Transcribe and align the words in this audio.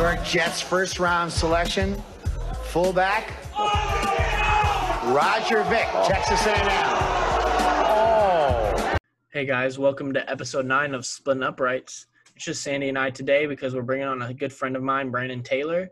York 0.00 0.24
Jets 0.24 0.62
first 0.62 0.98
round 0.98 1.30
selection, 1.30 1.94
fullback, 2.68 3.34
Roger 5.12 5.62
Vick, 5.64 5.86
Texas 6.06 6.46
A&M. 6.46 6.96
Hey 9.30 9.44
guys, 9.44 9.78
welcome 9.78 10.14
to 10.14 10.30
episode 10.30 10.64
nine 10.64 10.94
of 10.94 11.04
Splitting 11.04 11.42
Uprights. 11.42 12.06
It's 12.34 12.46
just 12.46 12.62
Sandy 12.62 12.88
and 12.88 12.98
I 12.98 13.10
today 13.10 13.44
because 13.44 13.74
we're 13.74 13.82
bringing 13.82 14.06
on 14.06 14.22
a 14.22 14.32
good 14.32 14.54
friend 14.54 14.74
of 14.74 14.82
mine, 14.82 15.10
Brandon 15.10 15.42
Taylor. 15.42 15.90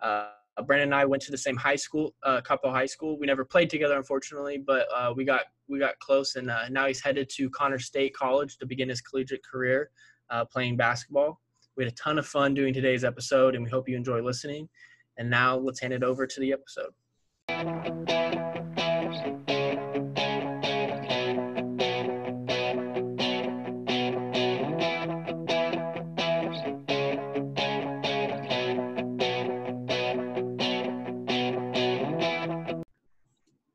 Uh, 0.00 0.28
Brandon 0.66 0.88
and 0.88 0.94
I 0.94 1.04
went 1.04 1.22
to 1.24 1.30
the 1.30 1.36
same 1.36 1.58
high 1.58 1.76
school, 1.76 2.14
uh, 2.22 2.40
Coppell 2.40 2.72
High 2.72 2.86
School. 2.86 3.18
We 3.18 3.26
never 3.26 3.44
played 3.44 3.68
together, 3.68 3.98
unfortunately, 3.98 4.56
but 4.56 4.86
uh, 4.90 5.12
we 5.14 5.26
got 5.26 5.42
we 5.68 5.78
got 5.78 5.98
close, 5.98 6.36
and 6.36 6.50
uh, 6.50 6.70
now 6.70 6.86
he's 6.86 7.02
headed 7.02 7.28
to 7.36 7.50
Connors 7.50 7.84
State 7.84 8.14
College 8.14 8.56
to 8.56 8.64
begin 8.64 8.88
his 8.88 9.02
collegiate 9.02 9.44
career 9.44 9.90
uh, 10.30 10.46
playing 10.46 10.78
basketball. 10.78 11.42
We 11.76 11.84
had 11.84 11.92
a 11.92 11.96
ton 11.96 12.18
of 12.18 12.26
fun 12.26 12.54
doing 12.54 12.74
today's 12.74 13.04
episode, 13.04 13.54
and 13.54 13.64
we 13.64 13.70
hope 13.70 13.88
you 13.88 13.96
enjoy 13.96 14.20
listening. 14.22 14.68
And 15.16 15.30
now 15.30 15.56
let's 15.56 15.80
hand 15.80 15.92
it 15.92 16.02
over 16.02 16.26
to 16.26 16.40
the 16.40 16.52
episode. 16.52 16.90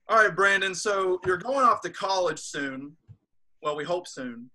All 0.08 0.18
right, 0.18 0.36
Brandon. 0.36 0.76
So 0.76 1.20
you're 1.26 1.38
going 1.38 1.66
off 1.66 1.82
to 1.82 1.90
college 1.90 2.40
soon. 2.40 2.98
Well, 3.62 3.76
we 3.76 3.84
hope 3.84 4.08
soon. 4.08 4.50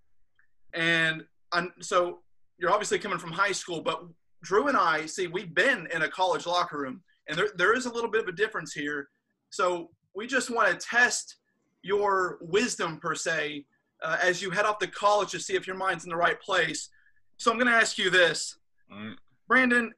And 0.75 1.25
I'm, 1.53 1.73
so 1.81 2.21
you're 2.61 2.71
obviously 2.71 2.99
coming 2.99 3.19
from 3.19 3.33
high 3.33 3.53
school, 3.53 3.81
but 3.81 4.05
Drew 4.43 4.69
and 4.69 4.77
I 4.77 5.07
see 5.07 5.27
we've 5.27 5.55
been 5.55 5.89
in 5.95 6.03
a 6.03 6.09
college 6.09 6.47
locker 6.47 6.79
room, 6.79 7.03
and 7.29 7.37
there, 7.39 7.49
there 7.57 7.75
is 7.75 7.87
a 7.87 7.93
little 7.93 8.11
bit 8.11 8.23
of 8.23 8.29
a 8.29 8.33
difference 8.33 8.73
here. 8.73 9.09
So 9.51 9.91
we 10.15 10.27
just 10.27 10.51
want 10.51 10.69
to 10.69 10.87
test 10.87 11.37
your 11.83 12.39
wisdom 12.41 12.99
per 12.99 13.15
se 13.15 13.65
uh, 14.03 14.19
as 14.23 14.43
you 14.43 14.51
head 14.51 14.67
off 14.67 14.79
to 14.79 14.87
college 14.87 15.31
to 15.31 15.41
see 15.41 15.55
if 15.55 15.67
your 15.67 15.77
mind's 15.77 16.05
in 16.05 16.11
the 16.11 16.17
right 16.17 16.41
place. 16.41 16.91
So 17.39 17.51
I'm 17.51 17.57
going 17.57 17.71
to 17.71 17.75
ask 17.77 17.99
you 17.99 18.11
this, 18.11 18.57
Mm. 18.93 19.15
Brandon: 19.47 19.93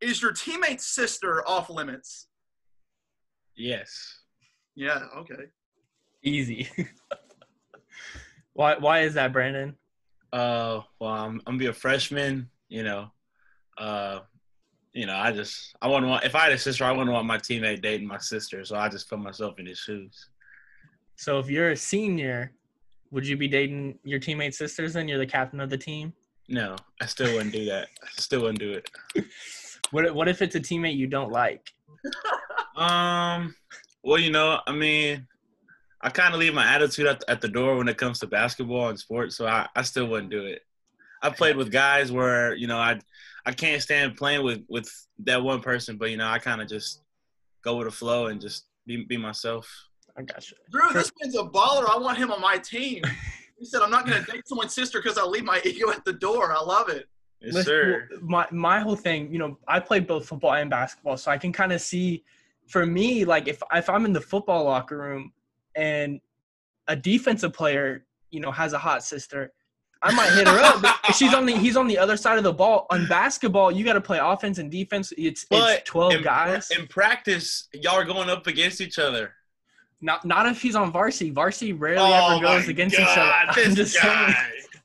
Is 0.00 0.20
your 0.20 0.32
teammate's 0.32 0.86
sister 0.86 1.46
off 1.48 1.70
limits? 1.70 2.28
Yes. 3.56 4.20
Yeah. 4.74 5.00
Okay. 5.16 5.44
Easy. 6.22 6.68
why? 8.52 8.76
Why 8.76 9.00
is 9.00 9.14
that, 9.14 9.32
Brandon? 9.32 9.76
Uh, 10.32 10.80
well, 10.98 11.10
I'm, 11.10 11.34
I'm 11.46 11.54
gonna 11.54 11.58
be 11.58 11.66
a 11.66 11.72
freshman. 11.72 12.48
You 12.68 12.84
know, 12.84 13.10
uh, 13.78 14.20
you 14.92 15.06
know, 15.06 15.14
I 15.16 15.32
just 15.32 15.74
I 15.82 15.88
wouldn't 15.88 16.08
want 16.08 16.24
if 16.24 16.34
I 16.34 16.44
had 16.44 16.52
a 16.52 16.58
sister, 16.58 16.84
I 16.84 16.92
wouldn't 16.92 17.10
want 17.12 17.26
my 17.26 17.38
teammate 17.38 17.82
dating 17.82 18.06
my 18.08 18.18
sister. 18.18 18.64
So 18.64 18.76
I 18.76 18.88
just 18.88 19.08
put 19.10 19.18
myself 19.18 19.58
in 19.58 19.66
his 19.66 19.78
shoes. 19.78 20.28
So 21.16 21.38
if 21.38 21.48
you're 21.50 21.70
a 21.72 21.76
senior, 21.76 22.52
would 23.10 23.26
you 23.26 23.36
be 23.36 23.46
dating 23.48 23.98
your 24.04 24.18
teammate's 24.18 24.56
sisters? 24.58 24.96
And 24.96 25.08
you're 25.08 25.18
the 25.18 25.26
captain 25.26 25.60
of 25.60 25.68
the 25.70 25.76
team. 25.78 26.12
No, 26.48 26.76
I 27.00 27.06
still 27.06 27.32
wouldn't 27.34 27.52
do 27.52 27.64
that. 27.66 27.88
I 28.02 28.08
still 28.16 28.40
wouldn't 28.42 28.58
do 28.58 28.72
it. 28.72 28.90
What? 29.90 30.06
if- 30.06 30.14
What 30.14 30.28
if 30.28 30.40
it's 30.40 30.54
a 30.54 30.60
teammate 30.60 30.96
you 30.96 31.06
don't 31.06 31.30
like? 31.30 31.70
Um, 32.76 33.54
well, 34.02 34.18
you 34.18 34.30
know, 34.30 34.60
I 34.66 34.72
mean, 34.72 35.26
I 36.02 36.10
kind 36.10 36.34
of 36.34 36.40
leave 36.40 36.54
my 36.54 36.66
attitude 36.66 37.06
at, 37.06 37.22
at 37.28 37.40
the 37.40 37.48
door 37.48 37.76
when 37.76 37.88
it 37.88 37.96
comes 37.96 38.18
to 38.20 38.26
basketball 38.26 38.88
and 38.88 38.98
sports, 38.98 39.36
so 39.36 39.46
I, 39.46 39.68
I 39.76 39.82
still 39.82 40.06
wouldn't 40.06 40.30
do 40.30 40.44
it. 40.46 40.62
I 41.22 41.30
played 41.30 41.56
with 41.56 41.70
guys 41.70 42.10
where 42.10 42.54
you 42.54 42.66
know 42.66 42.78
I 42.78 42.98
I 43.46 43.52
can't 43.52 43.80
stand 43.80 44.16
playing 44.16 44.44
with 44.44 44.64
with 44.68 44.90
that 45.20 45.42
one 45.42 45.60
person, 45.60 45.96
but 45.96 46.10
you 46.10 46.16
know 46.16 46.26
I 46.26 46.38
kind 46.38 46.60
of 46.60 46.68
just 46.68 47.02
go 47.62 47.76
with 47.76 47.86
the 47.86 47.92
flow 47.92 48.26
and 48.26 48.40
just 48.40 48.66
be 48.86 49.04
be 49.04 49.16
myself. 49.16 49.68
I 50.16 50.22
got 50.22 50.50
you, 50.50 50.56
Drew, 50.70 50.92
this 50.92 51.12
man's 51.22 51.36
a 51.36 51.44
baller. 51.44 51.88
I 51.88 51.96
want 51.98 52.18
him 52.18 52.32
on 52.32 52.40
my 52.40 52.58
team. 52.58 53.02
He 53.58 53.64
said, 53.64 53.80
I'm 53.80 53.90
not 53.92 54.06
going 54.06 54.22
to 54.22 54.28
date 54.28 54.48
someone's 54.48 54.74
sister 54.74 55.00
because 55.00 55.16
I 55.16 55.22
leave 55.22 55.44
my 55.44 55.60
ego 55.64 55.88
at 55.90 56.04
the 56.04 56.12
door. 56.12 56.52
I 56.52 56.60
love 56.60 56.88
it. 56.88 57.08
Yes, 57.40 57.54
Listen, 57.54 57.64
sir. 57.64 58.08
My 58.20 58.44
my 58.50 58.80
whole 58.80 58.96
thing, 58.96 59.32
you 59.32 59.38
know, 59.38 59.56
I 59.68 59.78
played 59.78 60.08
both 60.08 60.26
football 60.26 60.54
and 60.54 60.68
basketball, 60.68 61.16
so 61.16 61.30
I 61.30 61.38
can 61.38 61.52
kind 61.52 61.72
of 61.72 61.80
see. 61.80 62.24
For 62.66 62.86
me, 62.86 63.24
like 63.24 63.48
if 63.48 63.62
if 63.72 63.88
I'm 63.88 64.04
in 64.04 64.12
the 64.12 64.20
football 64.20 64.64
locker 64.64 64.98
room 64.98 65.32
and 65.74 66.20
a 66.88 66.96
defensive 66.96 67.52
player, 67.52 68.04
you 68.30 68.40
know, 68.40 68.50
has 68.50 68.72
a 68.72 68.78
hot 68.78 69.04
sister, 69.04 69.52
I 70.02 70.12
might 70.14 70.30
hit 70.32 70.48
her 70.48 70.58
up. 70.58 70.82
But 70.82 71.14
she's 71.14 71.32
on 71.32 71.46
the 71.46 71.56
he's 71.56 71.76
on 71.76 71.86
the 71.86 71.96
other 71.98 72.16
side 72.16 72.38
of 72.38 72.44
the 72.44 72.52
ball. 72.52 72.86
On 72.90 73.06
basketball, 73.06 73.70
you 73.70 73.84
got 73.84 73.92
to 73.92 74.00
play 74.00 74.18
offense 74.20 74.58
and 74.58 74.70
defense. 74.70 75.12
It's 75.16 75.46
it's 75.50 75.88
twelve 75.88 76.12
in, 76.14 76.22
guys. 76.22 76.70
in 76.70 76.86
practice, 76.88 77.68
y'all 77.72 77.94
are 77.94 78.04
going 78.04 78.28
up 78.28 78.46
against 78.46 78.80
each 78.80 78.98
other. 78.98 79.32
Not 80.00 80.24
not 80.24 80.46
if 80.46 80.60
he's 80.60 80.74
on 80.74 80.90
varsity. 80.90 81.30
Varsity 81.30 81.72
rarely 81.72 82.00
Oh 82.02 82.34
ever 82.36 82.42
goes 82.42 82.68
against 82.68 82.96
God, 82.96 83.02
each 83.02 83.18
other. 83.18 83.32
I'm 83.68 83.74
just 83.76 84.02
guy. 84.02 84.32
saying. 84.32 84.36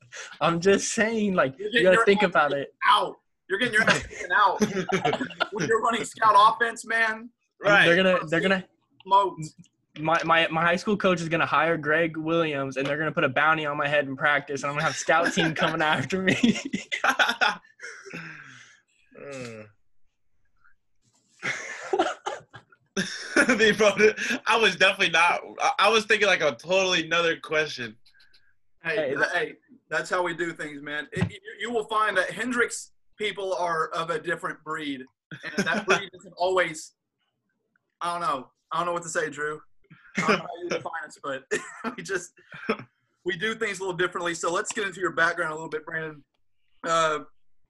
I'm 0.41 0.59
just 0.59 0.93
saying, 0.93 1.33
like 1.33 1.55
you 1.57 1.83
got 1.83 1.91
to 1.95 2.05
think 2.05 2.21
about 2.21 2.53
it. 2.53 2.73
Out. 2.87 3.17
You're 3.49 3.59
getting 3.59 3.73
your 3.75 3.83
ass 3.83 4.03
taken 4.09 4.31
out. 4.31 4.61
when 5.51 5.67
you're 5.67 5.81
running 5.81 6.03
scout 6.03 6.35
offense, 6.35 6.85
man, 6.85 7.29
right. 7.63 7.85
They're 7.85 7.95
gonna 7.95 8.19
they're 8.27 8.41
gonna 8.41 8.63
smoked. 9.03 9.41
My, 9.99 10.21
my 10.23 10.47
my 10.49 10.61
high 10.63 10.75
school 10.75 10.97
coach 10.97 11.21
is 11.21 11.29
gonna 11.29 11.45
hire 11.45 11.77
Gregg 11.77 12.17
Williams 12.17 12.77
and 12.77 12.85
they're 12.85 12.97
gonna 12.97 13.11
put 13.11 13.23
a 13.23 13.29
bounty 13.29 13.65
on 13.65 13.77
my 13.77 13.87
head 13.87 14.05
in 14.05 14.15
practice 14.15 14.63
and 14.63 14.69
I'm 14.69 14.75
gonna 14.75 14.85
have 14.85 14.95
scout 14.95 15.33
team 15.33 15.53
coming 15.55 15.81
after 15.81 16.21
me. 16.21 16.59
they 23.57 23.71
brought 23.71 24.01
it. 24.01 24.19
I 24.47 24.57
was 24.57 24.75
definitely 24.75 25.11
not. 25.11 25.41
I- 25.61 25.71
I 25.79 25.89
was 25.89 26.05
thinking 26.05 26.27
like 26.27 26.41
a 26.41 26.55
totally 26.55 27.05
another 27.05 27.37
question. 27.37 27.95
Hey, 28.83 28.95
Hey, 28.95 29.15
th- 29.15 29.27
hey, 29.33 29.53
that's 29.89 30.09
how 30.09 30.23
we 30.23 30.33
do 30.33 30.51
things, 30.53 30.81
man. 30.81 31.07
It, 31.11 31.31
you, 31.31 31.39
you 31.59 31.71
will 31.71 31.85
find 31.85 32.17
that 32.17 32.31
Hendrix 32.31 32.91
people 33.17 33.53
are 33.55 33.87
of 33.89 34.09
a 34.09 34.19
different 34.19 34.63
breed, 34.63 35.03
and 35.55 35.65
that 35.65 35.85
breed 35.85 36.09
isn't 36.13 36.33
always. 36.37 36.93
I 38.01 38.13
don't 38.13 38.21
know. 38.21 38.49
I 38.71 38.77
don't 38.77 38.85
know 38.87 38.93
what 38.93 39.03
to 39.03 39.09
say, 39.09 39.29
Drew. 39.29 39.59
I 40.17 40.21
don't 40.21 40.29
know 40.29 40.35
how 40.37 40.63
you 40.63 40.69
define 40.69 41.03
us, 41.05 41.17
but 41.23 41.43
we 41.97 42.03
just 42.03 42.31
we 43.25 43.35
do 43.35 43.55
things 43.55 43.79
a 43.79 43.81
little 43.81 43.97
differently. 43.97 44.33
So 44.33 44.51
let's 44.51 44.71
get 44.71 44.85
into 44.87 44.99
your 44.99 45.11
background 45.11 45.51
a 45.51 45.55
little 45.55 45.69
bit, 45.69 45.85
Brandon. 45.85 46.23
Uh, 46.85 47.19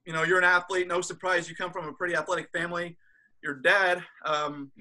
you 0.06 0.14
know, 0.14 0.24
you're 0.24 0.38
an 0.38 0.44
athlete. 0.44 0.88
No 0.88 1.02
surprise, 1.02 1.50
you 1.50 1.56
come 1.56 1.72
from 1.72 1.88
a 1.88 1.94
pretty 1.94 2.16
athletic 2.16 2.50
family. 2.54 2.98
Your 3.44 3.56
dad, 3.56 4.04
um, 4.26 4.72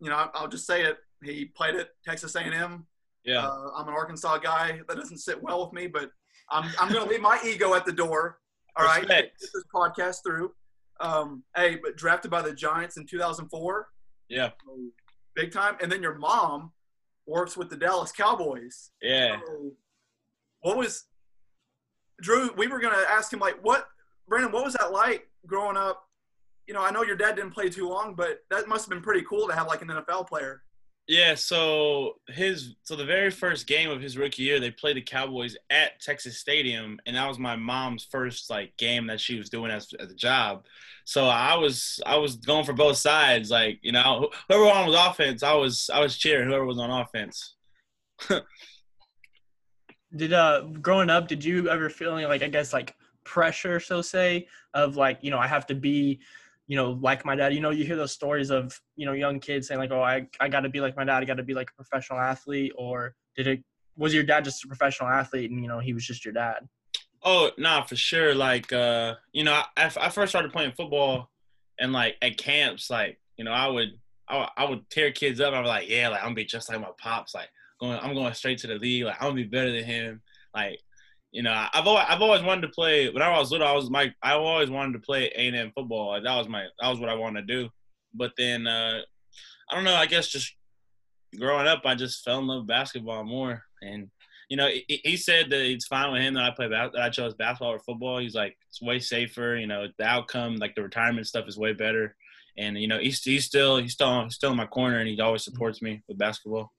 you 0.00 0.10
know, 0.10 0.28
I'll 0.34 0.48
just 0.48 0.66
say 0.66 0.84
it. 0.84 0.98
He 1.22 1.46
played 1.46 1.74
at 1.74 1.88
Texas 2.04 2.34
A&M. 2.36 2.86
Yeah. 3.24 3.46
Uh, 3.46 3.70
I'm 3.76 3.88
an 3.88 3.94
Arkansas 3.94 4.38
guy. 4.38 4.80
That 4.88 4.96
doesn't 4.96 5.18
sit 5.18 5.42
well 5.42 5.64
with 5.64 5.72
me, 5.72 5.86
but 5.86 6.10
I'm, 6.50 6.70
I'm 6.80 6.92
going 6.92 7.04
to 7.04 7.10
leave 7.10 7.20
my 7.20 7.38
ego 7.44 7.74
at 7.74 7.84
the 7.84 7.92
door. 7.92 8.38
All 8.76 8.84
right. 8.84 9.06
Get 9.06 9.32
this 9.40 9.64
podcast 9.74 10.18
through. 10.24 10.52
Um, 11.00 11.42
hey, 11.56 11.78
but 11.82 11.96
drafted 11.96 12.30
by 12.30 12.42
the 12.42 12.52
Giants 12.52 12.96
in 12.96 13.06
2004, 13.06 13.88
yeah. 14.28 14.50
big 15.34 15.52
time. 15.52 15.76
And 15.82 15.90
then 15.90 16.02
your 16.02 16.14
mom 16.14 16.72
works 17.26 17.56
with 17.56 17.70
the 17.70 17.76
Dallas 17.76 18.12
Cowboys. 18.12 18.90
Yeah. 19.02 19.38
So 19.46 19.72
what 20.60 20.76
was 20.76 21.04
Drew? 22.20 22.50
We 22.56 22.66
were 22.66 22.80
going 22.80 22.94
to 22.94 23.10
ask 23.10 23.32
him, 23.32 23.40
like, 23.40 23.58
what, 23.62 23.88
Brandon, 24.28 24.52
what 24.52 24.64
was 24.64 24.74
that 24.74 24.92
like 24.92 25.28
growing 25.46 25.76
up? 25.76 26.02
You 26.66 26.74
know, 26.74 26.82
I 26.82 26.90
know 26.90 27.02
your 27.02 27.16
dad 27.16 27.36
didn't 27.36 27.52
play 27.52 27.68
too 27.68 27.88
long, 27.88 28.14
but 28.14 28.40
that 28.50 28.66
must 28.68 28.84
have 28.86 28.90
been 28.90 29.02
pretty 29.02 29.24
cool 29.28 29.46
to 29.46 29.54
have 29.54 29.68
like 29.68 29.82
an 29.82 29.88
NFL 29.88 30.26
player. 30.26 30.62
Yeah. 31.08 31.34
So 31.34 32.14
his 32.28 32.74
so 32.82 32.96
the 32.96 33.04
very 33.04 33.30
first 33.30 33.66
game 33.66 33.90
of 33.90 34.00
his 34.00 34.16
rookie 34.16 34.42
year, 34.42 34.58
they 34.58 34.70
played 34.70 34.96
the 34.96 35.02
Cowboys 35.02 35.56
at 35.70 36.00
Texas 36.00 36.38
Stadium, 36.38 36.98
and 37.06 37.16
that 37.16 37.28
was 37.28 37.38
my 37.38 37.56
mom's 37.56 38.04
first 38.10 38.50
like 38.50 38.76
game 38.76 39.06
that 39.06 39.20
she 39.20 39.38
was 39.38 39.48
doing 39.48 39.70
as, 39.70 39.88
as 40.00 40.10
a 40.10 40.16
job. 40.16 40.64
So 41.04 41.26
I 41.26 41.54
was 41.56 42.00
I 42.04 42.16
was 42.16 42.36
going 42.36 42.64
for 42.64 42.72
both 42.72 42.96
sides. 42.96 43.50
Like 43.50 43.78
you 43.82 43.92
know, 43.92 44.30
whoever 44.48 44.64
on 44.64 44.86
was 44.86 44.96
offense, 44.96 45.42
I 45.42 45.54
was 45.54 45.88
I 45.92 46.00
was 46.00 46.16
cheering 46.16 46.48
whoever 46.48 46.66
was 46.66 46.78
on 46.78 46.90
offense. 46.90 47.54
Did 50.16 50.32
uh 50.32 50.62
growing 50.80 51.10
up, 51.10 51.28
did 51.28 51.44
you 51.44 51.68
ever 51.68 51.90
feel 51.90 52.16
any, 52.16 52.26
like 52.26 52.42
I 52.42 52.48
guess 52.48 52.72
like 52.72 52.94
pressure, 53.26 53.78
so 53.78 54.00
say, 54.00 54.46
of 54.72 54.96
like, 54.96 55.18
you 55.20 55.30
know, 55.30 55.38
I 55.38 55.46
have 55.46 55.66
to 55.66 55.74
be, 55.74 56.20
you 56.66 56.76
know, 56.76 56.98
like 57.00 57.24
my 57.24 57.36
dad. 57.36 57.54
You 57.54 57.60
know, 57.60 57.70
you 57.70 57.84
hear 57.84 57.96
those 57.96 58.12
stories 58.12 58.50
of, 58.50 58.78
you 58.96 59.06
know, 59.06 59.12
young 59.12 59.40
kids 59.40 59.68
saying 59.68 59.80
like, 59.80 59.92
Oh, 59.92 60.02
I, 60.02 60.26
I 60.40 60.48
gotta 60.48 60.68
be 60.68 60.80
like 60.80 60.96
my 60.96 61.04
dad, 61.04 61.22
I 61.22 61.24
gotta 61.24 61.42
be 61.42 61.54
like 61.54 61.70
a 61.70 61.74
professional 61.74 62.18
athlete 62.18 62.72
or 62.76 63.14
did 63.36 63.46
it 63.46 63.64
was 63.96 64.12
your 64.12 64.24
dad 64.24 64.44
just 64.44 64.64
a 64.64 64.68
professional 64.68 65.08
athlete 65.08 65.50
and 65.50 65.60
you 65.62 65.68
know 65.68 65.78
he 65.78 65.94
was 65.94 66.06
just 66.06 66.24
your 66.24 66.34
dad? 66.34 66.68
Oh, 67.22 67.50
nah, 67.58 67.82
for 67.82 67.96
sure. 67.96 68.34
Like, 68.34 68.72
uh, 68.72 69.14
you 69.32 69.42
know, 69.42 69.60
I, 69.76 69.90
I 70.00 70.08
first 70.10 70.30
started 70.30 70.52
playing 70.52 70.72
football, 70.72 71.30
and 71.80 71.92
like 71.92 72.16
at 72.22 72.38
camps, 72.38 72.88
like, 72.88 73.18
you 73.36 73.44
know, 73.44 73.50
I 73.50 73.66
would, 73.66 73.88
I, 74.28 74.48
I 74.56 74.64
would 74.64 74.88
tear 74.90 75.10
kids 75.10 75.40
up. 75.40 75.52
I 75.52 75.60
was 75.60 75.68
like, 75.68 75.88
yeah, 75.88 76.08
like 76.08 76.20
I'm 76.20 76.26
gonna 76.26 76.36
be 76.36 76.44
just 76.44 76.68
like 76.68 76.80
my 76.80 76.90
pops. 76.98 77.34
Like, 77.34 77.48
going, 77.80 77.98
I'm 78.00 78.14
going 78.14 78.32
straight 78.34 78.58
to 78.58 78.66
the 78.68 78.76
league. 78.76 79.04
Like, 79.04 79.16
I'm 79.16 79.30
gonna 79.30 79.34
be 79.34 79.44
better 79.44 79.72
than 79.72 79.84
him. 79.84 80.22
Like, 80.54 80.78
you 81.32 81.42
know, 81.42 81.66
I've 81.72 81.86
always, 81.86 82.04
I've 82.08 82.22
always 82.22 82.42
wanted 82.42 82.62
to 82.62 82.68
play. 82.68 83.10
When 83.10 83.22
I 83.22 83.38
was 83.38 83.50
little, 83.50 83.66
I 83.66 83.72
was 83.72 83.90
my 83.90 84.12
I 84.22 84.32
always 84.32 84.70
wanted 84.70 84.94
to 84.94 84.98
play 85.00 85.30
A 85.34 85.48
and 85.48 85.56
M 85.56 85.72
football. 85.74 86.20
That 86.20 86.36
was 86.36 86.48
my 86.48 86.64
that 86.80 86.88
was 86.88 87.00
what 87.00 87.10
I 87.10 87.14
wanted 87.14 87.46
to 87.46 87.54
do. 87.54 87.68
But 88.14 88.32
then 88.38 88.66
uh, 88.66 89.00
I 89.70 89.74
don't 89.74 89.84
know. 89.84 89.94
I 89.94 90.06
guess 90.06 90.28
just 90.28 90.54
growing 91.38 91.66
up, 91.66 91.82
I 91.84 91.94
just 91.94 92.24
fell 92.24 92.38
in 92.38 92.46
love 92.46 92.62
with 92.62 92.68
basketball 92.68 93.24
more. 93.24 93.62
And 93.82 94.10
you 94.48 94.56
know, 94.56 94.68
he, 94.68 95.00
he 95.04 95.16
said 95.16 95.50
that 95.50 95.60
it's 95.60 95.86
fine 95.86 96.12
with 96.12 96.22
him 96.22 96.34
that 96.34 96.44
I 96.44 96.50
play 96.50 96.68
that 96.68 96.98
I 96.98 97.10
chose 97.10 97.34
basketball 97.34 97.74
or 97.74 97.80
football. 97.80 98.18
He's 98.18 98.34
like 98.34 98.56
it's 98.68 98.80
way 98.80 99.00
safer. 99.00 99.56
You 99.56 99.66
know, 99.66 99.88
the 99.98 100.04
outcome, 100.04 100.56
like 100.56 100.74
the 100.74 100.82
retirement 100.82 101.26
stuff, 101.26 101.48
is 101.48 101.58
way 101.58 101.72
better. 101.72 102.14
And 102.56 102.78
you 102.78 102.88
know, 102.88 102.98
he's 102.98 103.22
he's 103.22 103.44
still 103.44 103.78
he's 103.78 103.92
still 103.92 104.24
he's 104.24 104.34
still 104.36 104.52
in 104.52 104.56
my 104.56 104.66
corner, 104.66 104.98
and 104.98 105.08
he 105.08 105.20
always 105.20 105.44
supports 105.44 105.82
me 105.82 106.02
with 106.08 106.18
basketball. 106.18 106.72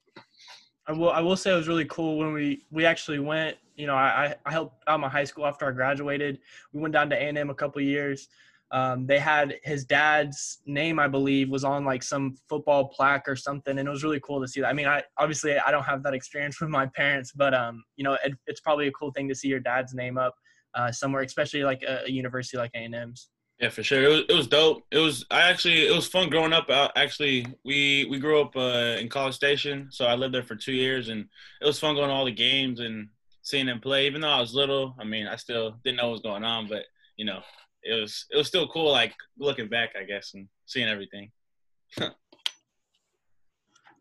I 0.88 0.92
will. 0.92 1.10
I 1.10 1.20
will 1.20 1.36
say 1.36 1.52
it 1.52 1.56
was 1.56 1.68
really 1.68 1.84
cool 1.84 2.16
when 2.16 2.32
we 2.32 2.64
we 2.70 2.86
actually 2.86 3.18
went. 3.18 3.58
You 3.76 3.86
know, 3.86 3.94
I 3.94 4.34
I 4.46 4.50
helped 4.50 4.82
out 4.88 4.98
my 4.98 5.08
high 5.08 5.24
school 5.24 5.46
after 5.46 5.68
I 5.68 5.72
graduated. 5.72 6.38
We 6.72 6.80
went 6.80 6.94
down 6.94 7.10
to 7.10 7.16
A 7.16 7.28
and 7.28 7.36
M 7.36 7.50
a 7.50 7.54
couple 7.54 7.82
years. 7.82 8.28
Um, 8.70 9.06
they 9.06 9.18
had 9.18 9.56
his 9.62 9.84
dad's 9.84 10.58
name, 10.66 10.98
I 10.98 11.08
believe, 11.08 11.48
was 11.48 11.64
on 11.64 11.84
like 11.84 12.02
some 12.02 12.36
football 12.48 12.88
plaque 12.88 13.28
or 13.28 13.36
something, 13.36 13.78
and 13.78 13.86
it 13.86 13.90
was 13.90 14.02
really 14.02 14.20
cool 14.20 14.40
to 14.40 14.48
see 14.48 14.60
that. 14.62 14.68
I 14.68 14.72
mean, 14.72 14.86
I 14.86 15.02
obviously 15.18 15.58
I 15.58 15.70
don't 15.70 15.84
have 15.84 16.02
that 16.04 16.14
experience 16.14 16.60
with 16.60 16.70
my 16.70 16.86
parents, 16.86 17.32
but 17.32 17.52
um, 17.54 17.84
you 17.96 18.04
know, 18.04 18.16
it, 18.24 18.32
it's 18.46 18.60
probably 18.60 18.88
a 18.88 18.92
cool 18.92 19.12
thing 19.12 19.28
to 19.28 19.34
see 19.34 19.48
your 19.48 19.60
dad's 19.60 19.94
name 19.94 20.16
up 20.16 20.34
uh, 20.74 20.90
somewhere, 20.90 21.22
especially 21.22 21.64
like 21.64 21.82
a, 21.82 22.04
a 22.06 22.10
university 22.10 22.56
like 22.56 22.70
A 22.74 22.78
and 22.78 22.94
M's. 22.94 23.28
Yeah, 23.60 23.70
for 23.70 23.82
sure. 23.82 24.02
It 24.02 24.08
was, 24.08 24.20
it 24.28 24.34
was 24.34 24.46
dope. 24.46 24.84
It 24.92 24.98
was 24.98 25.24
I 25.30 25.50
actually 25.50 25.86
it 25.86 25.94
was 25.94 26.06
fun 26.06 26.30
growing 26.30 26.52
up. 26.52 26.70
Uh, 26.70 26.88
actually, 26.94 27.44
we 27.64 28.06
we 28.08 28.20
grew 28.20 28.40
up 28.40 28.56
uh, 28.56 28.96
in 29.00 29.08
College 29.08 29.34
Station, 29.34 29.88
so 29.90 30.06
I 30.06 30.14
lived 30.14 30.32
there 30.32 30.44
for 30.44 30.54
two 30.54 30.72
years, 30.72 31.08
and 31.08 31.26
it 31.60 31.66
was 31.66 31.80
fun 31.80 31.96
going 31.96 32.08
to 32.08 32.14
all 32.14 32.24
the 32.24 32.30
games 32.32 32.78
and 32.78 33.08
seeing 33.42 33.66
them 33.66 33.80
play. 33.80 34.06
Even 34.06 34.20
though 34.20 34.28
I 34.28 34.40
was 34.40 34.54
little, 34.54 34.94
I 35.00 35.04
mean, 35.04 35.26
I 35.26 35.34
still 35.34 35.76
didn't 35.82 35.96
know 35.96 36.04
what 36.04 36.12
was 36.12 36.20
going 36.20 36.44
on, 36.44 36.68
but 36.68 36.84
you 37.16 37.24
know, 37.24 37.40
it 37.82 37.94
was 38.00 38.26
it 38.30 38.36
was 38.36 38.46
still 38.46 38.68
cool. 38.68 38.92
Like 38.92 39.14
looking 39.38 39.68
back, 39.68 39.90
I 39.98 40.04
guess, 40.04 40.34
and 40.34 40.48
seeing 40.66 40.88
everything. 40.88 41.32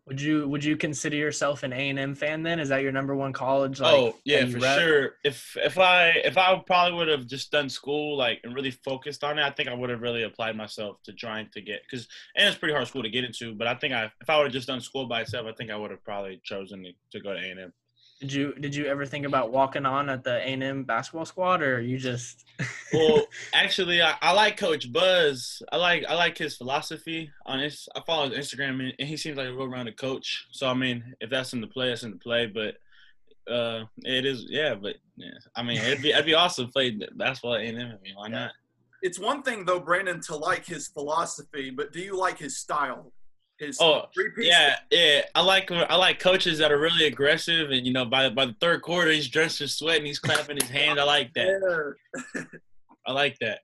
Would 0.08 0.22
you 0.22 0.48
would 0.48 0.64
you 0.64 0.78
consider 0.78 1.18
yourself 1.18 1.64
an 1.64 1.74
A 1.74 1.90
and 1.90 2.00
M 2.00 2.16
fan 2.16 2.42
then? 2.42 2.62
Is 2.62 2.70
that 2.70 2.82
your 2.82 2.94
number 2.94 3.14
one 3.14 3.34
college? 3.34 3.82
Like, 3.82 3.94
oh 3.94 4.16
yeah, 4.24 4.46
for 4.46 4.60
rep? 4.60 4.80
sure. 4.80 5.16
If 5.26 5.58
if 5.58 5.78
I 5.78 6.12
if 6.24 6.38
I 6.38 6.62
probably 6.66 6.98
would 6.98 7.10
have 7.10 7.28
just 7.28 7.52
done 7.52 7.68
school 7.68 8.16
like 8.16 8.40
and 8.46 8.56
really 8.56 8.72
focused 8.72 9.26
on 9.26 9.38
it, 9.38 9.44
I 9.44 9.52
think 9.52 9.68
I 9.68 9.74
would 9.74 9.90
have 9.90 10.02
really 10.02 10.24
applied 10.24 10.56
myself 10.56 11.04
to 11.04 11.12
trying 11.12 11.50
to 11.54 11.62
get 11.62 11.82
because 11.84 12.08
and 12.38 12.48
it's 12.48 12.58
pretty 12.58 12.74
hard 12.74 12.88
school 12.88 13.04
to 13.04 13.10
get 13.10 13.26
into. 13.26 13.54
But 13.54 13.68
I 13.68 13.76
think 13.76 13.94
I 13.94 14.10
if 14.22 14.30
I 14.30 14.38
would 14.38 14.46
have 14.46 14.54
just 14.54 14.68
done 14.68 14.80
school 14.80 15.08
by 15.08 15.22
itself, 15.22 15.46
I 15.46 15.52
think 15.52 15.72
I 15.72 15.76
would 15.76 15.92
have 15.92 16.04
probably 16.06 16.40
chosen 16.42 16.84
to, 16.84 16.92
to 17.12 17.20
go 17.20 17.34
to 17.34 17.40
A 17.40 17.52
and 17.52 17.60
M. 17.60 17.74
Did 18.20 18.34
you 18.34 18.54
did 18.54 18.76
you 18.76 18.86
ever 18.88 19.06
think 19.06 19.28
about 19.28 19.52
walking 19.52 19.86
on 19.86 20.10
at 20.10 20.24
the 20.24 20.38
A 20.38 20.42
and 20.42 20.64
M 20.64 20.84
basketball 20.84 21.26
squad, 21.26 21.62
or 21.62 21.80
you 21.80 21.98
just? 21.98 22.46
Well, 22.94 23.28
actually, 23.54 24.02
I, 24.02 24.16
I 24.22 24.32
like 24.32 24.56
Coach 24.56 24.92
Buzz. 24.94 25.62
I 25.74 25.76
like 25.76 26.06
I 26.08 26.16
like 26.16 26.38
his 26.38 26.56
philosophy 26.56 27.30
on 27.46 27.60
his. 27.60 27.88
I 27.96 28.02
follow 28.02 28.30
his 28.30 28.48
Instagram, 28.48 28.80
and, 28.80 28.94
and 28.98 29.10
he 29.10 29.18
seems 29.18 29.38
like 29.38 29.50
a 29.50 29.54
real-rounded 29.54 29.98
coach. 29.98 30.48
So 30.52 30.70
I 30.70 30.74
mean, 30.74 31.14
if 31.20 31.30
that's 31.30 31.52
in 31.52 31.60
the 31.60 31.68
play, 31.68 31.90
that's 31.90 32.04
in 32.04 32.12
the 32.12 32.18
play. 32.18 32.46
But 32.46 32.76
uh, 33.54 33.84
it 34.04 34.26
is, 34.26 34.46
yeah. 34.48 34.74
But 34.74 34.96
yeah, 35.18 35.32
I 35.56 35.64
mean, 35.64 35.78
it'd 35.80 36.02
be 36.02 36.12
it'd 36.12 36.26
be 36.26 36.34
awesome 36.34 36.68
to 36.68 36.72
play 36.72 36.98
basketball 37.16 37.56
at 37.56 37.62
A 37.62 37.66
and 37.66 37.78
M. 37.78 37.88
I 37.88 38.02
mean, 38.02 38.16
why 38.16 38.30
not? 38.30 38.52
It's 39.02 39.20
one 39.20 39.44
thing 39.44 39.66
though, 39.66 39.80
Brandon, 39.80 40.22
to 40.22 40.36
like 40.36 40.66
his 40.66 40.88
philosophy, 40.88 41.70
but 41.70 41.92
do 41.94 42.00
you 42.00 42.18
like 42.18 42.40
his 42.40 42.58
style? 42.58 43.12
His 43.60 43.78
Oh, 43.82 44.06
Yeah, 44.38 44.76
yeah. 44.92 45.22
I 45.34 45.42
like 45.42 45.72
I 45.72 45.96
like 45.96 46.20
coaches 46.20 46.60
that 46.60 46.72
are 46.72 46.80
really 46.80 47.06
aggressive, 47.08 47.72
and 47.72 47.86
you 47.86 47.94
know, 47.94 48.06
by 48.06 48.30
by 48.30 48.46
the 48.46 48.56
third 48.60 48.82
quarter, 48.82 49.12
he's 49.12 49.28
drenched 49.28 49.62
in 49.62 49.68
sweat 49.68 49.98
and 49.98 50.08
he's 50.08 50.20
clapping 50.20 50.58
his 50.58 50.70
hand. 50.70 51.00
I 51.00 51.04
like 51.04 51.34
that. 51.34 51.96
I 53.08 53.12
like 53.12 53.38
that. 53.40 53.60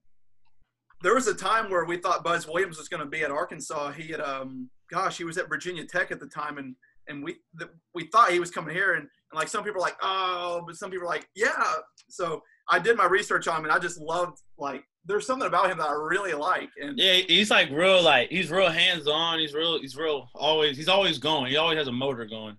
There 1.04 1.14
was 1.14 1.28
a 1.28 1.34
time 1.34 1.70
where 1.70 1.86
we 1.86 1.98
thought 1.98 2.24
Buzz 2.24 2.48
Williams 2.48 2.78
was 2.78 2.88
going 2.88 3.02
to 3.04 3.10
be 3.10 3.22
at 3.24 3.30
Arkansas. 3.30 3.92
He 3.92 4.08
had, 4.08 4.22
um, 4.22 4.70
gosh, 4.90 5.18
he 5.18 5.26
was 5.26 5.38
at 5.38 5.50
Virginia 5.50 5.86
Tech 5.86 6.12
at 6.12 6.20
the 6.20 6.28
time, 6.28 6.58
and 6.58 6.76
and 7.08 7.24
we 7.24 7.36
the, 7.56 7.70
we 7.94 8.08
thought 8.08 8.32
he 8.32 8.40
was 8.40 8.50
coming 8.50 8.74
here, 8.74 8.94
and, 8.94 9.02
and 9.02 9.36
like 9.36 9.48
some 9.48 9.64
people 9.64 9.80
are 9.80 9.86
like, 9.86 9.98
oh, 10.02 10.64
but 10.66 10.76
some 10.76 10.90
people 10.90 11.06
are 11.06 11.10
like, 11.10 11.28
yeah. 11.36 11.74
So 12.10 12.42
I 12.70 12.80
did 12.80 12.98
my 12.98 13.06
research 13.06 13.48
on 13.48 13.60
him, 13.60 13.64
and 13.66 13.74
I 13.74 13.80
just 13.80 14.00
loved 14.00 14.40
like 14.58 14.84
there's 15.06 15.26
something 15.28 15.48
about 15.48 15.70
him 15.70 15.78
that 15.80 15.90
I 15.90 15.94
really 15.94 16.34
like, 16.34 16.70
and 16.82 16.98
Yeah, 16.98 17.14
he's 17.28 17.52
like 17.52 17.70
real 17.72 18.02
like 18.02 18.30
he's 18.30 18.50
real 18.52 18.70
hands 18.70 19.08
on. 19.08 19.40
He's 19.40 19.54
real. 19.54 19.80
He's 19.82 19.96
real. 19.98 20.30
Always. 20.36 20.78
He's 20.78 20.88
always 20.88 21.18
going. 21.18 21.52
He 21.52 21.58
always 21.58 21.78
has 21.78 21.88
a 21.88 21.92
motor 21.92 22.26
going. 22.26 22.56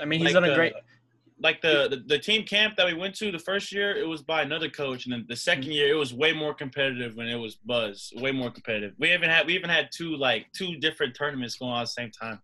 I 0.00 0.04
mean, 0.04 0.20
he's 0.20 0.34
Like, 0.34 0.42
done 0.42 0.50
a 0.50 0.54
great. 0.54 0.74
uh, 0.74 0.80
Like 1.42 1.60
the, 1.60 1.88
the 1.90 2.02
the 2.06 2.18
team 2.18 2.44
camp 2.44 2.76
that 2.76 2.86
we 2.86 2.94
went 2.94 3.14
to 3.16 3.30
the 3.30 3.38
first 3.38 3.70
year, 3.70 3.94
it 3.94 4.08
was 4.08 4.22
by 4.22 4.40
another 4.42 4.70
coach, 4.70 5.04
and 5.04 5.12
then 5.12 5.26
the 5.28 5.36
second 5.36 5.64
year 5.72 5.88
it 5.90 5.96
was 5.98 6.14
way 6.14 6.32
more 6.32 6.54
competitive 6.54 7.16
when 7.16 7.28
it 7.28 7.36
was 7.36 7.56
Buzz. 7.56 8.12
Way 8.16 8.32
more 8.32 8.50
competitive. 8.50 8.94
We 8.98 9.12
even 9.12 9.28
had 9.28 9.46
we 9.46 9.54
even 9.54 9.68
had 9.68 9.90
two 9.94 10.16
like 10.16 10.46
two 10.56 10.76
different 10.76 11.14
tournaments 11.14 11.56
going 11.56 11.72
on 11.72 11.82
at 11.82 11.88
the 11.88 11.92
same 11.92 12.10
time. 12.10 12.40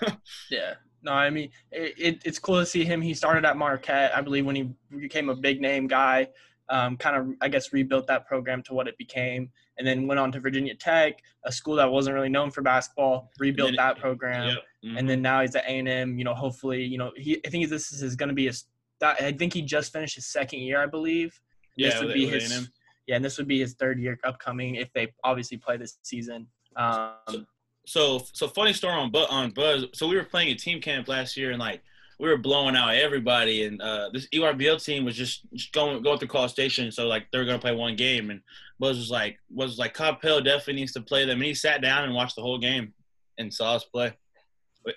Yeah. 0.50 0.74
No, 1.02 1.12
I 1.12 1.30
mean, 1.30 1.50
it, 1.72 1.94
it, 1.98 2.22
it's 2.24 2.38
cool 2.38 2.60
to 2.60 2.66
see 2.66 2.84
him. 2.84 3.00
He 3.02 3.12
started 3.14 3.44
at 3.44 3.56
Marquette, 3.56 4.16
I 4.16 4.20
believe, 4.20 4.46
when 4.46 4.54
he 4.56 4.70
became 4.96 5.28
a 5.30 5.34
big 5.36 5.60
name 5.60 5.86
guy. 5.88 6.28
Um, 6.68 6.96
kind 6.96 7.16
of, 7.16 7.34
I 7.42 7.48
guess, 7.48 7.72
rebuilt 7.72 8.06
that 8.06 8.26
program 8.26 8.62
to 8.62 8.72
what 8.72 8.88
it 8.88 8.96
became, 8.96 9.50
and 9.76 9.86
then 9.86 10.06
went 10.06 10.18
on 10.20 10.32
to 10.32 10.40
Virginia 10.40 10.74
Tech, 10.74 11.18
a 11.44 11.52
school 11.52 11.74
that 11.76 11.90
wasn't 11.90 12.14
really 12.14 12.28
known 12.30 12.50
for 12.50 12.62
basketball. 12.62 13.30
Rebuilt 13.38 13.70
then- 13.70 13.76
that 13.76 13.98
program, 13.98 14.46
Yep. 14.48 14.58
Mhm. 14.86 14.98
and 14.98 15.10
then 15.10 15.20
now 15.20 15.42
he's 15.42 15.54
at 15.56 15.64
A 15.64 15.78
and 15.78 15.88
M. 15.88 16.18
You 16.18 16.24
know, 16.24 16.34
hopefully, 16.34 16.82
you 16.84 16.96
know, 16.98 17.10
he. 17.16 17.40
I 17.44 17.50
think 17.50 17.68
this 17.68 17.92
is 17.92 18.16
going 18.16 18.28
to 18.28 18.34
be 18.34 18.46
his. 18.46 18.64
That, 19.00 19.20
I 19.20 19.32
think 19.32 19.52
he 19.52 19.60
just 19.62 19.92
finished 19.92 20.14
his 20.14 20.26
second 20.26 20.60
year, 20.60 20.80
I 20.80 20.86
believe. 20.86 21.38
yeah, 21.76 21.88
this 21.90 21.98
would 21.98 22.06
with- 22.06 22.14
be 22.14 22.26
his. 22.26 22.52
A&M. 22.52 22.68
Yeah, 23.08 23.16
and 23.16 23.24
this 23.24 23.36
would 23.36 23.48
be 23.48 23.58
his 23.58 23.74
third 23.74 23.98
year 23.98 24.16
upcoming 24.24 24.76
if 24.76 24.90
they 24.92 25.12
obviously 25.24 25.56
play 25.58 25.76
this 25.76 25.98
season. 26.02 26.46
Um, 26.76 27.14
so 27.28 27.44
so 27.86 28.24
so 28.32 28.48
funny 28.48 28.72
story 28.72 28.94
on 28.94 29.10
but 29.10 29.30
on 29.30 29.50
Buzz. 29.50 29.86
So 29.94 30.08
we 30.08 30.16
were 30.16 30.24
playing 30.24 30.48
a 30.50 30.54
team 30.54 30.80
camp 30.80 31.08
last 31.08 31.36
year, 31.36 31.50
and 31.50 31.58
like 31.60 31.82
we 32.18 32.28
were 32.28 32.38
blowing 32.38 32.76
out 32.76 32.94
everybody, 32.94 33.64
and 33.64 33.80
uh, 33.82 34.08
this 34.12 34.28
EYBL 34.28 34.82
team 34.84 35.04
was 35.04 35.16
just, 35.16 35.42
just 35.54 35.72
going 35.72 36.02
going 36.02 36.18
through 36.18 36.28
College 36.28 36.52
Station. 36.52 36.92
So 36.92 37.06
like 37.08 37.26
they 37.32 37.38
were 37.38 37.44
gonna 37.44 37.58
play 37.58 37.74
one 37.74 37.96
game, 37.96 38.30
and 38.30 38.40
Buzz 38.78 38.96
was 38.96 39.10
like 39.10 39.38
was 39.52 39.78
like 39.78 39.94
Coppell 39.96 40.44
definitely 40.44 40.74
needs 40.74 40.92
to 40.92 41.00
play 41.00 41.24
them, 41.24 41.38
and 41.38 41.44
he 41.44 41.54
sat 41.54 41.82
down 41.82 42.04
and 42.04 42.14
watched 42.14 42.36
the 42.36 42.42
whole 42.42 42.58
game 42.58 42.92
and 43.38 43.52
saw 43.52 43.74
us 43.74 43.84
play. 43.84 44.12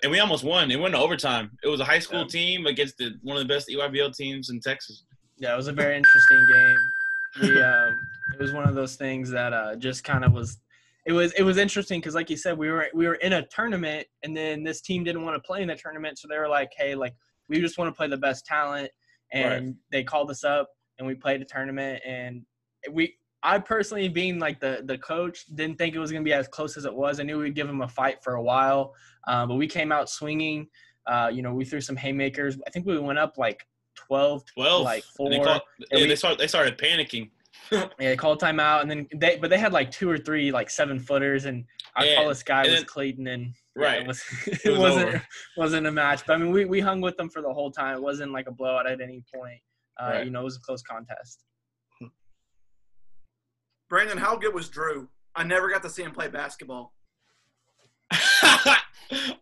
And 0.02 0.10
we 0.10 0.18
almost 0.18 0.42
won. 0.42 0.70
It 0.70 0.80
went 0.80 0.94
to 0.94 1.00
overtime. 1.00 1.56
It 1.62 1.68
was 1.68 1.78
a 1.80 1.84
high 1.84 2.00
school 2.00 2.22
Yeah. 2.22 2.26
team 2.26 2.66
against 2.66 2.98
the, 2.98 3.12
one 3.22 3.36
of 3.36 3.42
the 3.46 3.52
best 3.52 3.68
EYBL 3.68 4.16
teams 4.16 4.50
in 4.50 4.58
Texas. 4.58 5.04
Yeah, 5.38 5.52
it 5.54 5.56
was 5.56 5.68
a 5.68 5.72
very 5.72 5.96
interesting 5.96 6.46
game. 6.52 6.76
We, 7.42 7.62
um, 7.62 7.96
it 8.34 8.40
was 8.40 8.52
one 8.52 8.68
of 8.68 8.74
those 8.74 8.96
things 8.96 9.30
that 9.30 9.52
uh, 9.52 9.76
just 9.76 10.02
kind 10.02 10.24
of 10.24 10.32
was. 10.32 10.58
It 11.06 11.12
was 11.12 11.32
it 11.34 11.42
was 11.44 11.56
interesting 11.56 12.00
because, 12.00 12.14
like 12.16 12.28
you 12.28 12.36
said, 12.36 12.58
we 12.58 12.68
were 12.70 12.88
we 12.92 13.06
were 13.06 13.14
in 13.14 13.34
a 13.34 13.46
tournament, 13.46 14.06
and 14.24 14.36
then 14.36 14.64
this 14.64 14.80
team 14.80 15.04
didn't 15.04 15.24
want 15.24 15.36
to 15.36 15.46
play 15.46 15.62
in 15.62 15.68
the 15.68 15.76
tournament, 15.76 16.18
so 16.18 16.26
they 16.28 16.36
were 16.36 16.48
like, 16.48 16.70
"Hey, 16.76 16.96
like 16.96 17.14
we 17.48 17.60
just 17.60 17.78
want 17.78 17.88
to 17.88 17.96
play 17.96 18.08
the 18.08 18.16
best 18.16 18.44
talent," 18.44 18.90
and 19.32 19.76
they 19.92 20.02
called 20.02 20.30
us 20.30 20.42
up, 20.42 20.68
and 20.98 21.06
we 21.06 21.14
played 21.14 21.40
a 21.40 21.44
tournament, 21.44 22.02
and 22.04 22.42
we. 22.90 23.14
I 23.42 23.60
personally, 23.60 24.08
being 24.08 24.40
like 24.40 24.58
the 24.58 24.82
the 24.86 24.98
coach, 24.98 25.44
didn't 25.54 25.78
think 25.78 25.94
it 25.94 26.00
was 26.00 26.10
gonna 26.10 26.24
be 26.24 26.32
as 26.32 26.48
close 26.48 26.76
as 26.76 26.84
it 26.84 26.92
was. 26.92 27.20
I 27.20 27.22
knew 27.22 27.38
we'd 27.38 27.54
give 27.54 27.68
them 27.68 27.82
a 27.82 27.88
fight 27.88 28.24
for 28.24 28.34
a 28.34 28.42
while, 28.42 28.92
uh, 29.28 29.46
but 29.46 29.54
we 29.54 29.68
came 29.68 29.92
out 29.92 30.10
swinging. 30.10 30.66
Uh, 31.06 31.30
you 31.32 31.42
know, 31.42 31.54
we 31.54 31.64
threw 31.64 31.80
some 31.80 31.94
haymakers. 31.94 32.58
I 32.66 32.70
think 32.70 32.84
we 32.86 32.98
went 32.98 33.20
up 33.20 33.38
like 33.38 33.64
12 33.94 34.44
12 34.46 34.82
like 34.84 35.04
four. 35.04 35.26
And 35.26 35.34
they, 35.34 35.44
called, 35.44 35.62
and 35.78 35.86
yeah, 35.92 36.04
we- 36.04 36.08
they 36.08 36.16
started 36.16 36.40
they 36.40 36.48
started 36.48 36.76
panicking. 36.78 37.30
Yeah, 37.72 37.88
they 37.98 38.16
called 38.16 38.40
timeout, 38.40 38.82
and 38.82 38.90
then 38.90 39.08
they, 39.14 39.36
but 39.40 39.50
they 39.50 39.58
had 39.58 39.72
like 39.72 39.90
two 39.90 40.08
or 40.08 40.16
three 40.18 40.52
like 40.52 40.70
seven 40.70 41.00
footers, 41.00 41.46
and 41.46 41.64
our 41.96 42.04
Yeah, 42.04 42.14
tallest 42.16 42.46
guy 42.46 42.62
was 42.62 42.74
then- 42.74 42.84
Clayton, 42.84 43.26
and 43.26 43.52
yeah, 43.76 43.82
Right. 43.84 44.02
it 44.02 44.06
was 44.06 44.22
it, 44.46 44.70
was 44.70 44.78
wasn't 44.78 45.08
over. 45.08 45.22
wasn't 45.56 45.86
a 45.88 45.90
match. 45.90 46.22
But 46.26 46.34
I 46.34 46.36
mean, 46.38 46.52
we 46.52 46.64
we 46.64 46.80
hung 46.80 47.00
with 47.00 47.16
them 47.16 47.28
for 47.28 47.42
the 47.42 47.52
whole 47.52 47.70
time. 47.72 47.96
It 47.96 48.02
wasn't 48.02 48.32
like 48.32 48.46
a 48.46 48.52
blowout 48.52 48.86
at 48.86 49.00
any 49.00 49.22
point. 49.34 49.60
Uh, 50.00 50.10
Right. 50.12 50.24
You 50.26 50.30
know, 50.30 50.42
it 50.42 50.44
was 50.44 50.56
a 50.56 50.60
close 50.60 50.82
contest. 50.82 51.42
Brandon, 53.88 54.18
how 54.18 54.36
good 54.36 54.52
was 54.54 54.68
Drew? 54.68 55.08
I 55.34 55.44
never 55.44 55.68
got 55.70 55.82
to 55.82 55.90
see 55.90 56.02
him 56.02 56.12
play 56.12 56.28
basketball. 56.28 56.92
All 58.42 58.74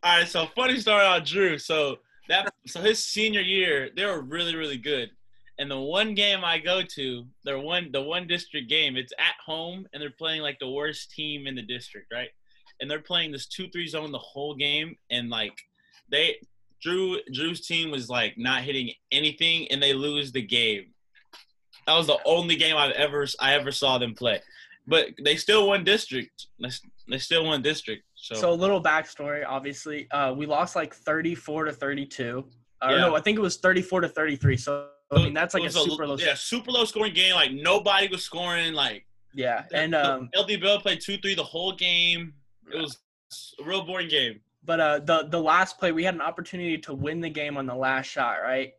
right, 0.05 0.29
so 0.29 0.47
funny 0.55 0.79
story 0.81 1.05
on 1.05 1.25
Drew. 1.25 1.59
So 1.59 1.99
that 2.29 2.53
so 2.67 2.81
his 2.81 3.03
senior 3.05 3.41
year, 3.41 3.91
they 3.97 4.05
were 4.05 4.21
really 4.23 4.55
really 4.57 4.77
good. 4.79 5.11
And 5.59 5.71
the 5.71 5.79
one 5.79 6.15
game 6.15 6.45
I 6.45 6.59
go 6.59 6.83
to, 6.83 7.25
their 7.45 7.59
one 7.59 7.91
the 7.93 8.03
one 8.03 8.27
district 8.27 8.69
game, 8.69 8.97
it's 8.97 9.13
at 9.19 9.35
home, 9.45 9.87
and 9.93 10.03
they're 10.03 10.11
playing 10.11 10.43
like 10.43 10.59
the 10.59 10.71
worst 10.71 11.13
team 11.13 11.47
in 11.47 11.55
the 11.55 11.63
district, 11.63 12.13
right? 12.13 12.31
And 12.81 12.91
they're 12.91 13.01
playing 13.01 13.31
this 13.31 13.47
two 13.47 13.69
three 13.69 13.87
zone 13.87 14.11
the 14.11 14.19
whole 14.19 14.55
game, 14.55 14.97
and 15.11 15.31
like 15.31 15.57
they 16.11 16.37
Drew 16.83 17.19
Drew's 17.33 17.67
team 17.67 17.91
was 17.91 18.11
like 18.11 18.37
not 18.37 18.63
hitting 18.63 18.91
anything, 19.13 19.69
and 19.71 19.83
they 19.83 19.95
lose 19.95 20.33
the 20.33 20.43
game. 20.43 20.87
That 21.87 21.97
was 21.97 22.07
the 22.07 22.19
only 22.25 22.57
game 22.57 22.77
I've 22.77 22.93
ever 22.93 23.27
I 23.41 23.55
ever 23.55 23.71
saw 23.71 23.99
them 23.99 24.15
play, 24.15 24.41
but 24.87 25.09
they 25.23 25.37
still 25.37 25.69
won 25.69 25.85
district. 25.85 26.47
They, 27.09 27.19
still 27.19 27.45
won 27.45 27.63
district. 27.63 28.05
So, 28.15 28.35
So 28.35 28.51
a 28.51 28.55
little 28.55 28.83
backstory, 28.83 29.45
obviously, 29.47 30.11
uh, 30.11 30.33
we 30.33 30.47
lost 30.47 30.75
like 30.75 30.95
34 30.95 31.67
to 31.67 31.73
32. 31.73 32.45
Uh, 32.83 32.89
Yeah. 32.91 32.97
No, 32.97 33.15
I 33.15 33.21
think 33.21 33.39
it 33.39 33.43
was 33.43 33.59
34 33.59 34.03
to 34.03 34.09
33. 34.09 34.57
So 34.57 34.89
I 35.11 35.23
mean 35.23 35.35
that's 35.35 35.55
like 35.55 35.65
a 35.65 35.71
super 35.71 36.07
low. 36.07 36.17
yeah, 36.17 36.35
super 36.35 36.71
low 36.71 36.85
scoring 36.85 37.15
game. 37.15 37.35
Like 37.35 37.53
nobody 37.53 38.09
was 38.09 38.23
scoring. 38.25 38.73
Like 38.73 39.07
Yeah, 39.33 39.65
and 39.73 39.95
um, 39.95 40.31
LD 40.37 40.61
Bell 40.61 40.81
played 40.81 41.01
two 41.01 41.19
three 41.19 41.35
the 41.35 41.45
whole 41.45 41.73
game. 41.73 42.35
It 42.73 42.81
was 42.81 42.99
a 43.61 43.65
real 43.65 43.85
boring 43.85 44.09
game. 44.09 44.41
but 44.65 44.81
uh, 44.81 44.99
the 45.01 45.29
the 45.31 45.41
last 45.41 45.79
play 45.79 45.93
we 45.93 46.05
had 46.05 46.15
an 46.15 46.21
opportunity 46.21 46.79
to 46.79 46.95
win 46.95 47.21
the 47.21 47.31
game 47.31 47.57
on 47.57 47.67
the 47.67 47.75
last 47.75 48.07
shot. 48.07 48.39
Right, 48.43 48.73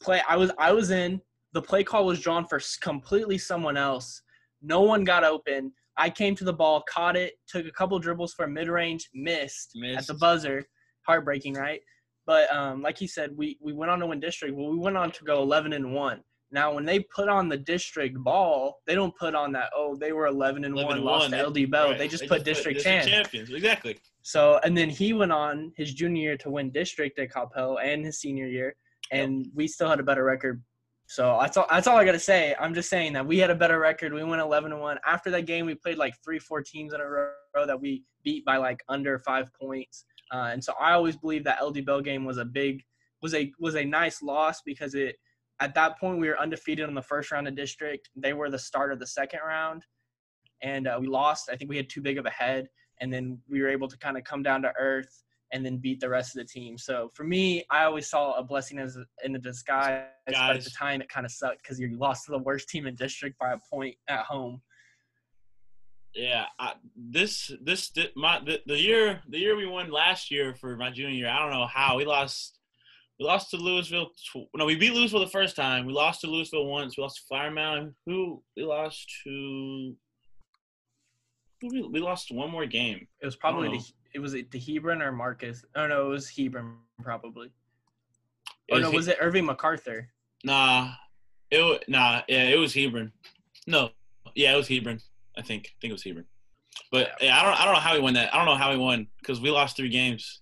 play. 0.00 0.20
I 0.28 0.36
was 0.36 0.50
I 0.58 0.72
was 0.72 0.90
in. 0.90 1.20
The 1.52 1.62
play 1.62 1.84
call 1.84 2.04
was 2.04 2.20
drawn 2.20 2.46
for 2.46 2.60
completely 2.80 3.38
someone 3.38 3.76
else. 3.76 4.22
No 4.60 4.80
one 4.80 5.04
got 5.04 5.24
open. 5.24 5.72
I 5.96 6.10
came 6.10 6.34
to 6.36 6.44
the 6.44 6.52
ball, 6.52 6.82
caught 6.88 7.16
it, 7.16 7.34
took 7.46 7.66
a 7.66 7.70
couple 7.70 7.98
dribbles 8.00 8.34
for 8.34 8.46
mid 8.48 8.68
range, 8.68 9.08
missed, 9.14 9.78
at 9.96 10.06
the 10.06 10.14
buzzer. 10.14 10.64
Heartbreaking, 11.06 11.54
right? 11.54 11.80
But 12.26 12.52
um, 12.54 12.82
like 12.82 12.98
he 12.98 13.06
said, 13.06 13.36
we 13.36 13.58
we 13.60 13.72
went 13.72 13.90
on 13.90 14.00
to 14.00 14.06
win 14.06 14.20
district. 14.20 14.56
Well, 14.56 14.70
we 14.70 14.78
went 14.78 14.96
on 14.96 15.10
to 15.12 15.24
go 15.24 15.42
11 15.42 15.72
and 15.72 15.92
one. 15.92 16.22
Now, 16.54 16.72
when 16.72 16.84
they 16.84 17.00
put 17.00 17.28
on 17.28 17.48
the 17.48 17.56
district 17.56 18.16
ball, 18.22 18.80
they 18.86 18.94
don't 18.94 19.14
put 19.16 19.34
on 19.34 19.50
that. 19.52 19.70
Oh, 19.74 19.96
they 19.96 20.12
were 20.12 20.26
11 20.26 20.64
and 20.64 20.74
11 20.74 20.86
one, 20.86 20.96
and 20.96 21.04
lost 21.04 21.30
one, 21.32 21.38
to 21.38 21.48
LD 21.48 21.70
Bell. 21.70 21.90
Right. 21.90 21.98
They 21.98 22.06
just 22.06 22.28
put 22.28 22.44
district 22.44 22.80
champ. 22.80 23.08
champions. 23.08 23.50
Exactly. 23.50 23.98
So, 24.22 24.60
and 24.62 24.76
then 24.76 24.88
he 24.88 25.12
went 25.12 25.32
on 25.32 25.72
his 25.76 25.92
junior 25.92 26.22
year 26.22 26.36
to 26.38 26.50
win 26.50 26.70
district 26.70 27.18
at 27.18 27.32
Coppell 27.32 27.82
and 27.82 28.04
his 28.04 28.20
senior 28.20 28.46
year, 28.46 28.76
and 29.10 29.48
we 29.52 29.66
still 29.66 29.88
had 29.88 29.98
a 29.98 30.04
better 30.04 30.22
record. 30.22 30.62
So 31.06 31.36
that's 31.40 31.56
all. 31.56 31.66
That's 31.68 31.86
all 31.86 31.96
I 31.96 32.04
gotta 32.04 32.18
say. 32.20 32.54
I'm 32.58 32.72
just 32.72 32.88
saying 32.88 33.12
that 33.14 33.26
we 33.26 33.38
had 33.38 33.50
a 33.50 33.54
better 33.54 33.78
record. 33.78 34.14
We 34.14 34.24
went 34.24 34.40
11 34.40 34.72
and 34.72 34.80
one. 34.80 34.98
After 35.04 35.30
that 35.32 35.46
game, 35.46 35.66
we 35.66 35.74
played 35.74 35.98
like 35.98 36.14
three, 36.24 36.38
four 36.38 36.62
teams 36.62 36.94
in 36.94 37.00
a 37.00 37.04
row 37.04 37.66
that 37.66 37.78
we 37.78 38.04
beat 38.22 38.44
by 38.44 38.56
like 38.56 38.82
under 38.88 39.18
five 39.18 39.52
points. 39.60 40.04
Uh, 40.32 40.50
and 40.52 40.62
so 40.62 40.74
I 40.80 40.92
always 40.92 41.16
believe 41.16 41.44
that 41.44 41.62
LD 41.62 41.84
Bell 41.84 42.00
game 42.00 42.24
was 42.24 42.38
a 42.38 42.44
big, 42.44 42.82
was 43.22 43.34
a 43.34 43.52
was 43.58 43.76
a 43.76 43.84
nice 43.84 44.22
loss 44.22 44.62
because 44.62 44.94
it 44.94 45.16
at 45.60 45.74
that 45.74 45.98
point 45.98 46.18
we 46.18 46.28
were 46.28 46.38
undefeated 46.38 46.88
in 46.88 46.94
the 46.94 47.02
first 47.02 47.30
round 47.30 47.48
of 47.48 47.54
district. 47.54 48.10
They 48.16 48.32
were 48.32 48.50
the 48.50 48.58
start 48.58 48.92
of 48.92 48.98
the 48.98 49.06
second 49.06 49.40
round, 49.46 49.84
and 50.62 50.86
uh, 50.86 50.98
we 51.00 51.06
lost. 51.06 51.48
I 51.50 51.56
think 51.56 51.70
we 51.70 51.76
had 51.76 51.88
too 51.88 52.00
big 52.00 52.18
of 52.18 52.26
a 52.26 52.30
head 52.30 52.68
and 53.00 53.12
then 53.12 53.38
we 53.48 53.60
were 53.60 53.68
able 53.68 53.88
to 53.88 53.98
kind 53.98 54.16
of 54.16 54.24
come 54.24 54.42
down 54.42 54.62
to 54.62 54.72
earth 54.78 55.22
and 55.52 55.64
then 55.64 55.76
beat 55.76 56.00
the 56.00 56.08
rest 56.08 56.36
of 56.36 56.42
the 56.42 56.48
team. 56.48 56.76
So 56.76 57.10
for 57.14 57.24
me, 57.24 57.64
I 57.70 57.84
always 57.84 58.08
saw 58.08 58.32
a 58.32 58.42
blessing 58.42 58.78
as 58.78 58.98
in 59.22 59.36
a 59.36 59.38
disguise. 59.38 60.02
But 60.26 60.34
at 60.34 60.64
the 60.64 60.70
time, 60.70 61.00
it 61.00 61.08
kind 61.08 61.26
of 61.26 61.32
sucked 61.32 61.62
because 61.62 61.78
you 61.78 61.96
lost 61.96 62.24
to 62.26 62.32
the 62.32 62.38
worst 62.38 62.68
team 62.68 62.86
in 62.86 62.94
district 62.94 63.38
by 63.38 63.52
a 63.52 63.58
point 63.70 63.96
at 64.08 64.20
home. 64.20 64.60
Yeah, 66.14 66.46
I, 66.60 66.74
this 66.96 67.50
this 67.60 67.92
my 68.14 68.38
the, 68.38 68.60
the 68.66 68.78
year 68.78 69.20
the 69.28 69.38
year 69.38 69.56
we 69.56 69.66
won 69.66 69.90
last 69.90 70.30
year 70.30 70.54
for 70.54 70.76
my 70.76 70.90
junior 70.90 71.10
year. 71.10 71.28
I 71.28 71.40
don't 71.40 71.50
know 71.50 71.66
how 71.66 71.96
we 71.96 72.04
lost. 72.04 72.58
We 73.18 73.26
lost 73.26 73.50
to 73.50 73.56
Lewisville. 73.56 74.10
Tw- 74.32 74.48
no, 74.56 74.64
we 74.64 74.76
beat 74.76 74.92
Lewisville 74.92 75.24
the 75.24 75.30
first 75.30 75.56
time. 75.56 75.86
We 75.86 75.92
lost 75.92 76.20
to 76.20 76.28
Lewisville 76.28 76.68
once. 76.68 76.96
We 76.96 77.02
lost 77.02 77.16
to 77.16 77.22
Flower 77.26 77.50
Mound. 77.50 77.94
Who 78.06 78.42
we 78.56 78.64
lost 78.64 79.12
to? 79.24 79.94
Who 81.60 81.68
we, 81.68 81.82
we 81.82 82.00
lost 82.00 82.30
one 82.30 82.50
more 82.50 82.66
game. 82.66 83.06
It 83.20 83.24
was 83.24 83.36
probably 83.36 83.68
the, 83.68 83.84
it 84.14 84.20
was 84.20 84.34
it 84.34 84.52
the 84.52 84.58
Hebron 84.58 85.02
or 85.02 85.10
Marcus. 85.10 85.64
Oh 85.74 85.88
no, 85.88 86.06
it 86.06 86.10
was 86.10 86.28
Hebron 86.28 86.76
probably. 87.02 87.50
It 88.68 88.74
Oh 88.74 88.78
no, 88.78 88.90
He- 88.90 88.96
was 88.96 89.08
it 89.08 89.18
Irving 89.20 89.46
MacArthur? 89.46 90.08
Nah, 90.44 90.92
it 91.50 91.84
nah. 91.88 92.22
Yeah, 92.28 92.44
it 92.44 92.58
was 92.58 92.72
Hebron. 92.72 93.10
No, 93.66 93.90
yeah, 94.36 94.54
it 94.54 94.56
was 94.56 94.68
Hebron. 94.68 95.00
I 95.36 95.42
think. 95.42 95.66
I 95.66 95.74
think 95.80 95.90
it 95.90 95.94
was 95.94 96.04
Hebron. 96.04 96.26
But 96.90 97.10
yeah, 97.20 97.38
I 97.38 97.44
don't. 97.44 97.60
I 97.60 97.64
don't 97.64 97.74
know 97.74 97.80
how 97.80 97.94
he 97.94 98.00
won 98.00 98.14
that. 98.14 98.34
I 98.34 98.36
don't 98.36 98.46
know 98.46 98.56
how 98.56 98.72
he 98.72 98.78
won 98.78 99.06
because 99.18 99.40
we 99.40 99.50
lost 99.50 99.76
three 99.76 99.88
games. 99.88 100.40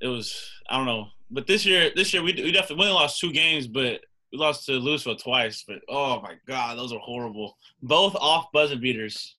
It 0.00 0.08
was. 0.08 0.50
I 0.68 0.76
don't 0.76 0.86
know. 0.86 1.08
But 1.30 1.46
this 1.46 1.66
year, 1.66 1.90
this 1.94 2.12
year 2.12 2.22
we 2.22 2.32
we 2.32 2.52
definitely 2.52 2.86
we 2.86 2.92
lost 2.92 3.20
two 3.20 3.32
games, 3.32 3.66
but 3.66 4.00
we 4.32 4.38
lost 4.38 4.66
to 4.66 4.72
Lewisville 4.72 5.22
twice. 5.22 5.64
But 5.66 5.78
oh 5.88 6.20
my 6.20 6.34
god, 6.46 6.78
those 6.78 6.92
are 6.92 6.98
horrible. 6.98 7.56
Both 7.82 8.14
off 8.16 8.50
buzzer 8.52 8.76
beaters. 8.76 9.36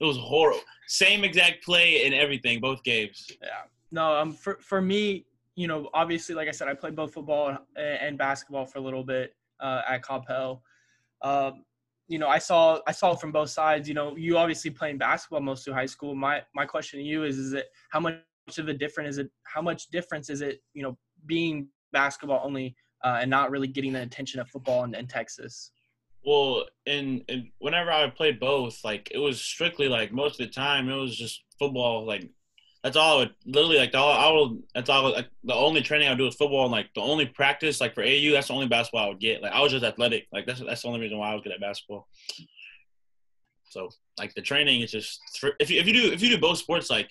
It 0.00 0.04
was 0.04 0.16
horrible. 0.16 0.60
Same 0.86 1.24
exact 1.24 1.64
play 1.64 2.04
and 2.04 2.14
everything. 2.14 2.60
Both 2.60 2.82
games. 2.84 3.26
Yeah. 3.42 3.48
No, 3.90 4.16
um, 4.16 4.32
for 4.32 4.58
for 4.60 4.80
me, 4.80 5.26
you 5.56 5.66
know, 5.66 5.88
obviously, 5.94 6.34
like 6.34 6.48
I 6.48 6.52
said, 6.52 6.68
I 6.68 6.74
played 6.74 6.94
both 6.94 7.12
football 7.12 7.48
and, 7.48 7.58
and 7.76 8.18
basketball 8.18 8.66
for 8.66 8.78
a 8.78 8.82
little 8.82 9.02
bit 9.02 9.34
uh, 9.60 9.82
at 9.88 10.02
Coppell. 10.02 10.60
Um, 11.22 11.64
you 12.08 12.18
know, 12.18 12.28
I 12.28 12.38
saw 12.38 12.80
I 12.86 12.92
saw 12.92 13.12
it 13.12 13.20
from 13.20 13.32
both 13.32 13.50
sides. 13.50 13.86
You 13.86 13.94
know, 13.94 14.16
you 14.16 14.38
obviously 14.38 14.70
playing 14.70 14.98
basketball 14.98 15.40
most 15.40 15.64
through 15.64 15.74
high 15.74 15.86
school. 15.86 16.14
My 16.14 16.42
my 16.54 16.64
question 16.64 16.98
to 16.98 17.04
you 17.04 17.24
is: 17.24 17.38
Is 17.38 17.52
it 17.52 17.66
how 17.90 18.00
much 18.00 18.16
of 18.56 18.68
a 18.68 18.74
different 18.74 19.10
is 19.10 19.18
it? 19.18 19.30
How 19.44 19.60
much 19.60 19.88
difference 19.88 20.30
is 20.30 20.40
it? 20.40 20.60
You 20.72 20.82
know, 20.82 20.98
being 21.26 21.68
basketball 21.92 22.40
only 22.42 22.74
uh, 23.04 23.18
and 23.20 23.30
not 23.30 23.50
really 23.50 23.68
getting 23.68 23.92
the 23.92 24.02
attention 24.02 24.40
of 24.40 24.48
football 24.48 24.84
in, 24.84 24.94
in 24.94 25.06
Texas. 25.06 25.70
Well, 26.24 26.64
and 26.86 27.22
and 27.28 27.48
whenever 27.58 27.92
I 27.92 28.08
played 28.08 28.40
both, 28.40 28.82
like 28.84 29.10
it 29.12 29.18
was 29.18 29.40
strictly 29.40 29.88
like 29.88 30.10
most 30.10 30.40
of 30.40 30.46
the 30.46 30.52
time 30.52 30.88
it 30.88 30.96
was 30.96 31.16
just 31.16 31.44
football. 31.58 32.06
Like 32.06 32.28
that's 32.88 32.96
all 32.96 33.16
I 33.16 33.20
would 33.20 33.34
literally 33.44 33.76
like. 33.76 33.94
All 33.94 34.10
I 34.10 34.30
would 34.32 34.62
that's 34.74 34.88
all 34.88 35.12
like 35.12 35.28
the 35.44 35.54
only 35.54 35.82
training 35.82 36.08
I 36.08 36.12
would 36.12 36.18
do 36.18 36.26
is 36.26 36.34
football. 36.34 36.64
And 36.64 36.72
like 36.72 36.88
the 36.94 37.02
only 37.02 37.26
practice 37.26 37.82
like 37.82 37.94
for 37.94 38.02
AAU, 38.02 38.32
that's 38.32 38.48
the 38.48 38.54
only 38.54 38.66
basketball 38.66 39.04
I 39.04 39.08
would 39.08 39.20
get. 39.20 39.42
Like 39.42 39.52
I 39.52 39.60
was 39.60 39.72
just 39.72 39.84
athletic. 39.84 40.26
Like 40.32 40.46
that's 40.46 40.60
that's 40.60 40.80
the 40.80 40.88
only 40.88 41.00
reason 41.00 41.18
why 41.18 41.30
I 41.30 41.34
was 41.34 41.42
good 41.42 41.52
at 41.52 41.60
basketball. 41.60 42.08
So 43.68 43.90
like 44.18 44.32
the 44.32 44.40
training 44.40 44.80
is 44.80 44.90
just 44.90 45.20
if 45.60 45.70
you 45.70 45.78
if 45.78 45.86
you 45.86 45.92
do 45.92 46.10
if 46.10 46.22
you 46.22 46.30
do 46.30 46.38
both 46.38 46.56
sports 46.56 46.88
like 46.88 47.10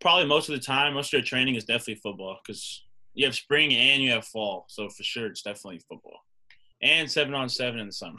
probably 0.00 0.24
most 0.24 0.48
of 0.48 0.54
the 0.54 0.60
time 0.60 0.94
most 0.94 1.08
of 1.08 1.12
your 1.12 1.22
training 1.22 1.56
is 1.56 1.64
definitely 1.64 1.96
football 1.96 2.38
because 2.42 2.82
you 3.12 3.26
have 3.26 3.34
spring 3.34 3.74
and 3.74 4.02
you 4.02 4.12
have 4.12 4.24
fall. 4.24 4.64
So 4.68 4.88
for 4.88 5.02
sure 5.02 5.26
it's 5.26 5.42
definitely 5.42 5.82
football 5.86 6.20
and 6.80 7.10
seven 7.10 7.34
on 7.34 7.50
seven 7.50 7.80
in 7.80 7.88
the 7.88 7.92
summer. 7.92 8.18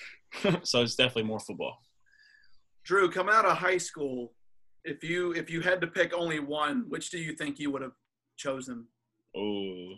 so 0.64 0.82
it's 0.82 0.96
definitely 0.96 1.24
more 1.24 1.38
football. 1.38 1.78
Drew, 2.84 3.08
coming 3.08 3.32
out 3.32 3.44
of 3.44 3.56
high 3.56 3.78
school, 3.78 4.32
if 4.84 5.04
you 5.04 5.32
if 5.32 5.50
you 5.50 5.60
had 5.60 5.80
to 5.80 5.86
pick 5.86 6.12
only 6.12 6.40
one, 6.40 6.86
which 6.88 7.10
do 7.10 7.18
you 7.18 7.34
think 7.34 7.58
you 7.58 7.70
would 7.70 7.82
have 7.82 7.92
chosen? 8.36 8.86
Oh, 9.36 9.94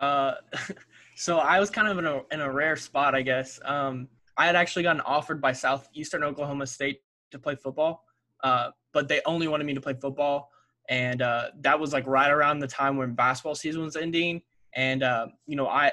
Uh, 0.00 0.34
so 1.16 1.38
I 1.38 1.58
was 1.60 1.70
kind 1.70 1.88
of 1.88 1.98
in 1.98 2.06
a 2.06 2.22
in 2.32 2.40
a 2.40 2.50
rare 2.50 2.76
spot, 2.76 3.14
I 3.14 3.22
guess. 3.22 3.60
Um, 3.64 4.08
I 4.36 4.46
had 4.46 4.56
actually 4.56 4.82
gotten 4.82 5.00
offered 5.02 5.40
by 5.40 5.52
Southeastern 5.52 6.24
Oklahoma 6.24 6.66
State 6.66 7.00
to 7.30 7.38
play 7.38 7.54
football, 7.54 8.04
uh, 8.42 8.70
but 8.92 9.08
they 9.08 9.20
only 9.26 9.48
wanted 9.48 9.64
me 9.64 9.74
to 9.74 9.80
play 9.80 9.94
football, 9.94 10.50
and 10.88 11.22
uh, 11.22 11.50
that 11.60 11.78
was 11.78 11.92
like 11.92 12.06
right 12.06 12.30
around 12.30 12.58
the 12.58 12.66
time 12.66 12.96
when 12.96 13.14
basketball 13.14 13.54
season 13.54 13.82
was 13.82 13.96
ending. 13.96 14.42
And 14.74 15.02
uh, 15.02 15.28
you 15.46 15.56
know, 15.56 15.68
I 15.68 15.92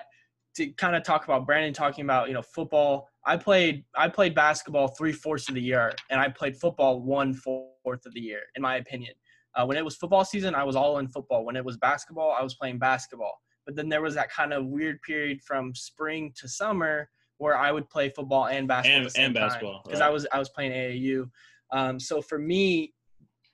to 0.56 0.68
kind 0.74 0.96
of 0.96 1.04
talk 1.04 1.24
about 1.24 1.46
Brandon 1.46 1.74
talking 1.74 2.04
about 2.04 2.28
you 2.28 2.34
know 2.34 2.42
football. 2.42 3.08
I 3.26 3.38
played 3.38 3.84
I 3.96 4.10
played 4.10 4.34
basketball 4.34 4.90
three 4.90 5.12
fourths 5.12 5.48
of 5.50 5.56
the 5.56 5.62
year, 5.62 5.94
and 6.10 6.20
I 6.20 6.30
played 6.30 6.58
football 6.58 7.02
one 7.02 7.34
fourth 7.34 8.06
of 8.06 8.14
the 8.14 8.20
year, 8.20 8.42
in 8.56 8.62
my 8.62 8.78
opinion. 8.78 9.14
Uh, 9.56 9.66
when 9.66 9.78
it 9.78 9.84
was 9.84 9.96
football 9.96 10.24
season, 10.24 10.56
I 10.56 10.64
was 10.64 10.76
all 10.76 11.00
in 11.00 11.08
football. 11.10 11.46
When 11.46 11.56
it 11.56 11.64
was 11.64 11.78
basketball, 11.78 12.36
I 12.38 12.42
was 12.42 12.56
playing 12.56 12.80
basketball. 12.80 13.38
But 13.66 13.76
then 13.76 13.90
there 13.90 14.02
was 14.02 14.16
that 14.16 14.32
kind 14.32 14.54
of 14.54 14.66
weird 14.66 15.02
period 15.02 15.42
from 15.46 15.76
spring 15.76 16.34
to 16.38 16.48
summer 16.48 17.10
where 17.38 17.58
I 17.58 17.72
would 17.72 17.90
play 17.90 18.10
football 18.10 18.48
and 18.48 18.68
basketball 18.68 18.98
And- 18.98 19.06
at 19.06 19.10
the 19.14 19.16
same 19.16 19.26
and 19.26 19.34
basketball, 19.34 19.82
because 19.84 20.00
right. 20.00 20.08
I 20.08 20.10
was 20.10 20.28
I 20.32 20.40
was 20.40 20.50
playing 20.50 20.72
AAU. 20.72 21.30
Um, 21.72 22.00
so 22.00 22.22
for 22.22 22.40
me, 22.40 22.94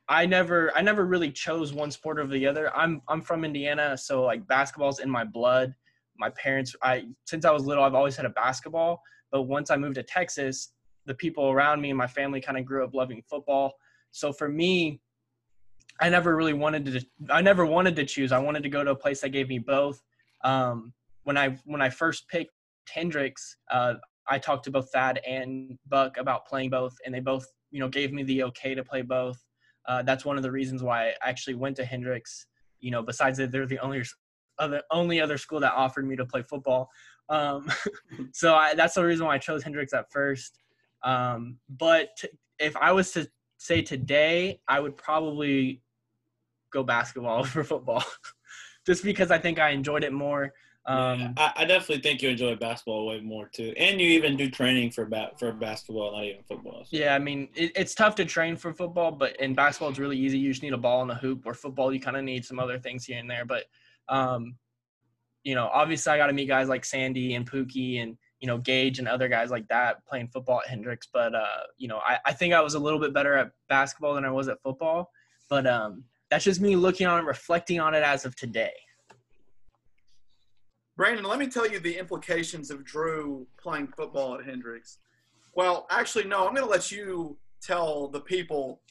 I 0.09 0.25
never 0.25 0.71
I 0.75 0.81
never 0.81 1.05
really 1.05 1.31
chose 1.31 1.73
one 1.73 1.91
sport 1.91 2.19
over 2.19 2.31
the 2.31 2.47
other. 2.47 2.75
I'm 2.75 3.01
I'm 3.07 3.21
from 3.21 3.43
Indiana, 3.43 3.97
so 3.97 4.23
like 4.23 4.47
basketball's 4.47 4.99
in 4.99 5.09
my 5.09 5.23
blood. 5.23 5.73
My 6.19 6.29
parents, 6.31 6.75
I 6.83 7.05
since 7.25 7.45
I 7.45 7.51
was 7.51 7.65
little, 7.65 7.83
I've 7.83 7.95
always 7.95 8.15
had 8.15 8.25
a 8.25 8.31
basketball. 8.31 9.01
But 9.31 9.43
once 9.43 9.69
I 9.69 9.77
moved 9.77 9.95
to 9.95 10.03
Texas, 10.03 10.73
the 11.05 11.15
people 11.15 11.49
around 11.49 11.81
me 11.81 11.89
and 11.89 11.97
my 11.97 12.07
family 12.07 12.41
kind 12.41 12.57
of 12.57 12.65
grew 12.65 12.83
up 12.83 12.93
loving 12.93 13.23
football. 13.29 13.73
So 14.11 14.31
for 14.31 14.49
me, 14.49 15.01
I 15.99 16.09
never 16.09 16.35
really 16.35 16.53
wanted 16.53 16.85
to. 16.85 17.05
I 17.29 17.41
never 17.41 17.65
wanted 17.65 17.95
to 17.95 18.05
choose. 18.05 18.31
I 18.31 18.39
wanted 18.39 18.63
to 18.63 18.69
go 18.69 18.83
to 18.83 18.91
a 18.91 18.95
place 18.95 19.21
that 19.21 19.29
gave 19.29 19.49
me 19.49 19.59
both. 19.59 20.01
Um, 20.43 20.93
when 21.23 21.37
I 21.37 21.57
when 21.65 21.81
I 21.81 21.89
first 21.89 22.27
picked 22.29 22.51
Hendrix, 22.89 23.57
uh, 23.71 23.95
I 24.29 24.37
talked 24.37 24.65
to 24.65 24.71
both 24.71 24.91
Thad 24.91 25.19
and 25.27 25.77
Buck 25.87 26.17
about 26.17 26.45
playing 26.45 26.69
both, 26.69 26.95
and 27.05 27.13
they 27.13 27.19
both 27.19 27.45
you 27.71 27.79
know 27.79 27.89
gave 27.89 28.13
me 28.13 28.23
the 28.23 28.43
okay 28.43 28.75
to 28.75 28.83
play 28.83 29.01
both. 29.01 29.43
Uh, 29.87 30.03
that's 30.03 30.25
one 30.25 30.37
of 30.37 30.43
the 30.43 30.51
reasons 30.51 30.83
why 30.83 31.07
I 31.07 31.13
actually 31.23 31.55
went 31.55 31.75
to 31.77 31.85
Hendrix. 31.85 32.45
You 32.79 32.91
know, 32.91 33.01
besides 33.01 33.39
that 33.39 33.51
they're 33.51 33.65
the 33.65 33.79
only 33.79 34.03
other 34.59 34.81
only 34.91 35.21
other 35.21 35.37
school 35.37 35.59
that 35.59 35.73
offered 35.73 36.07
me 36.07 36.15
to 36.15 36.25
play 36.25 36.43
football. 36.43 36.89
Um, 37.29 37.69
so 38.31 38.55
I, 38.55 38.73
that's 38.73 38.95
the 38.95 39.03
reason 39.03 39.25
why 39.25 39.35
I 39.35 39.37
chose 39.37 39.63
Hendrix 39.63 39.93
at 39.93 40.11
first. 40.11 40.59
Um, 41.03 41.57
but 41.69 42.09
t- 42.17 42.29
if 42.59 42.75
I 42.77 42.91
was 42.91 43.11
to 43.11 43.29
say 43.57 43.81
today, 43.81 44.59
I 44.67 44.79
would 44.79 44.97
probably 44.97 45.81
go 46.71 46.83
basketball 46.83 47.39
over 47.43 47.63
football, 47.63 48.03
just 48.85 49.03
because 49.03 49.31
I 49.31 49.37
think 49.37 49.59
I 49.59 49.69
enjoyed 49.69 50.03
it 50.03 50.13
more. 50.13 50.53
Um, 50.85 51.19
Yeah, 51.19 51.33
I, 51.37 51.51
I 51.57 51.65
definitely 51.65 52.01
think 52.01 52.21
you 52.21 52.29
enjoy 52.29 52.55
basketball 52.55 53.07
way 53.07 53.19
more 53.19 53.49
too, 53.51 53.73
and 53.77 53.99
you 53.99 54.07
even 54.11 54.37
do 54.37 54.49
training 54.49 54.91
for 54.91 55.03
bat 55.05 55.37
for 55.37 55.51
basketball, 55.51 56.13
not 56.13 56.23
even 56.23 56.43
football. 56.43 56.85
so. 56.85 56.95
Yeah, 56.95 57.13
I 57.13 57.19
mean, 57.19 57.49
it, 57.55 57.73
it's 57.75 57.93
tough 57.93 58.15
to 58.15 58.25
train 58.25 58.55
for 58.55 58.73
football, 58.73 59.11
but 59.11 59.35
in 59.41 59.53
basketball, 59.53 59.89
it's 59.89 59.99
really 59.99 60.17
easy. 60.17 60.39
You 60.39 60.49
just 60.51 60.63
need 60.63 60.73
a 60.73 60.77
ball 60.77 61.01
and 61.01 61.11
a 61.11 61.15
hoop. 61.15 61.45
Or 61.45 61.53
football, 61.53 61.93
you 61.93 61.99
kind 61.99 62.15
of 62.15 62.23
need 62.23 62.45
some 62.45 62.57
other 62.57 62.79
things 62.79 63.03
here 63.03 63.19
and 63.19 63.29
there. 63.29 63.43
But 63.43 63.65
um, 64.09 64.55
you 65.43 65.55
know, 65.55 65.69
obviously 65.73 66.11
I 66.11 66.17
got 66.17 66.27
to 66.27 66.33
meet 66.33 66.47
guys 66.47 66.67
like 66.67 66.83
Sandy 66.83 67.35
and 67.35 67.49
Pookie 67.49 68.01
and 68.01 68.17
you 68.39 68.47
know 68.47 68.57
Gage 68.57 68.99
and 68.99 69.07
other 69.07 69.27
guys 69.27 69.49
like 69.49 69.67
that 69.69 70.05
playing 70.05 70.27
football 70.27 70.59
at 70.59 70.69
Hendrix. 70.69 71.07
But 71.11 71.33
uh, 71.33 71.63
you 71.77 71.87
know, 71.87 71.97
I, 71.97 72.17
I 72.25 72.33
think 72.33 72.53
I 72.53 72.61
was 72.61 72.73
a 72.73 72.79
little 72.79 72.99
bit 72.99 73.13
better 73.13 73.33
at 73.35 73.51
basketball 73.69 74.15
than 74.15 74.25
I 74.25 74.31
was 74.31 74.47
at 74.47 74.61
football. 74.61 75.11
But 75.49 75.65
um, 75.65 76.03
that's 76.29 76.43
just 76.43 76.59
me 76.59 76.75
looking 76.75 77.07
on 77.07 77.19
and 77.19 77.27
reflecting 77.27 77.79
on 77.79 77.93
it 77.93 78.03
as 78.03 78.25
of 78.25 78.35
today. 78.35 78.73
Brandon, 80.97 81.25
let 81.25 81.37
me 81.37 81.47
tell 81.47 81.69
you 81.69 81.79
the 81.79 81.97
implications 81.97 82.71
of 82.71 82.83
Drew 82.83 83.45
playing 83.61 83.87
football 83.95 84.35
at 84.35 84.45
Hendrix. 84.45 84.97
Well, 85.53 85.85
actually, 85.91 86.25
no, 86.25 86.47
I'm 86.47 86.55
going 86.55 86.65
to 86.65 86.69
let 86.69 86.91
you 86.91 87.37
tell 87.61 88.07
the 88.07 88.19
people 88.19 88.81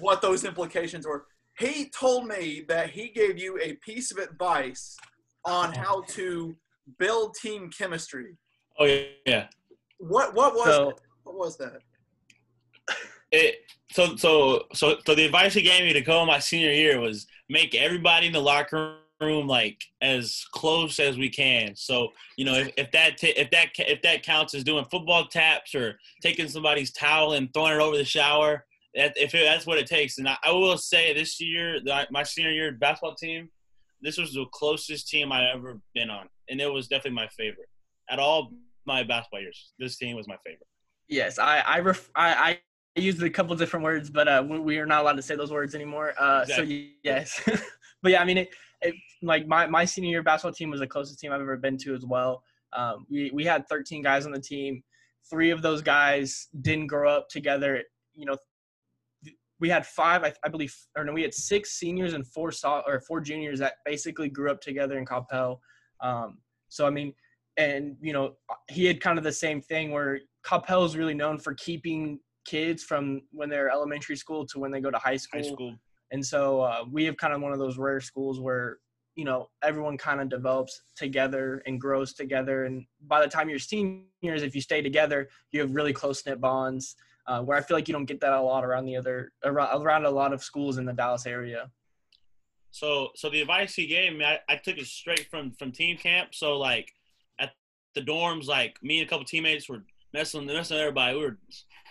what 0.00 0.22
those 0.22 0.44
implications 0.44 1.06
were. 1.06 1.26
He 1.58 1.88
told 1.90 2.26
me 2.26 2.64
that 2.68 2.90
he 2.90 3.08
gave 3.08 3.38
you 3.38 3.58
a 3.62 3.74
piece 3.74 4.10
of 4.10 4.18
advice 4.18 4.96
on 5.44 5.72
oh. 5.76 5.80
how 5.80 6.02
to 6.08 6.56
build 6.98 7.34
team 7.40 7.70
chemistry. 7.70 8.36
Oh 8.78 9.04
yeah. 9.26 9.46
What 9.98 10.34
what 10.34 10.54
was 10.54 10.66
So 10.66 10.86
that? 10.86 11.00
what 11.22 11.36
was 11.36 11.56
that? 11.58 11.78
It 13.30 13.56
so 13.90 14.16
so 14.16 14.64
so 14.74 14.96
so 15.06 15.14
the 15.14 15.24
advice 15.24 15.54
he 15.54 15.62
gave 15.62 15.82
me 15.82 15.92
to 15.92 16.00
go 16.00 16.20
in 16.22 16.26
my 16.26 16.38
senior 16.38 16.72
year 16.72 17.00
was 17.00 17.26
make 17.48 17.74
everybody 17.74 18.26
in 18.26 18.32
the 18.32 18.40
locker 18.40 18.96
room 19.20 19.46
like 19.46 19.82
as 20.02 20.44
close 20.52 20.98
as 20.98 21.16
we 21.16 21.28
can. 21.28 21.74
So 21.76 22.08
you 22.36 22.44
know 22.44 22.54
if, 22.54 22.72
if 22.76 22.90
that 22.92 23.16
t- 23.16 23.34
if 23.36 23.50
that 23.50 23.68
if 23.78 24.02
that 24.02 24.22
counts 24.22 24.54
as 24.54 24.64
doing 24.64 24.84
football 24.90 25.26
taps 25.26 25.74
or 25.74 25.98
taking 26.20 26.48
somebody's 26.48 26.92
towel 26.92 27.34
and 27.34 27.52
throwing 27.54 27.74
it 27.74 27.80
over 27.80 27.96
the 27.96 28.04
shower, 28.04 28.64
if 28.94 29.34
it, 29.34 29.44
that's 29.44 29.66
what 29.66 29.78
it 29.78 29.86
takes. 29.86 30.18
And 30.18 30.28
I, 30.28 30.36
I 30.44 30.52
will 30.52 30.78
say 30.78 31.12
this 31.12 31.40
year, 31.40 31.80
my 32.10 32.22
senior 32.22 32.52
year 32.52 32.72
basketball 32.72 33.14
team, 33.14 33.50
this 34.00 34.18
was 34.18 34.34
the 34.34 34.44
closest 34.52 35.08
team 35.08 35.32
I 35.32 35.50
ever 35.50 35.80
been 35.94 36.10
on, 36.10 36.28
and 36.48 36.60
it 36.60 36.72
was 36.72 36.88
definitely 36.88 37.16
my 37.16 37.28
favorite. 37.28 37.68
At 38.10 38.18
all 38.18 38.52
my 38.86 39.02
basketball 39.02 39.40
years, 39.40 39.72
this 39.78 39.96
team 39.96 40.16
was 40.16 40.28
my 40.28 40.36
favorite. 40.44 40.66
yes, 41.08 41.38
I 41.38 41.58
I, 41.60 41.78
ref, 41.80 42.10
I 42.14 42.60
I 42.96 43.00
used 43.00 43.22
a 43.22 43.30
couple 43.30 43.56
different 43.56 43.82
words, 43.82 44.10
but 44.10 44.28
uh, 44.28 44.44
we, 44.46 44.58
we 44.58 44.78
are 44.78 44.86
not 44.86 45.02
allowed 45.02 45.16
to 45.16 45.22
say 45.22 45.36
those 45.36 45.50
words 45.50 45.74
anymore. 45.74 46.14
Uh, 46.18 46.40
Exactly. 46.42 46.86
So 46.86 46.92
yes, 47.02 47.40
but 48.02 48.12
yeah, 48.12 48.22
I 48.22 48.24
mean, 48.24 48.38
it, 48.38 48.50
it, 48.82 48.94
like 49.22 49.46
my 49.46 49.66
my 49.66 49.84
senior 49.84 50.10
year 50.10 50.22
basketball 50.22 50.52
team 50.52 50.70
was 50.70 50.80
the 50.80 50.86
closest 50.86 51.18
team 51.18 51.32
I've 51.32 51.40
ever 51.40 51.56
been 51.56 51.78
to 51.78 51.94
as 51.94 52.04
well. 52.04 52.42
Um, 52.74 53.06
we 53.10 53.30
we 53.32 53.44
had 53.44 53.66
13 53.68 54.02
guys 54.02 54.26
on 54.26 54.32
the 54.32 54.40
team. 54.40 54.82
Three 55.30 55.50
of 55.50 55.62
those 55.62 55.80
guys 55.80 56.48
didn't 56.60 56.88
grow 56.88 57.10
up 57.10 57.28
together. 57.30 57.82
You 58.14 58.26
know, 58.26 58.36
we 59.64 59.70
had 59.70 59.86
five, 59.86 60.22
I, 60.24 60.32
I 60.44 60.50
believe, 60.50 60.76
or 60.94 61.04
no, 61.04 61.14
we 61.14 61.22
had 61.22 61.32
six 61.32 61.72
seniors 61.72 62.12
and 62.12 62.26
four 62.26 62.52
so, 62.52 62.82
or 62.86 63.00
four 63.00 63.18
juniors 63.22 63.58
that 63.60 63.76
basically 63.86 64.28
grew 64.28 64.50
up 64.50 64.60
together 64.60 64.98
in 64.98 65.06
Coppell. 65.06 65.56
Um, 66.02 66.36
so 66.68 66.86
I 66.86 66.90
mean, 66.90 67.14
and 67.56 67.96
you 67.98 68.12
know, 68.12 68.34
he 68.68 68.84
had 68.84 69.00
kind 69.00 69.16
of 69.16 69.24
the 69.24 69.32
same 69.32 69.62
thing 69.62 69.90
where 69.90 70.20
Coppell 70.44 70.84
is 70.84 70.98
really 70.98 71.14
known 71.14 71.38
for 71.38 71.54
keeping 71.54 72.20
kids 72.44 72.82
from 72.82 73.22
when 73.32 73.48
they're 73.48 73.70
elementary 73.70 74.16
school 74.16 74.44
to 74.48 74.58
when 74.58 74.70
they 74.70 74.82
go 74.82 74.90
to 74.90 74.98
high 74.98 75.16
school. 75.16 75.40
High 75.40 75.48
school. 75.48 75.74
And 76.12 76.22
so 76.22 76.60
uh, 76.60 76.84
we 76.92 77.06
have 77.06 77.16
kind 77.16 77.32
of 77.32 77.40
one 77.40 77.54
of 77.54 77.58
those 77.58 77.78
rare 77.78 78.02
schools 78.02 78.40
where 78.40 78.76
you 79.16 79.24
know 79.24 79.48
everyone 79.62 79.96
kind 79.96 80.20
of 80.20 80.28
develops 80.28 80.82
together 80.94 81.62
and 81.64 81.80
grows 81.80 82.12
together. 82.12 82.66
And 82.66 82.84
by 83.06 83.22
the 83.22 83.28
time 83.28 83.48
you're 83.48 83.58
seniors, 83.58 84.42
if 84.42 84.54
you 84.54 84.60
stay 84.60 84.82
together, 84.82 85.30
you 85.52 85.62
have 85.62 85.74
really 85.74 85.94
close 85.94 86.26
knit 86.26 86.38
bonds. 86.38 86.96
Uh, 87.26 87.40
where 87.40 87.56
I 87.56 87.62
feel 87.62 87.76
like 87.76 87.88
you 87.88 87.94
don't 87.94 88.04
get 88.04 88.20
that 88.20 88.32
a 88.32 88.40
lot 88.40 88.64
around 88.64 88.84
the 88.84 88.96
other 88.96 89.32
around, 89.44 90.04
a 90.04 90.10
lot 90.10 90.32
of 90.32 90.44
schools 90.44 90.76
in 90.76 90.84
the 90.84 90.92
Dallas 90.92 91.26
area. 91.26 91.70
So 92.70 93.08
so 93.14 93.30
the 93.30 93.40
advice 93.40 93.74
he 93.74 93.86
gave 93.86 94.14
me, 94.14 94.24
I, 94.24 94.40
I 94.48 94.56
took 94.56 94.76
it 94.76 94.86
straight 94.86 95.28
from 95.30 95.52
from 95.52 95.72
team 95.72 95.96
camp. 95.96 96.34
So 96.34 96.58
like 96.58 96.92
at 97.40 97.52
the 97.94 98.02
dorms, 98.02 98.46
like 98.46 98.76
me 98.82 98.98
and 98.98 99.06
a 99.06 99.08
couple 99.08 99.24
teammates 99.24 99.68
were 99.68 99.84
messing 100.12 100.46
messing 100.46 100.76
everybody. 100.76 101.16
We 101.16 101.24
were 101.24 101.38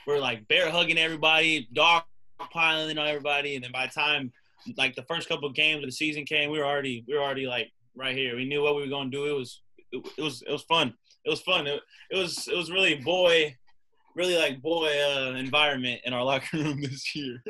we 0.06 0.14
were 0.14 0.20
like 0.20 0.48
bear 0.48 0.70
hugging 0.70 0.98
everybody, 1.00 1.68
dog 1.74 2.04
piling 2.52 2.98
on 2.98 3.08
everybody, 3.08 3.56
and 3.56 3.64
then 3.64 3.72
by 3.72 3.88
the 3.88 3.94
time 3.94 4.32
like 4.78 4.96
the 4.96 5.04
first 5.04 5.28
couple 5.28 5.48
of 5.48 5.56
games 5.56 5.84
of 5.84 5.88
the 5.88 5.92
season 5.92 6.26
came, 6.26 6.52
we 6.52 6.60
were 6.60 6.66
already 6.66 7.04
we 7.08 7.16
were 7.16 7.22
already 7.22 7.48
like 7.48 7.72
right 7.96 8.16
here. 8.16 8.36
We 8.36 8.46
knew 8.46 8.62
what 8.62 8.76
we 8.76 8.84
were 8.84 8.90
gonna 8.90 9.10
do. 9.10 9.26
It 9.26 9.38
was 9.38 9.62
it, 9.92 10.06
it 10.18 10.22
was 10.22 10.42
it 10.42 10.52
was 10.52 10.64
fun. 10.64 10.94
It 11.26 11.30
was 11.30 11.42
fun. 11.42 11.68
It, 11.68 11.82
it 12.12 12.18
was 12.18 12.48
it 12.48 12.56
was 12.56 12.72
really 12.72 12.96
boy, 12.96 13.56
really 14.16 14.38
like 14.38 14.62
boy 14.62 14.90
uh, 14.90 15.34
environment 15.36 16.02
in 16.06 16.14
our 16.14 16.24
locker 16.24 16.58
room 16.58 16.82
this 16.82 17.16
year. 17.16 17.42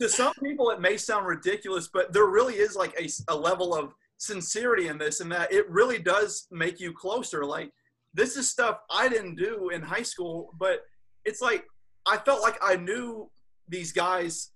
to 0.00 0.08
some 0.08 0.32
people 0.42 0.70
it 0.70 0.80
may 0.80 0.96
sound 0.96 1.26
ridiculous 1.26 1.88
but 1.92 2.12
there 2.12 2.26
really 2.26 2.54
is 2.54 2.74
like 2.76 2.94
a, 2.98 3.08
a 3.32 3.36
level 3.36 3.74
of 3.74 3.92
sincerity 4.18 4.88
in 4.88 4.98
this 4.98 5.20
and 5.20 5.30
that 5.30 5.52
it 5.52 5.68
really 5.68 5.98
does 5.98 6.46
make 6.50 6.80
you 6.80 6.92
closer 6.92 7.44
like 7.44 7.70
this 8.14 8.36
is 8.36 8.48
stuff 8.48 8.78
i 8.90 9.08
didn't 9.08 9.34
do 9.34 9.70
in 9.70 9.82
high 9.82 10.02
school 10.02 10.50
but 10.58 10.80
it's 11.24 11.42
like 11.42 11.64
i 12.06 12.16
felt 12.16 12.40
like 12.40 12.56
i 12.62 12.76
knew 12.76 13.28
these 13.68 13.92
guys 13.92 14.50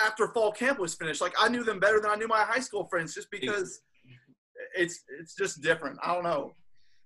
after 0.00 0.28
fall 0.28 0.50
camp 0.52 0.78
was 0.78 0.94
finished 0.94 1.20
like 1.20 1.34
i 1.40 1.48
knew 1.48 1.62
them 1.64 1.78
better 1.80 2.00
than 2.00 2.10
i 2.10 2.14
knew 2.16 2.28
my 2.28 2.40
high 2.42 2.60
school 2.60 2.84
friends 2.86 3.14
just 3.14 3.30
because 3.30 3.80
it's 4.76 5.04
it's 5.20 5.34
just 5.34 5.62
different 5.62 5.98
i 6.02 6.12
don't 6.12 6.24
know 6.24 6.52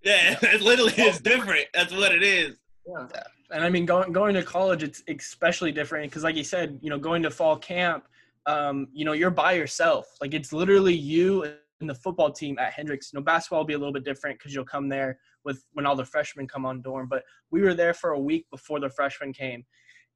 Yeah, 0.02 0.38
it 0.42 0.60
literally 0.60 0.92
is 0.98 1.20
different. 1.20 1.66
That's 1.74 1.92
what 1.92 2.14
it 2.14 2.22
is. 2.22 2.56
Yeah 2.86 3.22
and 3.50 3.64
I 3.64 3.70
mean, 3.70 3.86
going 3.86 4.12
going 4.12 4.34
to 4.34 4.42
college, 4.42 4.82
it's 4.82 5.02
especially 5.08 5.72
different 5.72 6.10
because, 6.10 6.24
like 6.24 6.36
you 6.36 6.44
said, 6.44 6.78
you 6.82 6.90
know, 6.90 6.98
going 6.98 7.22
to 7.22 7.30
fall 7.30 7.56
camp, 7.56 8.04
um, 8.46 8.88
you 8.92 9.04
know, 9.04 9.12
you're 9.12 9.30
by 9.30 9.52
yourself. 9.52 10.06
Like 10.20 10.34
it's 10.34 10.52
literally 10.52 10.94
you 10.94 11.44
and 11.80 11.90
the 11.90 11.94
football 11.94 12.30
team 12.30 12.58
at 12.58 12.72
Hendrix. 12.72 13.12
You 13.12 13.18
know, 13.18 13.24
basketball 13.24 13.60
will 13.60 13.66
be 13.66 13.74
a 13.74 13.78
little 13.78 13.92
bit 13.92 14.04
different 14.04 14.38
because 14.38 14.54
you'll 14.54 14.64
come 14.64 14.88
there 14.88 15.18
with 15.44 15.64
when 15.72 15.86
all 15.86 15.96
the 15.96 16.04
freshmen 16.04 16.48
come 16.48 16.66
on 16.66 16.82
dorm. 16.82 17.06
But 17.08 17.22
we 17.50 17.62
were 17.62 17.74
there 17.74 17.94
for 17.94 18.10
a 18.10 18.20
week 18.20 18.46
before 18.50 18.80
the 18.80 18.90
freshmen 18.90 19.32
came, 19.32 19.64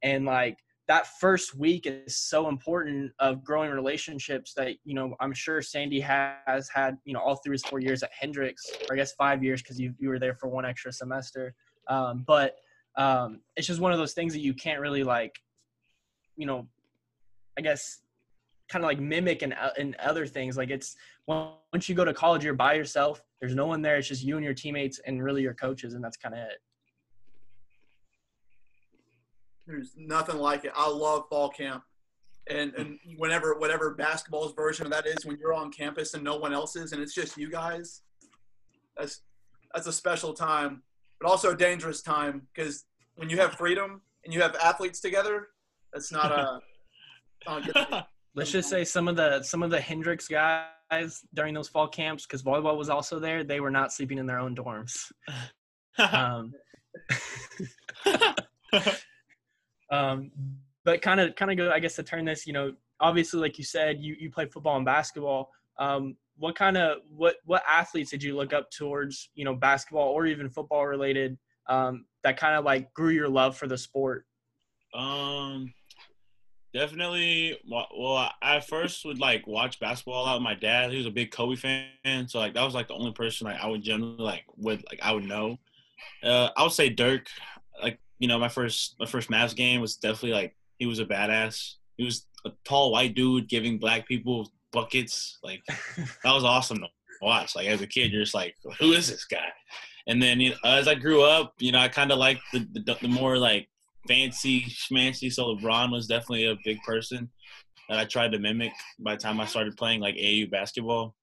and 0.03 0.25
like 0.25 0.59
that 0.89 1.07
first 1.21 1.55
week 1.55 1.87
is 1.87 2.17
so 2.17 2.49
important 2.49 3.13
of 3.21 3.45
growing 3.45 3.71
relationships 3.71 4.55
that 4.57 4.75
you 4.85 4.95
know 4.95 5.15
I'm 5.21 5.33
sure 5.33 5.63
Sandy 5.63 6.01
has 6.01 6.69
had 6.69 6.97
you 7.05 7.15
know 7.15 7.21
all 7.21 7.37
through 7.37 7.53
his 7.53 7.63
four 7.63 7.79
years 7.79 8.03
at 8.03 8.11
Hendrix, 8.19 8.69
or 8.89 8.95
I 8.95 8.97
guess 8.97 9.13
five 9.13 9.45
years 9.45 9.63
because 9.63 9.79
you 9.79 9.95
you 10.01 10.09
were 10.09 10.19
there 10.19 10.35
for 10.35 10.49
one 10.49 10.65
extra 10.65 10.93
semester. 10.93 11.55
Um, 11.91 12.25
but 12.27 12.57
um, 12.97 13.41
it's 13.57 13.67
just 13.67 13.81
one 13.81 13.93
of 13.93 13.99
those 13.99 14.15
things 14.15 14.33
that 14.33 14.41
you 14.41 14.55
can't 14.55 14.81
really 14.81 15.03
like, 15.05 15.39
you 16.37 16.47
know, 16.47 16.67
I 17.59 17.61
guess 17.61 18.01
kind 18.71 18.85
of 18.85 18.89
like 18.89 19.01
mimic 19.01 19.43
and 19.43 19.55
and 19.77 19.97
other 19.97 20.27
things. 20.27 20.57
Like 20.57 20.71
it's 20.71 20.97
once 21.27 21.89
you 21.89 21.95
go 21.95 22.05
to 22.05 22.15
college, 22.15 22.45
you're 22.45 22.55
by 22.55 22.75
yourself. 22.75 23.21
There's 23.41 23.55
no 23.55 23.67
one 23.67 23.83
there. 23.83 23.97
It's 23.97 24.09
just 24.09 24.23
you 24.23 24.37
and 24.37 24.45
your 24.45 24.55
teammates 24.55 25.01
and 25.07 25.23
really 25.23 25.43
your 25.43 25.55
coaches, 25.55 25.95
and 25.95 26.03
that's 26.03 26.17
kind 26.17 26.35
of 26.35 26.41
it. 26.41 26.59
There's 29.67 29.93
nothing 29.97 30.37
like 30.37 30.65
it. 30.65 30.73
I 30.75 30.89
love 30.89 31.25
fall 31.29 31.51
camp. 31.51 31.83
And 32.49 32.73
and 32.75 32.99
whenever 33.17 33.59
whatever 33.59 33.95
basketball's 33.95 34.55
version 34.55 34.87
of 34.87 34.93
that 34.93 35.07
is 35.07 35.27
when 35.27 35.39
you're 35.39 35.55
on 35.55 35.73
campus 35.73 36.15
and 36.15 36.23
no 36.23 36.37
one 36.37 36.53
else 36.53 36.77
is 36.77 36.93
and 36.93 37.03
it's 37.03 37.15
just 37.15 37.37
you 37.37 37.51
guys, 37.51 38.03
that's 38.97 39.23
that's 39.75 39.87
a 39.87 39.93
special 39.93 40.33
time, 40.33 40.83
but 41.21 41.29
also 41.29 41.53
a 41.53 41.57
dangerous 41.57 42.03
time 42.03 42.43
because 42.53 42.85
when 43.17 43.29
you 43.29 43.37
have 43.37 43.55
freedom 43.55 44.01
and 44.25 44.33
you 44.33 44.41
have 44.41 44.57
athletes 44.57 45.01
together, 45.01 45.49
that's 45.93 46.11
not 46.11 46.33
a, 46.33 46.61
not 47.47 47.63
a 47.63 47.65
good 47.65 47.89
thing. 47.89 48.03
Let's 48.35 48.53
just 48.53 48.71
say 48.71 48.85
some 48.85 49.09
of 49.09 49.17
the 49.17 49.43
some 49.43 49.63
of 49.65 49.71
the 49.71 49.81
Hendrix 49.81 50.29
guys 50.29 51.21
during 51.35 51.53
those 51.53 51.69
fall 51.69 51.89
camps, 51.89 52.25
because 52.25 52.45
volleyball 52.45 52.77
was 52.77 52.89
also 52.89 53.19
there. 53.19 53.43
They 53.43 53.59
were 53.59 53.73
not 53.73 53.93
sleeping 53.93 54.19
in 54.19 54.27
their 54.27 54.39
own 54.39 54.55
dorms. 54.55 55.11
Um, 55.99 56.53
um, 59.91 60.31
but 60.85 61.03
kind 61.03 61.21
of 61.21 61.35
kind 61.35 61.51
of 61.51 61.57
go, 61.57 61.71
I 61.71 61.81
guess, 61.81 61.97
to 61.97 62.03
turn 62.03 62.25
this, 62.25 62.47
you 62.47 62.53
know, 62.53 62.73
obviously, 63.01 63.41
like 63.41 63.59
you 63.59 63.65
said, 63.65 64.01
you 64.01 64.17
you 64.19 64.31
play 64.31 64.47
football 64.47 64.77
and 64.77 64.85
basketball. 64.87 65.51
Um, 65.79 66.17
what 66.41 66.57
kind 66.57 66.77
of 66.79 66.99
what 67.15 67.37
what 67.45 67.63
athletes 67.71 68.11
did 68.11 68.23
you 68.23 68.35
look 68.35 68.55
up 68.55 68.71
towards, 68.71 69.29
you 69.35 69.45
know, 69.45 69.55
basketball 69.55 70.09
or 70.09 70.27
even 70.27 70.49
football 70.49 70.87
related, 70.87 71.39
um, 71.69 72.07
that 72.25 72.39
kind 72.39 72.57
of 72.57 72.65
like 72.65 72.93
grew 72.95 73.11
your 73.11 73.29
love 73.29 73.57
for 73.57 73.69
the 73.69 73.77
sport? 73.77 74.25
Um, 74.95 75.75
definitely. 76.73 77.59
Well, 77.69 78.33
I- 78.41 78.61
first 78.61 79.05
would 79.05 79.19
like 79.19 79.47
watch 79.47 79.79
basketball 79.79 80.25
lot 80.25 80.37
with 80.37 80.43
my 80.43 80.55
dad. 80.55 80.91
He 80.91 80.97
was 80.97 81.07
a 81.07 81.11
big 81.11 81.31
Kobe 81.31 81.57
fan, 81.57 82.27
so 82.27 82.39
like 82.39 82.55
that 82.55 82.65
was 82.65 82.75
like 82.75 82.89
the 82.89 82.95
only 82.95 83.13
person 83.13 83.47
like 83.47 83.61
I 83.61 83.67
would 83.67 83.83
generally 83.83 84.17
like 84.17 84.45
would 84.57 84.83
like 84.91 85.01
I 85.03 85.13
would 85.13 85.25
know. 85.25 85.59
Uh, 86.23 86.49
I 86.57 86.63
would 86.63 86.73
say 86.73 86.89
Dirk. 86.89 87.27
Like 87.83 87.99
you 88.19 88.29
know, 88.29 88.39
my 88.39 88.49
first 88.49 88.97
my 88.99 89.07
first 89.07 89.29
Mavs 89.31 89.55
game 89.55 89.83
was 89.83 89.97
definitely 89.97 90.33
like 90.33 90.57
he 90.79 90.87
was 90.87 91.01
a 91.01 91.05
badass. 91.05 91.75
He 91.99 92.05
was 92.05 92.27
a 92.47 92.53
tall 92.65 92.93
white 92.93 93.15
dude 93.15 93.47
giving 93.47 93.79
black 93.79 94.09
people 94.09 94.51
buckets. 94.73 95.39
Like 95.43 95.63
that 96.25 96.33
was 96.33 96.45
awesome 96.45 96.79
to 96.79 96.89
watch. 97.23 97.57
Like 97.57 97.69
as 97.69 97.81
a 97.81 97.87
kid, 97.87 98.13
you're 98.13 98.23
just 98.23 98.35
like, 98.35 98.55
who 98.79 98.93
is 98.93 99.09
this 99.09 99.25
guy? 99.25 99.49
And 100.07 100.23
then 100.23 100.41
you 100.41 100.51
know, 100.51 100.57
as 100.65 100.89
I 100.89 100.95
grew 100.95 101.23
up, 101.23 101.55
you 101.59 101.73
know, 101.73 101.79
I 101.79 101.89
kind 101.89 102.13
of 102.13 102.19
liked 102.19 102.43
the, 102.53 102.67
the 102.73 102.97
the 103.01 103.09
more 103.09 103.39
like 103.39 103.69
fancy 104.09 104.63
schmancy. 104.63 105.33
So 105.33 105.55
LeBron 105.55 105.93
was 105.93 106.07
definitely 106.07 106.47
a 106.47 106.57
big 106.65 106.83
person 106.83 107.31
that 107.89 107.99
I 107.99 108.05
tried 108.05 108.33
to 108.33 108.39
mimic 108.39 108.73
by 108.99 109.15
the 109.15 109.21
time 109.21 109.41
I 109.41 109.47
started 109.47 109.77
playing 109.77 110.01
like 110.01 110.15
AAU 110.15 110.51
basketball. 110.51 111.15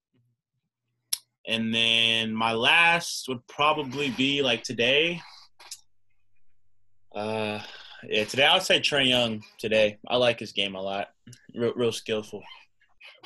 And 1.47 1.73
then 1.73 2.33
my 2.33 2.51
last 2.51 3.27
would 3.29 3.45
probably 3.47 4.09
be 4.11 4.41
like 4.41 4.63
today. 4.63 5.21
Uh, 7.15 7.61
yeah, 8.03 8.25
today 8.25 8.45
I 8.45 8.53
would 8.53 8.63
say 8.63 8.79
Trae 8.79 9.07
Young. 9.07 9.41
Today, 9.57 9.97
I 10.07 10.17
like 10.17 10.39
his 10.39 10.51
game 10.51 10.75
a 10.75 10.81
lot. 10.81 11.07
Real, 11.55 11.73
real 11.75 11.91
skillful. 11.91 12.43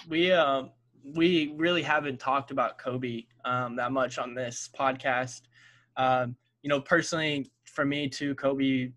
We 0.09 0.31
uh, 0.31 0.63
we 1.03 1.53
really 1.57 1.81
haven't 1.81 2.19
talked 2.19 2.51
about 2.51 2.77
Kobe 2.77 3.23
um, 3.45 3.75
that 3.75 3.91
much 3.91 4.17
on 4.17 4.33
this 4.33 4.69
podcast. 4.77 5.41
Um, 5.97 6.35
you 6.61 6.69
know, 6.69 6.81
personally, 6.81 7.51
for 7.65 7.85
me 7.85 8.09
too, 8.09 8.35
Kobe. 8.35 8.91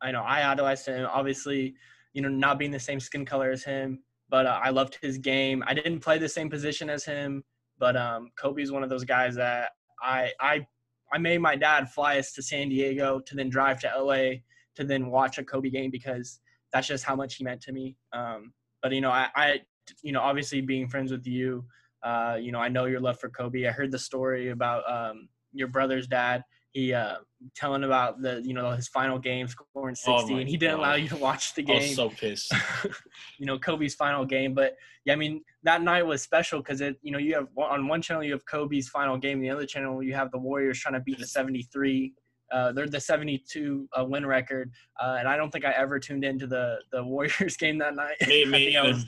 I 0.00 0.10
know 0.10 0.22
I 0.22 0.50
idolized 0.50 0.86
him. 0.86 1.06
Obviously, 1.10 1.74
you 2.12 2.22
know, 2.22 2.28
not 2.28 2.58
being 2.58 2.70
the 2.70 2.80
same 2.80 2.98
skin 2.98 3.24
color 3.24 3.50
as 3.50 3.62
him, 3.62 4.00
but 4.28 4.46
uh, 4.46 4.60
I 4.62 4.70
loved 4.70 4.98
his 5.00 5.18
game. 5.18 5.62
I 5.66 5.74
didn't 5.74 6.00
play 6.00 6.18
the 6.18 6.28
same 6.28 6.50
position 6.50 6.90
as 6.90 7.04
him, 7.04 7.44
but 7.78 7.96
um, 7.96 8.30
Kobe's 8.36 8.72
one 8.72 8.82
of 8.82 8.90
those 8.90 9.04
guys 9.04 9.34
that 9.36 9.70
I 10.02 10.32
I 10.40 10.66
I 11.12 11.18
made 11.18 11.40
my 11.40 11.56
dad 11.56 11.90
fly 11.90 12.18
us 12.18 12.32
to 12.32 12.42
San 12.42 12.68
Diego 12.68 13.20
to 13.20 13.34
then 13.34 13.50
drive 13.50 13.80
to 13.80 13.92
LA 13.96 14.40
to 14.76 14.84
then 14.84 15.10
watch 15.10 15.38
a 15.38 15.44
Kobe 15.44 15.70
game 15.70 15.90
because 15.90 16.40
that's 16.72 16.88
just 16.88 17.04
how 17.04 17.14
much 17.14 17.36
he 17.36 17.44
meant 17.44 17.60
to 17.62 17.72
me. 17.72 17.96
Um, 18.12 18.52
but 18.82 18.92
you 18.92 19.00
know, 19.00 19.10
I, 19.10 19.28
I, 19.36 19.60
you 20.02 20.12
know, 20.12 20.20
obviously 20.20 20.60
being 20.60 20.88
friends 20.88 21.10
with 21.12 21.26
you, 21.26 21.64
uh, 22.02 22.36
you 22.40 22.52
know, 22.52 22.58
I 22.58 22.68
know 22.68 22.86
your 22.86 23.00
love 23.00 23.18
for 23.20 23.28
Kobe. 23.28 23.66
I 23.66 23.70
heard 23.70 23.92
the 23.92 23.98
story 23.98 24.50
about 24.50 24.82
um, 24.90 25.28
your 25.52 25.68
brother's 25.68 26.06
dad. 26.06 26.42
He 26.72 26.94
uh, 26.94 27.16
telling 27.54 27.84
about 27.84 28.22
the, 28.22 28.40
you 28.42 28.54
know, 28.54 28.70
his 28.70 28.88
final 28.88 29.18
game 29.18 29.46
scoring 29.46 29.94
60, 29.94 30.10
Oh 30.34 30.36
and 30.38 30.48
he 30.48 30.56
didn't 30.56 30.76
God. 30.76 30.82
allow 30.82 30.94
you 30.94 31.08
to 31.10 31.16
watch 31.16 31.54
the 31.54 31.62
I 31.62 31.66
game. 31.66 31.82
was 31.82 31.96
so 31.96 32.08
pissed. 32.08 32.52
you 33.38 33.46
know 33.46 33.58
Kobe's 33.58 33.94
final 33.94 34.24
game. 34.24 34.54
But 34.54 34.76
yeah, 35.04 35.12
I 35.12 35.16
mean 35.16 35.42
that 35.64 35.82
night 35.82 36.06
was 36.06 36.22
special 36.22 36.60
because 36.60 36.80
it 36.80 36.96
you 37.02 37.12
know 37.12 37.18
you 37.18 37.34
have 37.34 37.48
on 37.58 37.88
one 37.88 38.00
channel 38.00 38.22
you 38.24 38.32
have 38.32 38.46
Kobe's 38.46 38.88
final 38.88 39.18
game, 39.18 39.40
the 39.40 39.50
other 39.50 39.66
channel 39.66 40.02
you 40.02 40.14
have 40.14 40.30
the 40.30 40.38
Warriors 40.38 40.78
trying 40.80 40.94
to 40.94 41.00
beat 41.00 41.18
the 41.18 41.26
73. 41.26 42.14
Uh, 42.50 42.70
they're 42.72 42.86
the 42.86 43.00
72 43.00 43.88
uh, 43.98 44.04
win 44.04 44.26
record, 44.26 44.70
uh, 45.02 45.16
and 45.18 45.26
I 45.28 45.36
don't 45.38 45.50
think 45.50 45.64
I 45.64 45.72
ever 45.72 45.98
tuned 45.98 46.24
into 46.24 46.46
the 46.46 46.78
the 46.90 47.02
Warriors 47.14 47.56
game 47.58 47.78
that 47.78 47.94
night. 47.94 48.16
Me- 48.26 48.44
I 48.46 48.50
think 48.50 48.76
I 48.76 48.82
was, 48.82 49.04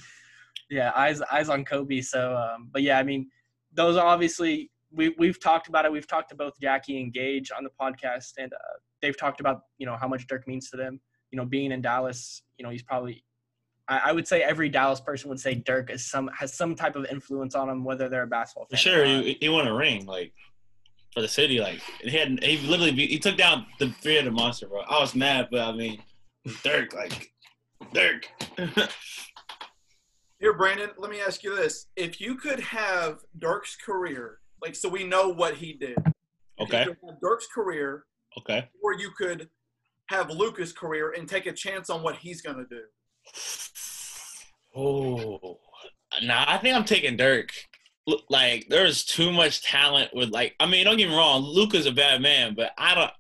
yeah, 0.71 0.93
eyes 0.95 1.23
eyes 1.33 1.49
on 1.49 1.65
Kobe. 1.65 2.01
So, 2.01 2.37
um, 2.37 2.69
but 2.73 2.83
yeah, 2.83 2.99
I 2.99 3.03
mean, 3.03 3.29
those 3.73 3.97
are 3.97 4.07
obviously 4.07 4.71
we 4.93 5.15
we've 5.19 5.41
talked 5.41 5.69
about 5.69 5.85
it. 5.85 5.93
We've 5.93 6.07
talked 6.07 6.31
to 6.31 6.37
both 6.37 6.55
Jackie 6.61 7.01
and 7.01 7.13
Gage 7.13 7.51
on 7.57 7.65
the 7.65 7.71
podcast, 7.81 8.33
and 8.39 8.53
uh, 8.53 8.79
they've 9.03 9.19
talked 9.19 9.41
about 9.41 9.63
you 9.79 9.87
know 9.87 9.97
how 9.97 10.09
much 10.09 10.27
Dirk 10.27 10.47
means 10.47 10.71
to 10.71 10.77
them. 10.77 11.01
You 11.31 11.39
know, 11.39 11.45
being 11.45 11.73
in 11.73 11.83
Dallas, 11.83 12.43
you 12.59 12.65
know, 12.65 12.71
he's 12.71 12.83
probably 12.83 13.25
I, 13.87 14.13
would 14.13 14.27
say 14.27 14.43
every 14.43 14.69
Dallas 14.69 15.01
person 15.01 15.29
would 15.29 15.41
say 15.41 15.55
Dirk 15.55 15.91
is 15.91 16.07
some 16.07 16.31
has 16.39 16.55
some 16.55 16.75
type 16.75 16.97
of 16.97 17.05
influence 17.07 17.55
on 17.55 17.69
them, 17.69 17.85
whether 17.85 18.09
they're 18.09 18.23
a 18.23 18.27
basketball 18.27 18.67
For 18.67 18.77
fan. 18.77 18.79
sure, 18.79 19.05
he, 19.05 19.37
he 19.41 19.49
won 19.49 19.67
a 19.67 19.75
ring 19.75 20.07
like 20.07 20.33
for 21.13 21.21
the 21.21 21.29
city. 21.29 21.61
Like 21.61 21.81
he 22.01 22.17
had, 22.17 22.43
he 22.43 22.57
literally 22.67 22.93
beat, 22.93 23.11
he 23.11 23.19
took 23.19 23.37
down 23.37 23.67
the 23.79 23.91
three 24.01 24.17
of 24.17 24.25
the 24.25 24.31
monster, 24.31 24.69
bro. 24.69 24.81
I 24.83 25.01
was 25.01 25.15
mad, 25.15 25.49
but 25.51 25.61
I 25.61 25.73
mean, 25.73 26.03
Dirk, 26.63 26.95
like 26.95 27.31
Dirk. 27.93 28.29
Here, 30.45 30.53
Brandon, 30.53 30.91
let 30.99 31.11
me 31.11 31.23
ask 31.27 31.43
you 31.43 31.57
this: 31.57 31.87
If 31.97 32.21
you 32.21 32.35
could 32.35 32.61
have 32.61 33.21
Dirk's 33.39 33.77
career, 33.77 34.41
like, 34.61 34.75
so 34.75 34.91
we 34.91 35.03
know 35.03 35.31
what 35.31 35.55
he 35.55 35.73
did. 35.73 35.97
If 36.59 36.69
okay, 36.69 36.81
You 36.83 36.95
could 36.97 36.99
have 37.13 37.21
Dirk's 37.23 37.47
career, 37.47 38.05
okay. 38.37 38.69
or 38.83 38.93
you 38.93 39.11
could 39.17 39.49
have 40.11 40.29
Luka's 40.29 40.71
career 40.71 41.15
and 41.17 41.27
take 41.27 41.47
a 41.47 41.53
chance 41.55 41.89
on 41.89 42.03
what 42.03 42.17
he's 42.17 42.43
gonna 42.43 42.67
do. 42.69 42.83
Oh, 44.77 45.61
nah, 46.23 46.45
I 46.47 46.59
think 46.59 46.77
I'm 46.77 46.85
taking 46.85 47.17
Dirk. 47.17 47.51
Look, 48.07 48.25
Like, 48.29 48.67
there's 48.69 49.03
too 49.03 49.33
much 49.33 49.63
talent 49.63 50.11
with 50.13 50.29
like. 50.29 50.57
I 50.61 50.67
mean, 50.67 50.85
don't 50.85 50.99
get 50.99 51.09
me 51.09 51.17
wrong, 51.17 51.41
Luka's 51.41 51.87
a 51.87 51.93
bad 51.93 52.21
man, 52.21 52.55
but 52.55 52.73
I 52.77 52.95
don't. 52.95 53.11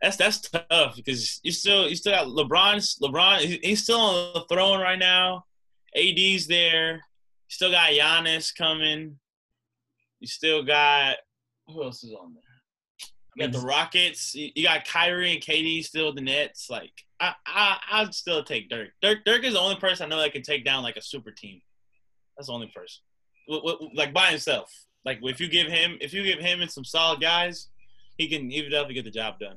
That's 0.00 0.16
that's 0.16 0.40
tough 0.40 0.96
because 0.96 1.40
you 1.42 1.52
still 1.52 1.90
you 1.90 1.94
still 1.94 2.12
got 2.14 2.28
LeBron's 2.28 2.98
LeBron. 3.02 3.60
He's 3.62 3.82
still 3.82 4.00
on 4.00 4.32
the 4.32 4.46
throne 4.48 4.80
right 4.80 4.98
now. 4.98 5.44
AD's 5.96 6.46
there. 6.46 6.94
You 6.94 7.00
still 7.48 7.70
got 7.70 7.90
Giannis 7.90 8.54
coming. 8.56 9.18
You 10.20 10.26
still 10.26 10.62
got 10.62 11.16
who 11.66 11.82
else 11.82 12.04
is 12.04 12.12
on 12.12 12.34
there? 12.34 12.42
You 13.36 13.46
got 13.46 13.52
the 13.52 13.66
Rockets. 13.66 14.34
You 14.34 14.62
got 14.62 14.86
Kyrie 14.86 15.32
and 15.32 15.42
KD 15.42 15.84
still 15.84 16.14
the 16.14 16.20
Nets. 16.20 16.68
Like 16.70 16.92
I, 17.20 17.34
I, 17.46 17.78
I'd 17.92 18.14
still 18.14 18.44
take 18.44 18.68
Dirk. 18.68 18.90
Dirk, 19.02 19.24
Dirk 19.24 19.44
is 19.44 19.54
the 19.54 19.60
only 19.60 19.76
person 19.76 20.06
I 20.06 20.08
know 20.08 20.20
that 20.20 20.32
can 20.32 20.42
take 20.42 20.64
down 20.64 20.82
like 20.82 20.96
a 20.96 21.02
super 21.02 21.30
team. 21.30 21.60
That's 22.36 22.48
the 22.48 22.52
only 22.52 22.72
person, 22.74 23.02
like 23.94 24.12
by 24.12 24.26
himself. 24.26 24.70
Like 25.04 25.18
if 25.22 25.40
you 25.40 25.48
give 25.48 25.68
him, 25.68 25.96
if 26.00 26.12
you 26.12 26.22
give 26.24 26.38
him 26.38 26.60
and 26.62 26.70
some 26.70 26.84
solid 26.84 27.20
guys, 27.20 27.68
he 28.16 28.28
can 28.28 28.50
even 28.50 28.70
definitely 28.70 28.94
get 28.94 29.04
the 29.04 29.10
job 29.10 29.38
done. 29.38 29.56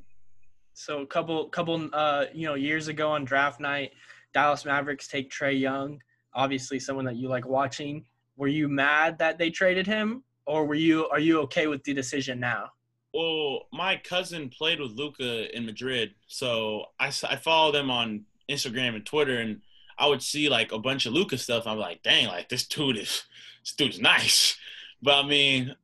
So 0.73 1.01
a 1.01 1.07
couple 1.07 1.47
couple 1.49 1.89
uh 1.93 2.25
you 2.33 2.47
know 2.47 2.53
years 2.53 2.87
ago 2.87 3.11
on 3.11 3.25
draft 3.25 3.59
night, 3.59 3.91
Dallas 4.33 4.65
Mavericks 4.65 5.07
take 5.07 5.31
Trae 5.31 5.59
Young, 5.59 5.99
obviously 6.37 6.79
someone 6.79 7.03
that 7.05 7.17
you 7.17 7.27
like 7.27 7.45
watching. 7.45 8.05
Were 8.37 8.47
you 8.47 8.69
mad 8.69 9.17
that 9.17 9.37
they 9.37 9.49
traded 9.49 9.87
him, 9.87 10.23
or 10.45 10.65
were 10.65 10.75
you 10.75 11.07
are 11.09 11.19
you 11.19 11.41
okay 11.41 11.67
with 11.67 11.83
the 11.83 11.93
decision 11.93 12.39
now? 12.39 12.71
Well, 13.13 13.63
my 13.73 13.99
cousin 14.03 14.49
played 14.49 14.79
with 14.79 14.91
Luka 14.91 15.53
in 15.55 15.65
Madrid, 15.65 16.13
so 16.27 16.85
I 16.99 17.07
I 17.07 17.35
follow 17.35 17.71
them 17.71 17.89
on 17.89 18.25
Instagram 18.47 18.95
and 18.95 19.05
Twitter, 19.05 19.39
and 19.39 19.61
I 19.97 20.07
would 20.07 20.21
see 20.21 20.47
like 20.47 20.71
a 20.71 20.79
bunch 20.79 21.07
of 21.07 21.13
Luka 21.13 21.37
stuff. 21.37 21.65
I'm 21.65 21.79
like, 21.79 22.03
dang, 22.03 22.27
like 22.27 22.47
this 22.47 22.67
dude 22.67 22.97
is 22.97 23.23
this 23.63 23.73
dude's 23.73 23.99
nice. 23.99 24.55
But 25.01 25.25
I 25.25 25.27
mean, 25.27 25.75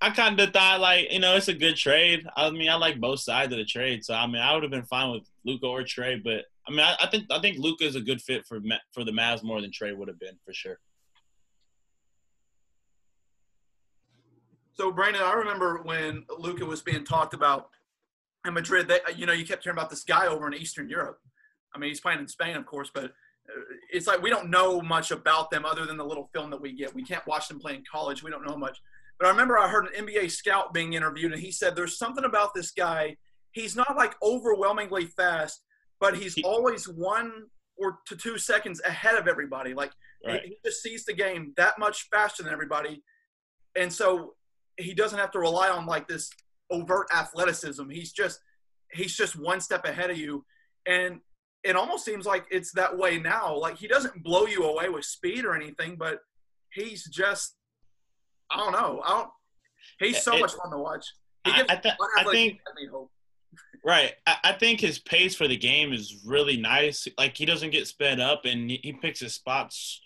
I 0.00 0.10
kind 0.10 0.38
of 0.40 0.52
thought 0.52 0.80
like 0.80 1.12
you 1.12 1.20
know 1.20 1.36
it's 1.36 1.48
a 1.48 1.54
good 1.54 1.76
trade. 1.76 2.26
I 2.36 2.50
mean, 2.50 2.68
I 2.68 2.74
like 2.74 3.00
both 3.00 3.20
sides 3.20 3.52
of 3.52 3.58
the 3.58 3.64
trade, 3.64 4.04
so 4.04 4.14
I 4.14 4.26
mean, 4.26 4.42
I 4.42 4.52
would 4.52 4.64
have 4.64 4.72
been 4.72 4.82
fine 4.82 5.12
with 5.12 5.22
Luka 5.44 5.66
or 5.66 5.82
Trae. 5.82 6.22
But 6.22 6.46
I 6.66 6.70
mean, 6.70 6.80
I, 6.80 6.96
I 7.02 7.06
think 7.06 7.26
I 7.30 7.38
think 7.40 7.58
Luka 7.58 7.84
is 7.84 7.96
a 7.96 8.00
good 8.00 8.20
fit 8.20 8.46
for 8.46 8.60
for 8.92 9.04
the 9.04 9.12
Mavs 9.12 9.42
more 9.42 9.60
than 9.60 9.70
Trae 9.70 9.96
would 9.96 10.08
have 10.08 10.18
been 10.18 10.36
for 10.44 10.52
sure. 10.52 10.78
So, 14.74 14.90
Brandon, 14.90 15.22
I 15.22 15.34
remember 15.34 15.82
when 15.84 16.24
Luka 16.36 16.64
was 16.64 16.82
being 16.82 17.04
talked 17.04 17.32
about 17.32 17.68
in 18.46 18.54
Madrid. 18.54 18.88
That 18.88 19.18
you 19.18 19.26
know, 19.26 19.32
you 19.32 19.44
kept 19.44 19.64
hearing 19.64 19.78
about 19.78 19.90
this 19.90 20.04
guy 20.04 20.26
over 20.26 20.46
in 20.46 20.54
Eastern 20.54 20.88
Europe. 20.88 21.18
I 21.74 21.78
mean, 21.78 21.90
he's 21.90 22.00
playing 22.00 22.20
in 22.20 22.28
Spain, 22.28 22.56
of 22.56 22.66
course, 22.66 22.90
but 22.92 23.04
uh, 23.04 23.60
it's 23.92 24.06
like 24.06 24.22
we 24.22 24.30
don't 24.30 24.50
know 24.50 24.80
much 24.80 25.10
about 25.10 25.50
them 25.50 25.64
other 25.64 25.86
than 25.86 25.96
the 25.96 26.04
little 26.04 26.28
film 26.32 26.50
that 26.50 26.60
we 26.60 26.72
get. 26.72 26.94
We 26.94 27.04
can't 27.04 27.26
watch 27.26 27.48
them 27.48 27.58
play 27.58 27.74
in 27.74 27.84
college. 27.90 28.22
We 28.22 28.30
don't 28.30 28.46
know 28.46 28.56
much. 28.56 28.80
But 29.18 29.26
I 29.26 29.30
remember 29.30 29.58
I 29.58 29.68
heard 29.68 29.86
an 29.86 30.06
NBA 30.06 30.30
scout 30.30 30.74
being 30.74 30.94
interviewed, 30.94 31.32
and 31.32 31.40
he 31.40 31.52
said 31.52 31.76
there's 31.76 31.98
something 31.98 32.24
about 32.24 32.54
this 32.54 32.70
guy. 32.70 33.16
He's 33.52 33.76
not 33.76 33.96
like 33.96 34.16
overwhelmingly 34.22 35.06
fast, 35.06 35.62
but 36.00 36.16
he's 36.16 36.34
He- 36.34 36.42
always 36.44 36.88
one 36.88 37.46
or 37.76 37.98
to 38.06 38.16
two 38.16 38.38
seconds 38.38 38.80
ahead 38.84 39.16
of 39.16 39.26
everybody. 39.28 39.74
Like 39.74 39.92
Right. 40.24 40.42
he, 40.42 40.48
he 40.50 40.58
just 40.64 40.82
sees 40.82 41.04
the 41.04 41.12
game 41.12 41.52
that 41.56 41.78
much 41.78 42.08
faster 42.10 42.42
than 42.42 42.52
everybody, 42.52 43.02
and 43.76 43.92
so 43.92 44.36
he 44.78 44.94
doesn't 44.94 45.18
have 45.18 45.30
to 45.32 45.38
rely 45.38 45.68
on 45.68 45.86
like 45.86 46.08
this 46.08 46.30
overt 46.70 47.08
athleticism. 47.14 47.88
He's 47.90 48.12
just 48.12 48.40
he's 48.92 49.14
just 49.16 49.36
one 49.36 49.60
step 49.60 49.84
ahead 49.84 50.10
of 50.10 50.16
you, 50.16 50.44
and 50.86 51.20
it 51.62 51.76
almost 51.76 52.04
seems 52.04 52.26
like 52.26 52.46
it's 52.50 52.72
that 52.72 52.96
way 52.96 53.18
now. 53.18 53.54
Like 53.56 53.76
he 53.76 53.86
doesn't 53.88 54.22
blow 54.22 54.46
you 54.46 54.64
away 54.64 54.88
with 54.88 55.04
speed 55.04 55.44
or 55.44 55.54
anything, 55.54 55.96
but 55.96 56.20
he's 56.72 57.04
just 57.10 57.56
I 58.50 58.56
don't 58.58 58.72
know. 58.72 59.02
I 59.04 59.08
don't. 59.10 59.30
He's 59.98 60.22
so 60.22 60.36
It- 60.36 60.40
much 60.40 60.52
fun 60.54 60.70
to 60.70 60.78
watch. 60.78 61.04
He 61.44 61.50
I, 61.52 61.56
gives 61.58 61.70
I, 61.70 61.76
th- 61.76 61.94
I 62.16 62.24
think 62.30 62.60
me 62.76 62.86
hope. 62.90 63.10
Right. 63.84 64.14
I, 64.26 64.36
I 64.44 64.52
think 64.52 64.80
his 64.80 64.98
pace 64.98 65.34
for 65.34 65.46
the 65.46 65.56
game 65.56 65.92
is 65.92 66.22
really 66.24 66.56
nice. 66.56 67.06
Like 67.18 67.36
he 67.36 67.44
doesn't 67.44 67.70
get 67.70 67.86
sped 67.86 68.18
up, 68.18 68.44
and 68.44 68.70
he, 68.70 68.80
he 68.82 68.92
picks 68.94 69.20
his 69.20 69.34
spots 69.34 70.00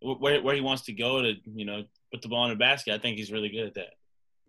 where 0.00 0.40
where 0.42 0.54
he 0.54 0.60
wants 0.60 0.82
to 0.84 0.92
go 0.92 1.22
to, 1.22 1.34
you 1.54 1.64
know, 1.64 1.82
put 2.12 2.22
the 2.22 2.28
ball 2.28 2.44
in 2.44 2.50
the 2.50 2.56
basket. 2.56 2.94
I 2.94 2.98
think 2.98 3.18
he's 3.18 3.32
really 3.32 3.48
good 3.48 3.66
at 3.66 3.74
that. 3.74 3.94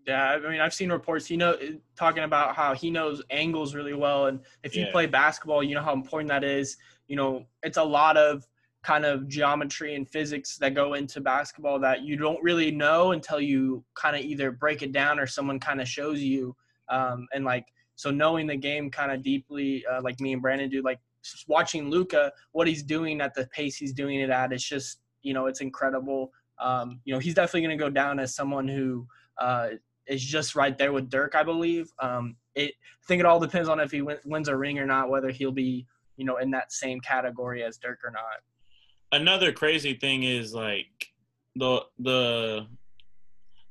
Yeah, 0.05 0.23
I 0.23 0.39
mean, 0.39 0.61
I've 0.61 0.73
seen 0.73 0.91
reports. 0.91 1.31
You 1.31 1.37
know, 1.37 1.57
talking 1.97 2.23
about 2.23 2.55
how 2.55 2.75
he 2.75 2.91
knows 2.91 3.23
angles 3.31 3.73
really 3.73 3.95
well, 3.95 4.27
and 4.27 4.39
if 4.63 4.75
you 4.75 4.83
Yeah. 4.83 4.91
play 4.91 5.07
basketball, 5.07 5.63
you 5.63 5.73
know 5.73 5.81
how 5.81 5.93
important 5.93 6.29
that 6.29 6.43
is. 6.43 6.77
You 7.07 7.15
know, 7.15 7.45
it's 7.63 7.77
a 7.77 7.83
lot 7.83 8.17
of 8.17 8.45
kind 8.83 9.03
of 9.03 9.27
geometry 9.27 9.95
and 9.95 10.07
physics 10.07 10.57
that 10.57 10.75
go 10.75 10.93
into 10.93 11.19
basketball 11.19 11.79
that 11.79 12.03
you 12.03 12.15
don't 12.17 12.41
really 12.43 12.69
know 12.69 13.13
until 13.13 13.41
you 13.41 13.83
kind 13.95 14.15
of 14.15 14.21
either 14.21 14.51
break 14.51 14.83
it 14.83 14.91
down 14.91 15.19
or 15.19 15.25
someone 15.25 15.59
kind 15.59 15.81
of 15.81 15.87
shows 15.87 16.21
you. 16.21 16.55
Um, 16.87 17.27
and 17.33 17.43
like, 17.43 17.65
so 17.95 18.11
knowing 18.11 18.47
the 18.47 18.55
game 18.55 18.89
kind 18.91 19.11
of 19.11 19.23
deeply, 19.23 19.85
uh, 19.91 20.01
like 20.01 20.19
me 20.19 20.33
and 20.33 20.41
Brandon 20.41 20.69
do, 20.69 20.81
like 20.81 20.99
watching 21.47 21.89
Luka, 21.89 22.31
what 22.51 22.67
he's 22.67 22.83
doing 22.83 23.21
at 23.21 23.33
the 23.33 23.47
pace 23.47 23.77
he's 23.77 23.93
doing 23.93 24.19
it 24.19 24.29
at, 24.29 24.51
it's 24.51 24.67
just, 24.67 24.99
you 25.21 25.33
know, 25.33 25.47
it's 25.47 25.61
incredible. 25.61 26.31
Um, 26.59 26.99
you 27.05 27.13
know, 27.13 27.19
he's 27.19 27.33
definitely 27.33 27.61
going 27.61 27.77
to 27.77 27.83
go 27.83 27.89
down 27.89 28.19
as 28.19 28.35
someone 28.35 28.67
who 28.67 29.07
uh, 29.39 29.69
is 30.07 30.23
just 30.23 30.55
right 30.55 30.77
there 30.77 30.93
with 30.93 31.09
Dirk, 31.09 31.35
I 31.35 31.43
believe. 31.43 31.91
Um, 31.99 32.35
it, 32.53 32.71
I 32.71 33.05
think 33.07 33.19
it 33.19 33.25
all 33.25 33.39
depends 33.39 33.69
on 33.69 33.79
if 33.79 33.91
he 33.91 34.01
win, 34.01 34.17
wins 34.25 34.47
a 34.47 34.55
ring 34.55 34.79
or 34.79 34.85
not, 34.85 35.09
whether 35.09 35.29
he'll 35.29 35.51
be, 35.51 35.85
you 36.17 36.25
know, 36.25 36.37
in 36.37 36.51
that 36.51 36.71
same 36.71 36.99
category 37.01 37.63
as 37.63 37.77
Dirk 37.77 37.99
or 38.03 38.11
not. 38.11 38.23
Another 39.11 39.51
crazy 39.51 39.93
thing 39.93 40.23
is 40.23 40.53
like 40.53 41.11
the 41.55 41.81
the 41.99 42.67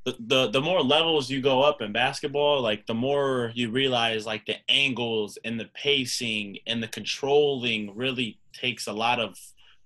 the, 0.04 0.16
the 0.20 0.50
the 0.50 0.60
more 0.60 0.82
levels 0.82 1.30
you 1.30 1.40
go 1.40 1.62
up 1.62 1.80
in 1.80 1.92
basketball, 1.92 2.60
like 2.60 2.86
the 2.86 2.94
more 2.94 3.50
you 3.54 3.70
realize 3.70 4.26
like 4.26 4.44
the 4.44 4.56
angles 4.68 5.38
and 5.44 5.58
the 5.58 5.68
pacing 5.74 6.58
and 6.66 6.82
the 6.82 6.88
controlling 6.88 7.96
really 7.96 8.38
takes 8.52 8.86
a 8.86 8.92
lot 8.92 9.18
of 9.18 9.38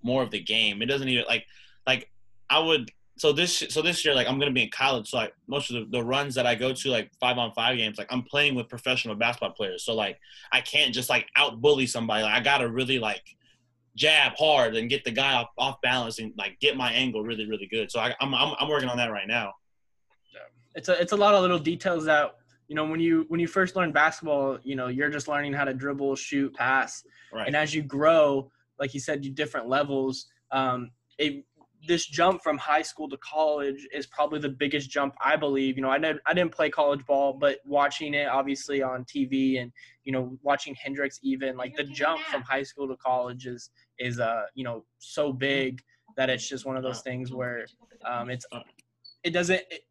more 0.03 0.23
of 0.23 0.31
the 0.31 0.41
game. 0.41 0.83
It 0.83 0.87
doesn't 0.87 1.09
even 1.09 1.25
like 1.29 1.47
like 1.87 2.11
I 2.51 2.59
would 2.59 2.91
so 3.17 3.33
this 3.33 3.65
so 3.69 3.81
this 3.81 4.05
year 4.05 4.15
like 4.15 4.27
I'm 4.27 4.41
gonna 4.41 4.51
be 4.51 4.65
in 4.65 4.71
college. 4.71 5.11
So 5.11 5.19
like 5.19 5.35
most 5.47 5.71
of 5.71 5.77
the, 5.77 5.99
the 5.99 6.05
runs 6.05 6.35
that 6.35 6.47
I 6.47 6.57
go 6.57 6.73
to 6.73 6.91
like 6.91 7.13
five 7.21 7.39
on 7.39 7.53
five 7.53 7.77
games, 7.77 7.97
like 7.97 8.13
I'm 8.13 8.23
playing 8.23 8.57
with 8.57 8.69
professional 8.69 9.15
basketball 9.15 9.53
players. 9.53 9.85
So 9.85 9.95
like 9.95 10.19
I 10.51 10.61
can't 10.61 10.93
just 10.93 11.09
like 11.09 11.29
out 11.37 11.61
bully 11.61 11.87
somebody. 11.87 12.25
Like 12.25 12.35
I 12.35 12.41
gotta 12.41 12.69
really 12.69 12.99
like 12.99 13.23
jab 13.95 14.33
hard 14.37 14.75
and 14.77 14.89
get 14.89 15.05
the 15.05 15.11
guy 15.13 15.35
off, 15.35 15.49
off 15.59 15.81
balance 15.81 16.19
and 16.19 16.33
like 16.37 16.59
get 16.61 16.77
my 16.77 16.93
angle 16.93 17.23
really 17.23 17.49
really 17.49 17.67
good. 17.67 17.91
So 17.93 18.01
I, 18.01 18.17
I'm, 18.21 18.35
I'm 18.35 18.55
I'm 18.59 18.69
working 18.69 18.89
on 18.89 18.97
that 18.97 19.13
right 19.13 19.29
now. 19.29 19.55
It's 20.75 20.89
a 20.89 21.01
it's 21.01 21.13
a 21.13 21.17
lot 21.17 21.35
of 21.35 21.43
little 21.43 21.59
details 21.59 22.05
that 22.05 22.37
you 22.69 22.75
know 22.75 22.85
when 22.85 23.01
you 23.01 23.25
when 23.29 23.41
you 23.41 23.47
first 23.47 23.77
learn 23.77 23.93
basketball 23.93 24.59
you 24.63 24.77
know 24.77 24.89
you're 24.89 25.11
just 25.11 25.27
learning 25.29 25.53
how 25.53 25.65
to 25.65 25.75
dribble 25.75 26.17
shoot 26.17 26.55
pass 26.55 27.03
Right. 27.33 27.47
and 27.47 27.57
as 27.57 27.75
you 27.75 27.83
grow 27.83 28.51
like 28.79 28.95
you 28.95 29.01
said 29.01 29.25
you 29.25 29.31
different 29.31 29.69
levels 29.69 30.27
um 30.51 30.91
it 31.19 31.45
this 31.87 32.07
jump 32.07 32.43
from 32.43 32.59
high 32.59 32.83
school 32.83 33.09
to 33.09 33.17
college 33.19 33.87
is 33.93 34.07
probably 34.07 34.41
the 34.41 34.49
biggest 34.49 34.91
jump 34.91 35.15
I 35.25 35.37
believe. 35.37 35.77
You 35.77 35.83
know, 35.83 35.91
I 35.91 35.99
didn't 35.99 36.21
I 36.27 36.35
didn't 36.35 36.53
play 36.53 36.71
college 36.71 37.05
ball, 37.07 37.33
but 37.33 37.59
watching 37.65 38.15
it 38.15 38.27
obviously 38.29 38.83
on 38.83 39.05
TV 39.05 39.61
and 39.61 39.73
you 40.05 40.13
know 40.13 40.37
watching 40.43 40.75
Hendrix 40.75 41.21
even 41.23 41.57
like 41.57 41.77
the 41.77 41.85
jump 41.85 42.21
from 42.23 42.43
high 42.43 42.63
school 42.65 42.89
to 42.89 42.97
college 42.97 43.47
is 43.47 43.71
is 43.99 44.19
uh 44.19 44.43
you 44.55 44.65
know 44.65 44.85
so 44.99 45.33
big 45.33 45.81
that 46.17 46.31
it's 46.31 46.49
just 46.49 46.67
one 46.67 46.77
of 46.77 46.83
those 46.83 47.01
things 47.03 47.33
where 47.33 47.65
um 48.05 48.29
it's 48.31 48.47
it 49.23 49.31
doesn't 49.31 49.61
it, 49.71 49.83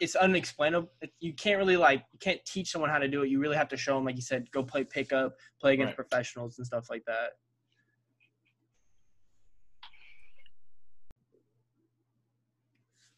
it's 0.00 0.16
unexplainable. 0.16 0.90
You 1.20 1.32
can't 1.34 1.58
really 1.58 1.76
like 1.76 2.04
you 2.12 2.18
can't 2.18 2.44
teach 2.44 2.70
someone 2.70 2.90
how 2.90 2.98
to 2.98 3.08
do 3.08 3.22
it. 3.22 3.30
You 3.30 3.38
really 3.38 3.56
have 3.56 3.68
to 3.68 3.76
show 3.76 3.94
them, 3.94 4.04
like 4.04 4.16
you 4.16 4.22
said, 4.22 4.50
go 4.50 4.62
play 4.62 4.84
pickup, 4.84 5.36
play 5.60 5.74
against 5.74 5.90
Right. 5.90 6.08
professionals 6.08 6.58
and 6.58 6.66
stuff 6.66 6.90
like 6.90 7.04
that. 7.06 7.30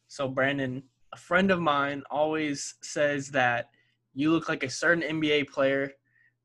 So 0.07 0.27
Brandon, 0.27 0.83
a 1.13 1.17
friend 1.17 1.51
of 1.51 1.59
mine 1.61 2.03
always 2.11 2.75
says 2.81 3.29
that 3.29 3.69
you 4.13 4.29
look 4.31 4.49
like 4.49 4.63
a 4.63 4.69
certain 4.69 5.03
NBA 5.03 5.49
player 5.49 5.93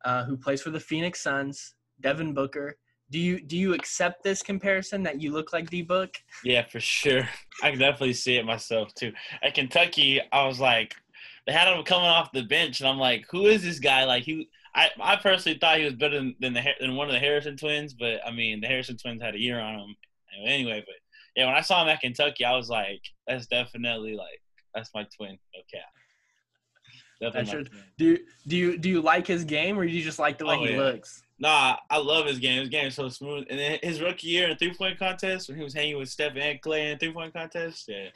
uh, 0.05 0.24
who 0.24 0.37
plays 0.37 0.62
for 0.62 0.70
the 0.70 0.81
Phoenix 0.81 1.20
Suns, 1.20 1.74
Devin 2.00 2.33
Booker. 2.33 2.76
Do 3.11 3.19
you 3.21 3.40
do 3.40 3.57
you 3.57 3.73
accept 3.75 4.25
this 4.25 4.42
comparison 4.42 5.03
that 5.05 5.21
you 5.21 5.33
look 5.33 5.53
like 5.53 5.71
D 5.71 5.83
Book? 5.83 6.11
Yeah, 6.45 6.64
for 6.66 6.81
sure. 6.81 7.29
I 7.62 7.71
can 7.71 7.79
definitely 7.79 8.14
see 8.14 8.37
it 8.37 8.45
myself 8.45 8.92
too. 8.95 9.12
At 9.42 9.55
Kentucky, 9.55 10.21
I 10.33 10.47
was 10.47 10.59
like, 10.59 10.95
they 11.47 11.53
had 11.53 11.73
him 11.73 11.85
coming 11.85 12.09
off 12.09 12.33
the 12.33 12.42
bench, 12.42 12.81
and 12.81 12.88
I'm 12.88 12.99
like, 12.99 13.25
who 13.31 13.47
is 13.47 13.62
this 13.62 13.79
guy? 13.79 14.05
Like 14.05 14.25
he, 14.25 14.49
I, 14.75 14.90
I 15.01 15.16
personally 15.16 15.57
thought 15.59 15.79
he 15.79 15.85
was 15.85 15.95
better 15.95 16.16
than 16.16 16.35
than, 16.40 16.53
the, 16.55 16.64
than 16.81 16.97
one 16.97 17.07
of 17.07 17.12
the 17.12 17.21
Harrison 17.21 17.57
twins, 17.57 17.95
but 17.95 18.27
I 18.27 18.33
mean, 18.33 18.61
the 18.61 18.66
Harrison 18.66 18.97
twins 18.97 19.23
had 19.23 19.37
a 19.37 19.40
year 19.40 19.61
on 19.61 19.79
him 19.79 19.97
anyway. 20.45 20.83
But 20.85 20.97
yeah, 21.37 21.47
when 21.47 21.55
I 21.55 21.61
saw 21.61 21.83
him 21.83 21.88
at 21.88 22.01
Kentucky, 22.01 22.45
I 22.45 22.57
was 22.57 22.69
like, 22.69 23.03
that's 23.29 23.47
definitely 23.47 24.16
like 24.16 24.42
that's 24.75 24.90
my 24.95 25.07
twin. 25.16 25.38
No 25.55 25.61
cap. 25.73 25.85
Definitely 27.21 27.64
twin. 27.71 27.83
Do 27.99 28.05
you, 28.05 28.19
do 28.49 28.57
you 28.57 28.79
do 28.79 28.88
you 28.88 29.01
like 29.01 29.27
his 29.27 29.45
game 29.45 29.79
or 29.79 29.87
do 29.87 29.92
you 29.92 30.03
just 30.03 30.19
like 30.19 30.38
the 30.38 30.47
way 30.47 30.57
Oh, 30.57 30.64
he 30.64 30.73
yeah. 30.73 30.79
looks? 30.79 31.23
Nah, 31.38 31.77
I 31.90 31.99
love 31.99 32.27
his 32.27 32.38
game. 32.38 32.61
His 32.61 32.68
game 32.70 32.87
is 32.87 32.94
so 32.94 33.09
smooth. 33.09 33.46
And 33.51 33.59
then 33.59 33.79
his 33.83 34.01
rookie 34.01 34.29
year 34.29 34.49
in 34.49 34.57
three 34.57 34.72
point 34.72 34.99
contest 34.99 35.49
when 35.49 35.59
he 35.59 35.64
was 35.64 35.75
hanging 35.75 35.99
with 35.99 36.09
Steph 36.09 36.37
and 36.37 36.61
Clay 36.61 36.90
in 36.90 36.99
three 36.99 37.12
point 37.12 37.35
contest, 37.35 37.85
yeah, 37.88 38.09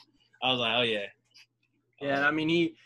I 0.42 0.50
was 0.50 0.61
like, 0.61 0.74
oh 0.76 0.83
yeah. 0.83 1.06
Yeah, 2.00 2.26
I 2.26 2.30
mean 2.30 2.48
he 2.48 2.76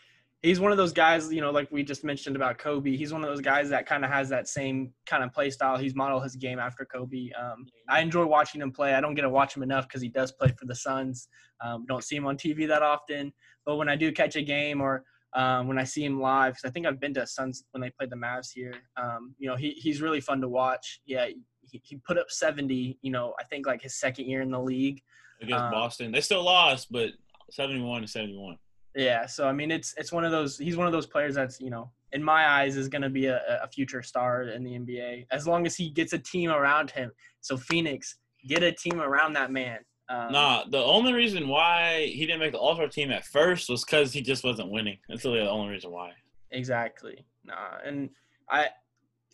he's 0.45 0.59
one 0.59 0.71
of 0.71 0.77
those 0.77 0.93
guys, 0.93 1.33
you 1.33 1.41
know, 1.41 1.51
like 1.51 1.71
we 1.71 1.83
just 1.83 2.03
mentioned 2.03 2.35
about 2.35 2.57
Kobe. 2.57 2.95
He's 2.95 3.11
one 3.11 3.23
of 3.23 3.29
those 3.29 3.41
guys 3.41 3.69
that 3.69 3.85
kind 3.85 4.05
of 4.05 4.11
has 4.11 4.29
that 4.29 4.47
same 4.47 4.93
kind 5.05 5.23
of 5.23 5.33
play 5.33 5.49
style. 5.49 5.77
He's 5.77 5.95
modeled 5.95 6.23
his 6.23 6.35
game 6.35 6.59
after 6.59 6.85
Kobe. 6.85 7.29
Um, 7.31 7.65
I 7.89 8.01
enjoy 8.01 8.25
watching 8.25 8.61
him 8.61 8.71
play. 8.71 8.93
I 8.93 9.01
don't 9.01 9.15
get 9.15 9.23
to 9.23 9.29
watch 9.29 9.55
him 9.55 9.63
enough 9.63 9.87
because 9.87 10.01
he 10.01 10.09
does 10.09 10.31
play 10.31 10.53
for 10.57 10.65
the 10.65 10.75
Suns. 10.75 11.29
Um, 11.61 11.85
don't 11.87 12.03
see 12.03 12.15
him 12.15 12.27
on 12.27 12.37
TV 12.37 12.67
that 12.67 12.83
often, 12.83 13.33
but 13.65 13.77
when 13.77 13.89
I 13.89 13.95
do 13.95 14.11
catch 14.11 14.35
a 14.35 14.41
game 14.41 14.81
or 14.81 15.03
um, 15.35 15.67
when 15.67 15.77
I 15.77 15.83
see 15.83 16.03
him 16.03 16.19
live, 16.19 16.53
because 16.53 16.67
I 16.67 16.71
think 16.71 16.85
I've 16.85 16.99
been 16.99 17.13
to 17.15 17.27
Suns 17.27 17.63
when 17.71 17.81
they 17.81 17.91
played 17.91 18.09
the 18.09 18.15
Mavs 18.15 18.51
here. 18.53 18.73
Um, 18.97 19.35
you 19.37 19.49
know, 19.49 19.55
he 19.55 19.71
he's 19.71 20.01
really 20.01 20.21
fun 20.21 20.41
to 20.41 20.49
watch. 20.49 21.01
Yeah, 21.05 21.27
he, 21.61 21.81
he 21.83 21.97
put 21.97 22.17
up 22.17 22.31
70. 22.31 22.97
You 23.01 23.11
know, 23.11 23.33
I 23.39 23.43
think 23.43 23.67
like 23.67 23.81
his 23.81 23.99
second 23.99 24.25
year 24.25 24.41
in 24.41 24.51
the 24.51 24.59
league. 24.59 25.01
against 25.41 25.65
Um, 25.65 25.71
Boston. 25.71 26.11
They 26.11 26.21
still 26.21 26.43
lost, 26.43 26.91
but 26.91 27.11
71 27.51 28.01
to 28.01 28.07
71. 28.07 28.57
Yeah, 28.95 29.25
so 29.25 29.47
I 29.47 29.51
mean, 29.51 29.71
it's 29.71 29.93
it's 29.97 30.11
one 30.11 30.23
of 30.23 30.31
those. 30.31 30.57
He's 30.57 30.77
one 30.77 30.87
of 30.87 30.93
those 30.93 31.05
players 31.05 31.35
that's 31.35 31.59
you 31.59 31.69
know, 31.69 31.91
in 32.13 32.23
my 32.23 32.47
eyes, 32.47 32.77
is 32.77 32.87
going 32.87 33.01
to 33.01 33.09
be 33.09 33.25
a, 33.25 33.41
a 33.61 33.67
future 33.67 34.01
star 34.01 34.43
in 34.43 34.63
the 34.63 34.71
NBA 34.71 35.27
as 35.31 35.45
long 35.45 35.65
as 35.65 35.75
he 35.75 35.89
gets 35.89 36.13
a 36.13 36.19
team 36.19 36.49
around 36.49 36.91
him. 36.91 37.11
So 37.41 37.57
Phoenix, 37.57 38.17
get 38.47 38.63
a 38.63 38.71
team 38.71 39.01
around 39.01 39.33
that 39.33 39.51
man. 39.51 39.79
Um, 40.09 40.31
Nah, 40.31 40.65
the 40.69 40.77
only 40.83 41.13
reason 41.13 41.47
why 41.47 42.05
he 42.07 42.25
didn't 42.25 42.39
make 42.39 42.51
the 42.51 42.59
All 42.59 42.75
Star 42.75 42.87
team 42.87 43.11
at 43.11 43.25
first 43.25 43.69
was 43.69 43.83
because 43.83 44.13
he 44.13 44.21
just 44.21 44.43
wasn't 44.43 44.69
winning. 44.69 44.97
That's 45.09 45.25
really 45.25 45.39
the 45.39 45.49
only 45.49 45.71
reason 45.71 45.91
why. 45.91 46.11
exactly. 46.51 47.25
Nah, 47.43 47.77
and 47.83 48.09
I, 48.49 48.69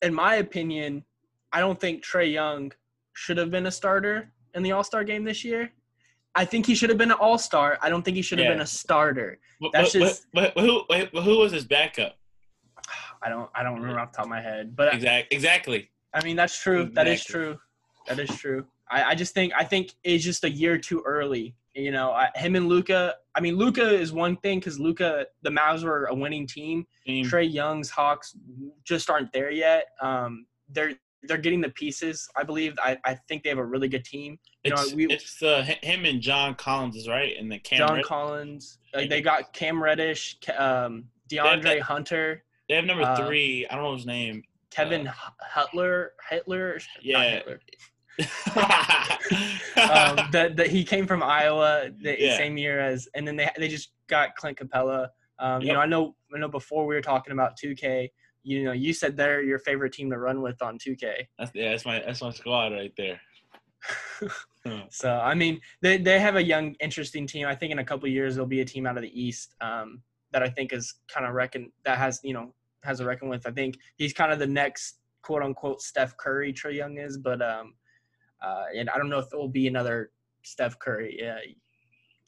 in 0.01 0.13
my 0.13 0.35
opinion, 0.35 1.03
I 1.53 1.59
don't 1.59 1.79
think 1.79 2.03
Trae 2.05 2.31
Young 2.31 2.71
should 3.13 3.37
have 3.37 3.51
been 3.51 3.65
a 3.67 3.71
starter 3.71 4.31
in 4.55 4.63
the 4.63 4.71
All 4.71 4.83
Star 4.83 5.03
game 5.03 5.23
this 5.23 5.43
year. 5.43 5.71
I 6.35 6.45
think 6.45 6.65
he 6.65 6.75
should 6.75 6.89
have 6.89 6.97
been 6.97 7.11
an 7.11 7.17
All 7.19 7.37
Star. 7.37 7.77
I 7.81 7.89
don't 7.89 8.03
think 8.03 8.15
he 8.15 8.21
should 8.21 8.39
have 8.39 8.45
Yeah. 8.45 8.53
been 8.53 8.61
a 8.61 8.65
starter. 8.65 9.39
But, 9.59 9.71
That's 9.73 9.93
but, 9.93 9.99
just- 9.99 10.25
but, 10.33 10.55
but 10.55 10.63
who 10.63 10.83
but 10.87 11.09
who 11.23 11.37
was 11.39 11.51
his 11.51 11.65
backup? 11.65 12.15
I 13.21 13.29
don't 13.29 13.49
I 13.53 13.63
don't 13.63 13.75
remember 13.75 13.99
off 13.99 14.11
the 14.13 14.17
top 14.17 14.25
of 14.25 14.29
my 14.29 14.41
head, 14.41 14.75
but 14.75 14.93
Exactly. 14.93 15.35
Exactly. 15.35 15.89
I 16.13 16.23
mean, 16.23 16.35
that's 16.37 16.57
true. 16.61 16.89
That 16.93 17.07
is 17.07 17.23
true. 17.23 17.59
That 18.07 18.19
is 18.19 18.29
true. 18.37 18.65
I, 18.91 19.03
I 19.11 19.15
just 19.15 19.33
think 19.33 19.53
I 19.57 19.63
think 19.63 19.93
it's 20.03 20.23
just 20.23 20.43
a 20.43 20.49
year 20.49 20.77
too 20.77 21.01
early. 21.05 21.55
You 21.73 21.91
know, 21.91 22.11
I, 22.11 22.29
him 22.35 22.55
and 22.55 22.67
Luka. 22.67 23.15
I 23.33 23.39
mean, 23.39 23.55
Luka 23.55 23.87
is 23.89 24.11
one 24.11 24.35
thing 24.37 24.59
because 24.59 24.77
Luka, 24.77 25.25
the 25.41 25.49
Mavs 25.49 25.83
were 25.85 26.05
a 26.07 26.13
winning 26.13 26.45
team. 26.45 26.85
Team. 27.05 27.25
Trae 27.25 27.51
Young's 27.51 27.89
Hawks 27.89 28.35
just 28.83 29.09
aren't 29.09 29.31
there 29.31 29.49
yet. 29.51 29.85
Um, 30.01 30.45
they're 30.69 30.91
they're 31.23 31.37
getting 31.37 31.61
the 31.61 31.69
pieces. 31.69 32.27
I 32.35 32.43
believe. 32.43 32.73
I, 32.83 32.97
I 33.05 33.13
think 33.29 33.43
they 33.43 33.49
have 33.49 33.57
a 33.59 33.63
really 33.65 33.87
good 33.87 34.03
team. 34.03 34.37
you 34.65 34.71
know, 34.71 34.81
It's, 34.81 34.93
we- 34.93 35.07
it's 35.07 35.41
uh, 35.41 35.63
him 35.81 36.03
and 36.05 36.19
John 36.19 36.55
Collins 36.55 36.95
is 36.97 37.07
right, 37.07 37.35
and 37.39 37.49
the 37.49 37.59
Cam. 37.59 37.77
John 37.77 38.01
Collins. 38.03 38.79
Like, 38.93 39.09
they 39.09 39.21
got 39.21 39.53
Cam 39.53 39.81
Reddish, 39.81 40.37
um, 40.57 41.05
DeAndre 41.29 41.63
that- 41.63 41.81
Hunter, 41.83 42.43
They 42.67 42.75
have 42.75 42.85
number 42.85 43.03
uh, 43.03 43.15
three. 43.27 43.65
I 43.69 43.75
don't 43.75 43.83
know 43.85 43.95
his 43.95 44.05
name. 44.05 44.43
Kevin 44.71 45.07
H- 45.07 45.13
Hutler, 45.41 46.13
Hitler. 46.29 46.73
not 46.75 46.81
Yeah. 47.03 47.29
Hitler. 47.29 47.59
Um, 48.21 50.17
that 50.31 50.53
that 50.57 50.67
he 50.67 50.83
came 50.83 51.07
from 51.07 51.23
Iowa 51.23 51.89
the 52.01 52.15
Yeah. 52.19 52.37
same 52.37 52.57
year 52.57 52.79
as, 52.79 53.07
and 53.15 53.27
then 53.27 53.35
they 53.35 53.49
they 53.57 53.67
just 53.67 53.91
got 54.07 54.35
Clint 54.35 54.57
Capela. 54.57 55.09
Um, 55.39 55.61
You 55.61 55.73
know, 55.73 55.79
I 55.79 55.85
know 55.85 56.15
I 56.35 56.39
know 56.39 56.47
before 56.49 56.85
we 56.85 56.95
were 56.95 57.01
talking 57.01 57.33
about 57.33 57.57
2K. 57.57 58.09
You 58.43 58.63
know, 58.63 58.71
you 58.71 58.91
said 58.93 59.15
they're 59.17 59.41
your 59.43 59.59
favorite 59.59 59.93
team 59.93 60.09
to 60.11 60.17
run 60.17 60.41
with 60.41 60.61
on 60.61 60.77
2K. 60.79 61.27
that's, 61.37 61.51
yeah, 61.53 61.69
that's 61.71 61.85
my 61.85 61.99
that's 61.99 62.21
my 62.21 62.31
squad 62.31 62.73
right 62.73 62.93
there. 62.97 63.19
So 64.89 65.09
I 65.15 65.33
mean, 65.33 65.59
they 65.81 65.97
they 65.97 66.19
have 66.19 66.35
a 66.35 66.43
young, 66.43 66.75
interesting 66.81 67.25
team. 67.25 67.47
I 67.47 67.55
think 67.55 67.71
in 67.71 67.79
a 67.79 67.83
couple 67.83 68.05
of 68.05 68.13
years 68.13 68.35
there'll 68.35 68.47
be 68.47 68.61
a 68.61 68.65
team 68.65 68.85
out 68.85 68.95
of 68.95 69.01
the 69.01 69.19
East 69.19 69.55
um, 69.59 70.03
that 70.33 70.43
I 70.43 70.49
think 70.49 70.71
is 70.71 70.93
kind 71.11 71.25
of 71.25 71.33
reckon 71.33 71.71
that 71.83 71.97
has 71.97 72.19
you 72.23 72.33
know 72.35 72.53
has 72.83 72.99
a 72.99 73.05
reckon 73.05 73.27
with. 73.27 73.47
I 73.47 73.51
think 73.51 73.77
he's 73.97 74.13
kind 74.13 74.31
of 74.31 74.37
the 74.37 74.45
next 74.45 74.99
quote 75.23 75.41
unquote 75.41 75.81
Steph 75.81 76.15
Curry. 76.17 76.53
Trae 76.53 76.75
Young 76.75 76.97
is, 76.99 77.17
but 77.17 77.41
um, 77.41 77.73
uh, 78.41 78.65
and 78.75 78.89
I 78.89 78.97
don't 78.97 79.09
know 79.09 79.19
if 79.19 79.31
it 79.31 79.37
will 79.37 79.47
be 79.47 79.67
another 79.67 80.11
Steph 80.43 80.79
Curry. 80.79 81.17
Yeah, 81.19 81.37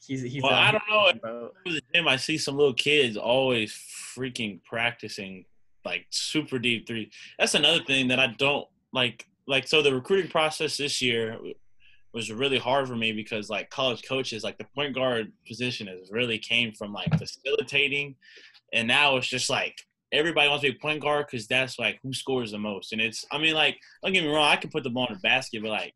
he's 0.06 0.22
he's. 0.22 0.42
Well, 0.42 0.52
I 0.52 0.70
don't 0.70 1.22
know. 1.22 1.50
the 1.64 1.80
gym, 1.94 2.08
I 2.08 2.16
see 2.16 2.38
some 2.38 2.56
little 2.56 2.74
kids 2.74 3.16
always 3.16 3.72
freaking 3.72 4.62
practicing 4.64 5.44
like 5.84 6.06
super 6.10 6.58
deep 6.58 6.86
three. 6.86 7.10
That's 7.38 7.54
another 7.54 7.82
thing 7.84 8.08
that 8.08 8.20
I 8.20 8.28
don't 8.38 8.66
like. 8.92 9.26
Like, 9.46 9.68
so 9.68 9.82
the 9.82 9.94
recruiting 9.94 10.30
process 10.30 10.78
this 10.78 11.02
year 11.02 11.38
was 12.14 12.32
really 12.32 12.58
hard 12.58 12.88
for 12.88 12.96
me 12.96 13.12
because 13.12 13.50
like 13.50 13.68
college 13.68 14.02
coaches, 14.06 14.42
like 14.42 14.56
the 14.56 14.66
point 14.74 14.94
guard 14.94 15.32
position 15.46 15.86
has 15.88 16.10
really 16.10 16.38
came 16.38 16.72
from 16.72 16.92
like 16.92 17.18
facilitating, 17.18 18.14
and 18.72 18.88
now 18.88 19.16
it's 19.16 19.26
just 19.26 19.50
like 19.50 19.82
everybody 20.14 20.48
wants 20.48 20.64
to 20.64 20.72
be 20.72 20.78
point 20.78 21.02
guard 21.02 21.26
because 21.26 21.46
that's 21.46 21.78
like 21.78 21.98
who 22.02 22.12
scores 22.12 22.52
the 22.52 22.58
most. 22.58 22.92
And 22.92 23.00
it's, 23.00 23.24
I 23.30 23.38
mean, 23.38 23.54
like, 23.54 23.78
don't 24.02 24.12
get 24.12 24.24
me 24.24 24.30
wrong, 24.30 24.48
I 24.50 24.56
can 24.56 24.70
put 24.70 24.84
the 24.84 24.90
ball 24.90 25.06
in 25.08 25.14
the 25.14 25.20
basket, 25.20 25.62
but 25.62 25.70
like. 25.70 25.94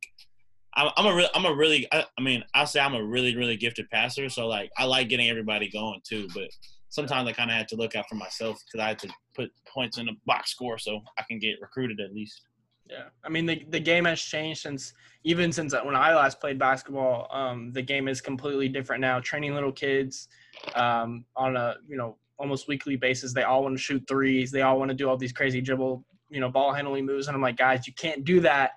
I'm 0.74 0.90
I'm 0.96 1.06
a 1.06 1.14
real, 1.14 1.28
I'm 1.34 1.46
a 1.46 1.54
really, 1.54 1.88
I, 1.92 2.04
I 2.18 2.22
mean, 2.22 2.44
I'll 2.54 2.66
say 2.66 2.78
I'm 2.78 2.94
a 2.94 3.02
really, 3.02 3.34
really 3.34 3.56
gifted 3.56 3.88
passer. 3.90 4.28
So 4.28 4.46
like, 4.46 4.70
I 4.76 4.84
like 4.84 5.08
getting 5.08 5.28
everybody 5.28 5.68
going 5.70 6.00
too. 6.06 6.28
But 6.34 6.50
sometimes 6.88 7.28
I 7.28 7.32
kind 7.32 7.50
of 7.50 7.56
had 7.56 7.68
to 7.68 7.76
look 7.76 7.94
out 7.96 8.08
for 8.08 8.14
myself 8.14 8.58
because 8.66 8.84
I 8.84 8.88
had 8.88 8.98
to 9.00 9.08
put 9.34 9.50
points 9.66 9.98
in 9.98 10.06
the 10.06 10.16
box 10.26 10.50
score 10.50 10.78
so 10.78 11.00
I 11.18 11.22
can 11.28 11.38
get 11.38 11.60
recruited 11.60 12.00
at 12.00 12.14
least. 12.14 12.42
Yeah, 12.88 13.04
I 13.22 13.28
mean 13.28 13.44
the 13.44 13.62
the 13.68 13.80
game 13.80 14.06
has 14.06 14.20
changed 14.20 14.62
since 14.62 14.94
even 15.22 15.52
since 15.52 15.74
when 15.84 15.94
I 15.94 16.14
last 16.14 16.40
played 16.40 16.58
basketball. 16.58 17.28
Um, 17.30 17.70
the 17.72 17.82
game 17.82 18.08
is 18.08 18.22
completely 18.22 18.68
different 18.68 19.02
now. 19.02 19.20
Training 19.20 19.54
little 19.54 19.72
kids 19.72 20.28
um, 20.74 21.26
on 21.36 21.56
a 21.56 21.76
you 21.86 21.96
know 21.98 22.16
almost 22.38 22.68
weekly 22.68 22.96
basis, 22.96 23.32
they 23.34 23.42
all 23.42 23.62
want 23.64 23.76
to 23.76 23.82
shoot 23.82 24.02
threes. 24.08 24.50
They 24.50 24.62
all 24.62 24.78
want 24.78 24.90
to 24.90 24.94
do 24.94 25.08
all 25.08 25.16
these 25.16 25.32
crazy 25.32 25.60
dribble, 25.60 26.04
you 26.30 26.40
know, 26.40 26.48
ball 26.48 26.72
handling 26.72 27.04
moves, 27.06 27.26
and 27.28 27.34
I'm 27.34 27.42
like, 27.42 27.56
guys, 27.56 27.86
you 27.86 27.92
can't 27.94 28.24
do 28.24 28.40
that. 28.40 28.72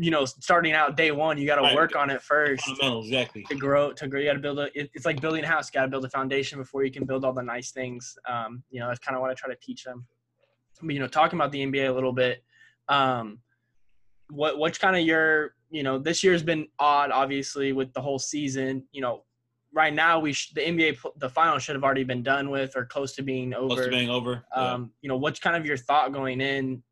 You 0.00 0.12
know, 0.12 0.24
starting 0.26 0.74
out 0.74 0.96
day 0.96 1.10
one, 1.10 1.38
you 1.38 1.46
got 1.46 1.56
to 1.56 1.62
Right. 1.62 1.74
work 1.74 1.96
on 1.96 2.08
it 2.08 2.22
first 2.22 2.62
exactly. 2.80 3.42
to 3.48 3.54
grow 3.56 3.92
to 3.92 4.06
grow. 4.06 4.20
You 4.20 4.26
got 4.26 4.34
to 4.34 4.38
build 4.38 4.60
a. 4.60 4.68
it- 4.78 4.90
It's 4.94 5.04
like 5.04 5.20
building 5.20 5.42
a 5.42 5.46
house. 5.48 5.68
You 5.68 5.78
got 5.78 5.86
to 5.86 5.88
build 5.90 6.04
a 6.04 6.10
foundation 6.10 6.58
before 6.58 6.84
you 6.84 6.92
can 6.92 7.04
build 7.04 7.24
all 7.24 7.32
the 7.32 7.42
nice 7.42 7.72
things. 7.72 8.16
Um, 8.28 8.62
you 8.70 8.78
know, 8.78 8.86
that's 8.86 9.00
kind 9.00 9.16
of 9.16 9.22
what 9.22 9.30
I 9.30 9.34
try 9.34 9.48
to 9.50 9.58
teach 9.60 9.82
them. 9.82 10.06
But 10.80 10.94
you 10.94 11.00
know, 11.00 11.08
talking 11.08 11.36
about 11.36 11.50
the 11.50 11.64
NBA 11.66 11.88
a 11.88 11.92
little 11.92 12.12
bit. 12.12 12.44
Um, 12.88 13.40
what 14.30 14.58
what's 14.58 14.78
kind 14.78 14.94
of 14.94 15.02
your 15.02 15.54
you 15.70 15.82
know 15.82 15.98
this 15.98 16.22
year's 16.22 16.42
been 16.44 16.68
odd, 16.78 17.10
obviously 17.10 17.72
with 17.72 17.92
the 17.92 18.00
whole 18.00 18.18
season. 18.20 18.84
You 18.92 19.00
know, 19.00 19.24
right 19.72 19.92
now 19.92 20.18
we 20.18 20.32
sh- 20.32 20.52
the 20.54 20.60
NBA 20.60 20.98
the 21.16 21.28
final 21.28 21.58
should 21.58 21.74
have 21.74 21.84
already 21.84 22.04
been 22.04 22.22
done 22.22 22.50
with 22.50 22.76
or 22.76 22.84
close 22.84 23.14
to 23.16 23.22
being 23.22 23.54
over. 23.54 23.74
Close 23.74 23.84
to 23.84 23.90
being 23.90 24.10
over. 24.10 24.44
Yeah. 24.54 24.72
Um, 24.72 24.90
you 25.00 25.08
know, 25.08 25.16
what's 25.16 25.40
kind 25.40 25.56
of 25.56 25.66
your 25.66 25.76
thought 25.76 26.12
going 26.12 26.40
in 26.40 26.82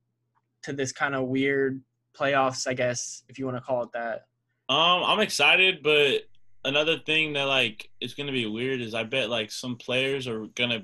to 0.62 0.72
this 0.72 0.92
kind 0.92 1.14
of 1.14 1.24
weird 1.26 1.80
playoffs? 2.18 2.66
I 2.66 2.74
guess 2.74 3.24
if 3.28 3.38
you 3.38 3.44
want 3.44 3.56
to 3.56 3.62
call 3.62 3.82
it 3.82 3.92
that. 3.92 4.26
Um, 4.68 5.04
I'm 5.04 5.20
excited, 5.20 5.82
but 5.82 6.22
another 6.64 6.98
thing 6.98 7.34
that 7.34 7.44
like 7.44 7.88
is 8.00 8.14
gonna 8.14 8.32
be 8.32 8.46
weird 8.46 8.80
is 8.80 8.94
I 8.94 9.04
bet 9.04 9.30
like 9.30 9.50
some 9.50 9.76
players 9.76 10.26
are 10.26 10.46
gonna, 10.46 10.82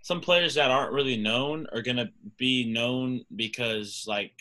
some 0.00 0.20
players 0.20 0.54
that 0.54 0.70
aren't 0.70 0.92
really 0.92 1.18
known 1.18 1.66
are 1.72 1.82
gonna 1.82 2.10
be 2.38 2.72
known 2.72 3.24
because 3.36 4.04
like 4.08 4.32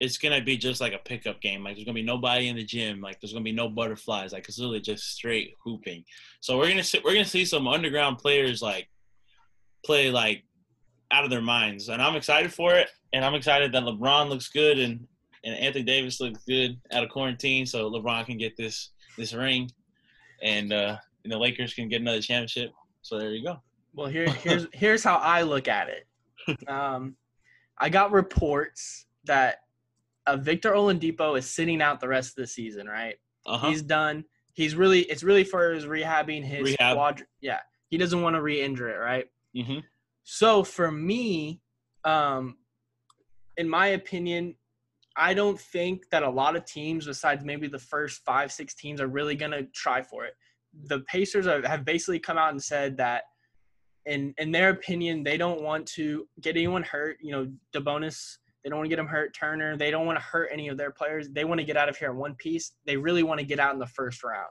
it's 0.00 0.18
gonna 0.18 0.42
be 0.42 0.56
just 0.56 0.80
like 0.80 0.92
a 0.92 0.98
pickup 0.98 1.40
game. 1.40 1.62
Like 1.64 1.76
there's 1.76 1.84
gonna 1.84 1.94
be 1.94 2.02
nobody 2.02 2.48
in 2.48 2.56
the 2.56 2.64
gym. 2.64 3.00
Like 3.00 3.20
there's 3.20 3.32
gonna 3.32 3.44
be 3.44 3.52
no 3.52 3.68
butterflies. 3.68 4.32
Like 4.32 4.48
it's 4.48 4.58
literally 4.58 4.80
just 4.80 5.12
straight 5.12 5.54
hooping. 5.62 6.04
So 6.40 6.58
we're 6.58 6.68
gonna 6.68 6.84
see 6.84 7.00
we're 7.04 7.12
gonna 7.12 7.24
see 7.24 7.44
some 7.44 7.68
underground 7.68 8.18
players 8.18 8.60
like 8.60 8.88
play 9.84 10.10
like 10.10 10.44
out 11.10 11.24
of 11.24 11.30
their 11.30 11.42
minds, 11.42 11.88
and 11.88 12.02
I'm 12.02 12.16
excited 12.16 12.52
for 12.52 12.74
it. 12.74 12.88
And 13.12 13.24
I'm 13.24 13.34
excited 13.34 13.72
that 13.72 13.84
LeBron 13.84 14.28
looks 14.28 14.48
good 14.48 14.78
and 14.78 15.06
and 15.44 15.54
Anthony 15.54 15.84
Davis 15.84 16.20
looks 16.20 16.42
good 16.44 16.80
out 16.92 17.04
of 17.04 17.10
quarantine, 17.10 17.66
so 17.66 17.90
LeBron 17.90 18.26
can 18.26 18.38
get 18.38 18.56
this 18.56 18.90
this 19.16 19.32
ring, 19.32 19.70
and 20.42 20.72
uh, 20.72 20.96
and 21.22 21.32
the 21.32 21.38
Lakers 21.38 21.74
can 21.74 21.88
get 21.88 22.00
another 22.00 22.20
championship. 22.20 22.72
So 23.02 23.18
there 23.18 23.32
you 23.32 23.44
go. 23.44 23.60
Well, 23.92 24.08
here, 24.08 24.28
here's 24.28 24.66
here's 24.72 25.04
how 25.04 25.16
I 25.16 25.42
look 25.42 25.68
at 25.68 25.88
it. 25.88 26.06
Um, 26.68 27.16
I 27.78 27.88
got 27.88 28.12
reports 28.12 29.06
that 29.24 29.60
uh, 30.26 30.36
Victor 30.36 30.72
Oladipo 30.72 31.38
is 31.38 31.48
sitting 31.48 31.82
out 31.82 32.00
the 32.00 32.08
rest 32.08 32.30
of 32.30 32.36
the 32.36 32.46
season. 32.46 32.86
Right? 32.86 33.16
Uh 33.46 33.58
huh. 33.58 33.70
He's 33.70 33.82
done. 33.82 34.24
He's 34.52 34.74
really. 34.74 35.00
It's 35.02 35.22
really 35.22 35.44
for 35.44 35.72
his 35.72 35.84
rehabbing 35.84 36.44
his 36.44 36.62
Rehab. 36.62 37.20
Yeah, 37.40 37.60
he 37.88 37.98
doesn't 37.98 38.22
want 38.22 38.36
to 38.36 38.42
re-injure 38.42 38.88
it. 38.88 38.98
Right? 38.98 39.26
hmm 39.54 39.78
So 40.24 40.64
for 40.64 40.90
me, 40.90 41.60
um, 42.04 42.56
in 43.56 43.68
my 43.68 43.88
opinion, 43.88 44.54
I 45.16 45.34
don't 45.34 45.60
think 45.60 46.08
that 46.10 46.22
a 46.22 46.30
lot 46.30 46.56
of 46.56 46.64
teams, 46.64 47.06
besides 47.06 47.44
maybe 47.44 47.68
the 47.68 47.78
first 47.78 48.24
five, 48.24 48.50
six 48.50 48.74
teams, 48.74 49.00
are 49.00 49.06
really 49.06 49.36
going 49.36 49.52
to 49.52 49.64
try 49.74 50.02
for 50.02 50.24
it. 50.24 50.34
The 50.86 51.00
Pacers 51.00 51.46
are, 51.46 51.66
have 51.66 51.84
basically 51.84 52.18
come 52.18 52.36
out 52.36 52.50
and 52.50 52.62
said 52.62 52.96
that, 52.96 53.22
in 54.06 54.34
in 54.38 54.50
their 54.50 54.70
opinion, 54.70 55.22
they 55.22 55.36
don't 55.36 55.62
want 55.62 55.86
to 55.94 56.26
get 56.40 56.56
anyone 56.56 56.82
hurt. 56.82 57.16
You 57.20 57.32
know, 57.32 57.52
Sabonis, 57.74 58.38
they 58.64 58.70
don't 58.70 58.78
want 58.78 58.86
to 58.86 58.88
get 58.88 58.98
him 58.98 59.06
hurt. 59.06 59.34
Turner, 59.34 59.76
they 59.76 59.90
don't 59.90 60.06
want 60.06 60.18
to 60.18 60.24
hurt 60.24 60.48
any 60.50 60.68
of 60.68 60.78
their 60.78 60.90
players. 60.90 61.28
They 61.28 61.44
want 61.44 61.60
to 61.60 61.64
get 61.66 61.76
out 61.76 61.90
of 61.90 61.98
here 61.98 62.10
in 62.10 62.16
one 62.16 62.34
piece. 62.36 62.72
They 62.86 62.96
really 62.96 63.22
want 63.22 63.38
to 63.40 63.46
get 63.46 63.60
out 63.60 63.74
in 63.74 63.78
the 63.78 63.86
first 63.86 64.24
round. 64.24 64.48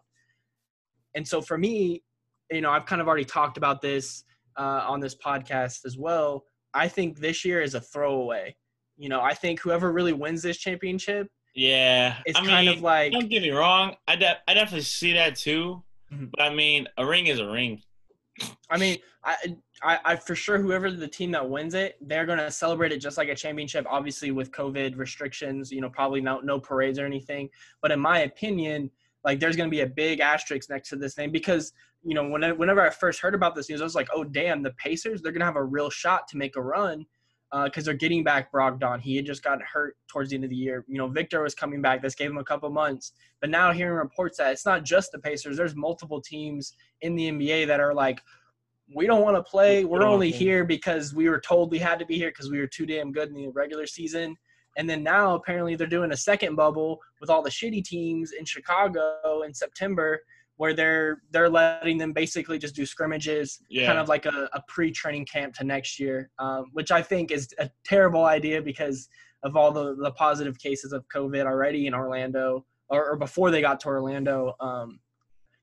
And 1.16 1.28
so 1.28 1.42
for 1.42 1.58
me, 1.58 2.04
you 2.52 2.62
know, 2.62 2.70
I've 2.70 2.86
kind 2.86 3.02
of 3.02 3.08
already 3.08 3.26
talked 3.26 3.58
about 3.58 3.82
this 3.82 4.24
uh, 4.58 4.86
on 4.88 5.00
this 5.00 5.16
podcast 5.16 5.86
as 5.86 5.98
well. 5.98 6.44
I 6.76 6.88
think 6.88 7.20
this 7.20 7.44
year 7.44 7.62
is 7.62 7.74
a 7.74 7.82
throwaway. 7.82 8.56
You 8.98 9.10
know, 9.10 9.22
I 9.22 9.34
think 9.34 9.60
whoever 9.60 9.92
really 9.92 10.14
wins 10.14 10.44
this 10.44 10.58
championship, 10.58 11.28
Yeah, 11.56 12.18
it's 12.26 12.38
I 12.38 12.42
mean, 12.42 12.50
kind 12.52 12.70
of 12.70 12.82
like 12.82 13.12
don't 13.14 13.30
get 13.30 13.42
me 13.42 13.50
wrong. 13.50 13.96
I 14.08 14.16
de- 14.16 14.38
I 14.48 14.54
definitely 14.54 14.82
see 14.82 15.14
that 15.14 15.36
too. 15.36 15.84
Mhm. 16.12 16.30
But 16.32 16.44
I 16.44 16.54
mean, 16.54 16.88
a 16.98 17.06
ring 17.06 17.26
is 17.28 17.40
a 17.40 17.50
ring. 17.50 17.82
I 18.70 18.78
mean, 18.78 18.98
I, 19.24 19.36
I, 19.84 20.00
I 20.06 20.16
for 20.16 20.36
sure 20.36 20.58
whoever 20.58 20.90
the 20.90 21.08
team 21.08 21.32
that 21.32 21.48
wins 21.48 21.74
it, 21.74 21.98
they're 22.02 22.26
gonna 22.26 22.50
celebrate 22.50 22.92
it 22.92 23.00
just 23.00 23.18
like 23.18 23.30
a 23.30 23.36
championship. 23.36 23.86
Obviously, 23.90 24.32
with 24.32 24.52
COVID 24.52 24.98
restrictions, 24.98 25.72
you 25.72 25.82
know, 25.82 25.90
probably 25.90 26.22
no 26.22 26.40
no 26.40 26.60
parades 26.60 26.98
or 26.98 27.06
anything. 27.06 27.50
But 27.82 27.92
in 27.92 28.00
my 28.00 28.20
opinion, 28.20 28.90
like 29.24 29.40
there's 29.40 29.56
gonna 29.56 29.70
be 29.70 29.82
a 29.82 29.88
big 29.88 30.20
asterisk 30.20 30.70
next 30.70 30.90
to 30.90 30.96
this 30.96 31.18
name 31.18 31.32
because 31.32 31.74
you 32.04 32.16
know 32.16 32.28
whenever 32.28 32.56
whenever 32.56 32.82
I 32.82 32.90
first 32.90 33.20
heard 33.20 33.36
about 33.36 33.56
this 33.56 33.70
news, 33.70 33.82
I 33.82 33.84
was 33.84 33.96
like, 33.96 34.10
oh 34.14 34.24
damn, 34.24 34.64
the 34.64 34.72
Pacers 34.72 35.22
they're 35.22 35.32
gonna 35.32 35.46
have 35.46 35.56
a 35.56 35.64
real 35.64 35.90
shot 35.90 36.28
to 36.30 36.38
make 36.38 36.56
a 36.56 36.62
run 36.62 37.06
Uh, 37.54 37.66
because 37.66 37.86
they're 37.86 37.94
getting 37.94 38.24
back 38.24 38.52
Brogdon. 38.52 39.00
He 39.00 39.16
had 39.16 39.28
just 39.28 39.44
got 39.44 39.62
hurt 39.62 39.96
towards 40.08 40.32
the 40.32 40.36
end 40.36 40.44
of 40.44 40.50
the 40.50 40.56
year. 40.56 40.84
You 40.88 40.98
know, 40.98 41.06
Victor 41.06 41.44
was 41.44 41.54
coming 41.54 41.84
back. 41.84 42.02
This 42.02 42.16
gave 42.16 42.32
him 42.32 42.40
a 42.40 42.44
couple 42.44 42.68
months. 42.72 43.12
But 43.42 43.52
now 43.52 43.72
hearing 43.72 43.96
reports 43.96 44.40
that 44.40 44.52
it's 44.54 44.66
not 44.66 44.84
just 44.84 45.12
the 45.12 45.20
Pacers. 45.20 45.56
There's 45.56 45.76
multiple 45.76 46.20
teams 46.20 46.74
in 47.02 47.16
the 47.16 47.32
NBA 47.32 47.68
that 47.68 47.80
are 47.80 47.94
like, 47.94 48.22
we 48.96 49.06
don't 49.06 49.22
want 49.22 49.38
to 49.38 49.44
play. 49.44 49.86
We 49.86 49.92
We're 49.92 50.02
only 50.02 50.32
here 50.32 50.64
because 50.64 51.14
we 51.14 51.30
were 51.30 51.40
told 51.40 51.70
we 51.70 51.78
had 51.78 52.00
to 52.00 52.08
be 52.08 52.18
here 52.18 52.32
because 52.32 52.50
we 52.50 52.58
were 52.58 52.66
too 52.66 52.88
damn 52.88 53.12
good 53.12 53.30
in 53.30 53.36
the 53.36 53.50
regular 53.50 53.86
season. 53.86 54.36
And 54.76 54.90
then 54.90 55.04
now 55.04 55.36
apparently 55.36 55.76
they're 55.76 55.86
doing 55.86 56.12
a 56.12 56.18
second 56.18 56.56
bubble 56.56 57.00
with 57.22 57.30
all 57.30 57.44
the 57.44 57.52
shitty 57.52 57.84
teams 57.84 58.32
in 58.32 58.46
Chicago 58.46 59.44
in 59.46 59.54
September 59.54 60.22
where 60.58 60.74
they're 60.74 61.22
they're 61.32 61.50
letting 61.50 61.98
them 61.98 62.14
basically 62.14 62.58
just 62.58 62.76
do 62.76 62.86
scrimmages, 62.86 63.60
Yeah. 63.70 63.88
kind 63.88 64.00
of 64.00 64.08
like 64.08 64.26
a, 64.26 64.50
a 64.54 64.62
pre-training 64.68 65.26
camp 65.26 65.56
to 65.56 65.64
next 65.64 66.00
year, 66.00 66.30
um, 66.40 66.66
which 66.74 66.92
I 66.92 67.02
think 67.02 67.32
is 67.32 67.50
a 67.60 67.70
terrible 67.86 68.26
idea 68.26 68.62
because 68.62 69.10
of 69.44 69.58
all 69.58 69.72
the, 69.72 69.96
the 69.96 70.12
positive 70.12 70.58
cases 70.60 70.94
of 70.94 71.06
COVID 71.14 71.46
already 71.46 71.88
in 71.88 71.94
Orlando 71.94 72.66
or, 72.90 73.12
or 73.12 73.18
before 73.18 73.52
they 73.52 73.62
got 73.62 73.80
to 73.82 73.88
Orlando. 73.88 74.54
Um, 74.60 75.00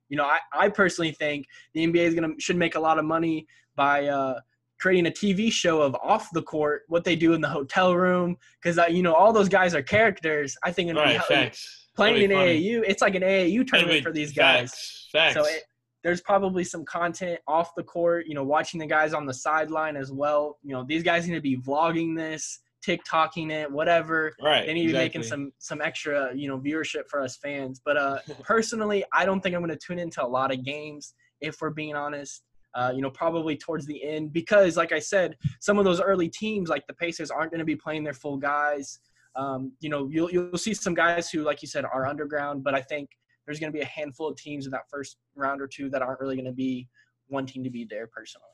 you 0.08 0.16
know, 0.16 0.24
I, 0.24 0.38
I 0.52 0.68
personally 0.68 1.12
think 1.12 1.46
the 1.72 1.86
NBA 1.86 2.00
is 2.08 2.14
gonna 2.14 2.34
should 2.38 2.56
make 2.56 2.74
a 2.74 2.80
lot 2.80 2.98
of 2.98 3.04
money 3.04 3.46
by 3.76 4.06
uh, 4.08 4.40
creating 4.80 5.06
a 5.06 5.10
TV 5.10 5.52
show 5.52 5.80
of 5.80 5.94
off 6.02 6.28
the 6.32 6.42
court, 6.42 6.82
what 6.88 7.04
they 7.04 7.14
do 7.14 7.32
in 7.32 7.40
the 7.40 7.48
hotel 7.48 7.94
room, 7.94 8.36
because 8.60 8.76
uh, 8.76 8.86
you 8.86 9.02
know 9.02 9.14
all 9.14 9.32
those 9.32 9.48
guys 9.48 9.74
are 9.74 9.82
characters. 9.82 10.56
I 10.64 10.72
think 10.72 10.90
it'd 10.90 11.00
Right, 11.00 11.22
facts. 11.22 11.79
Playing 12.00 12.30
in 12.30 12.36
funny. 12.36 12.62
AAU, 12.62 12.84
it's 12.86 13.02
like 13.02 13.14
an 13.14 13.22
AAU 13.22 13.66
tournament 13.66 13.98
be- 13.98 14.02
for 14.02 14.12
these 14.12 14.32
guys. 14.32 14.70
Facts. 14.70 15.08
Facts. 15.12 15.34
So 15.34 15.44
it, 15.44 15.64
there's 16.02 16.20
probably 16.20 16.64
some 16.64 16.84
content 16.84 17.40
off 17.46 17.74
the 17.76 17.82
court, 17.82 18.26
you 18.26 18.34
know, 18.34 18.44
watching 18.44 18.80
the 18.80 18.86
guys 18.86 19.12
on 19.12 19.26
the 19.26 19.34
sideline 19.34 19.96
as 19.96 20.10
well. 20.10 20.58
You 20.62 20.72
know, 20.72 20.84
these 20.86 21.02
guys 21.02 21.28
need 21.28 21.34
to 21.34 21.40
be 21.40 21.58
vlogging 21.58 22.16
this, 22.16 22.60
TikToking 22.86 23.50
it, 23.50 23.70
whatever. 23.70 24.32
right. 24.42 24.66
They 24.66 24.72
need 24.72 24.86
to 24.86 24.92
be 24.92 24.98
making 24.98 25.22
some 25.22 25.52
some 25.58 25.80
extra, 25.82 26.34
you 26.34 26.48
know, 26.48 26.58
viewership 26.58 27.02
for 27.08 27.20
us 27.20 27.36
fans. 27.36 27.80
But 27.84 27.96
uh, 27.96 28.18
personally, 28.42 29.04
I 29.12 29.24
don't 29.24 29.40
think 29.40 29.54
I'm 29.54 29.60
going 29.60 29.76
to 29.76 29.86
tune 29.86 29.98
into 29.98 30.24
a 30.24 30.26
lot 30.26 30.52
of 30.52 30.64
games 30.64 31.14
if 31.40 31.56
we're 31.60 31.70
being 31.70 31.94
honest. 31.94 32.42
Uh, 32.72 32.92
you 32.94 33.02
know, 33.02 33.10
probably 33.10 33.56
towards 33.56 33.84
the 33.84 34.00
end 34.04 34.32
because, 34.32 34.76
like 34.76 34.92
I 34.92 35.00
said, 35.00 35.36
some 35.58 35.76
of 35.76 35.84
those 35.84 36.00
early 36.00 36.28
teams, 36.28 36.68
like 36.70 36.86
the 36.86 36.94
Pacers, 36.94 37.28
aren't 37.28 37.50
going 37.50 37.58
to 37.58 37.64
be 37.64 37.74
playing 37.74 38.04
their 38.04 38.14
full 38.14 38.36
guys. 38.36 39.00
Um, 39.36 39.72
you 39.80 39.88
know, 39.88 40.08
you'll 40.10 40.30
you'll 40.30 40.58
see 40.58 40.74
some 40.74 40.94
guys 40.94 41.30
who, 41.30 41.42
like 41.42 41.62
you 41.62 41.68
said, 41.68 41.84
are 41.84 42.06
underground, 42.06 42.64
but 42.64 42.74
I 42.74 42.80
think 42.82 43.10
there's 43.46 43.60
going 43.60 43.72
to 43.72 43.76
be 43.76 43.82
a 43.82 43.86
handful 43.88 44.28
of 44.28 44.36
teams 44.36 44.66
in 44.66 44.72
that 44.72 44.88
first 44.90 45.18
round 45.34 45.60
or 45.60 45.66
two 45.66 45.88
that 45.90 46.02
aren't 46.02 46.20
really 46.20 46.34
going 46.36 46.46
to 46.46 46.52
be 46.52 46.88
wanting 47.28 47.62
to 47.64 47.70
be 47.70 47.84
there 47.88 48.06
personally. 48.06 48.46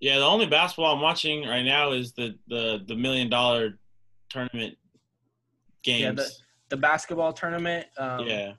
Yeah, 0.00 0.18
the 0.18 0.24
only 0.24 0.46
basketball 0.46 0.94
I'm 0.94 1.00
watching 1.02 1.46
right 1.46 1.62
now 1.62 1.92
is 1.92 2.12
the 2.12 2.34
the 2.48 2.82
the 2.88 2.94
million 2.96 3.28
dollar 3.28 3.78
tournament 4.30 4.76
games. 5.82 6.02
Yeah, 6.02 6.12
the- 6.12 6.30
The 6.70 6.76
basketball 6.76 7.32
tournament. 7.32 7.86
Um, 7.98 8.26
yeah. 8.26 8.52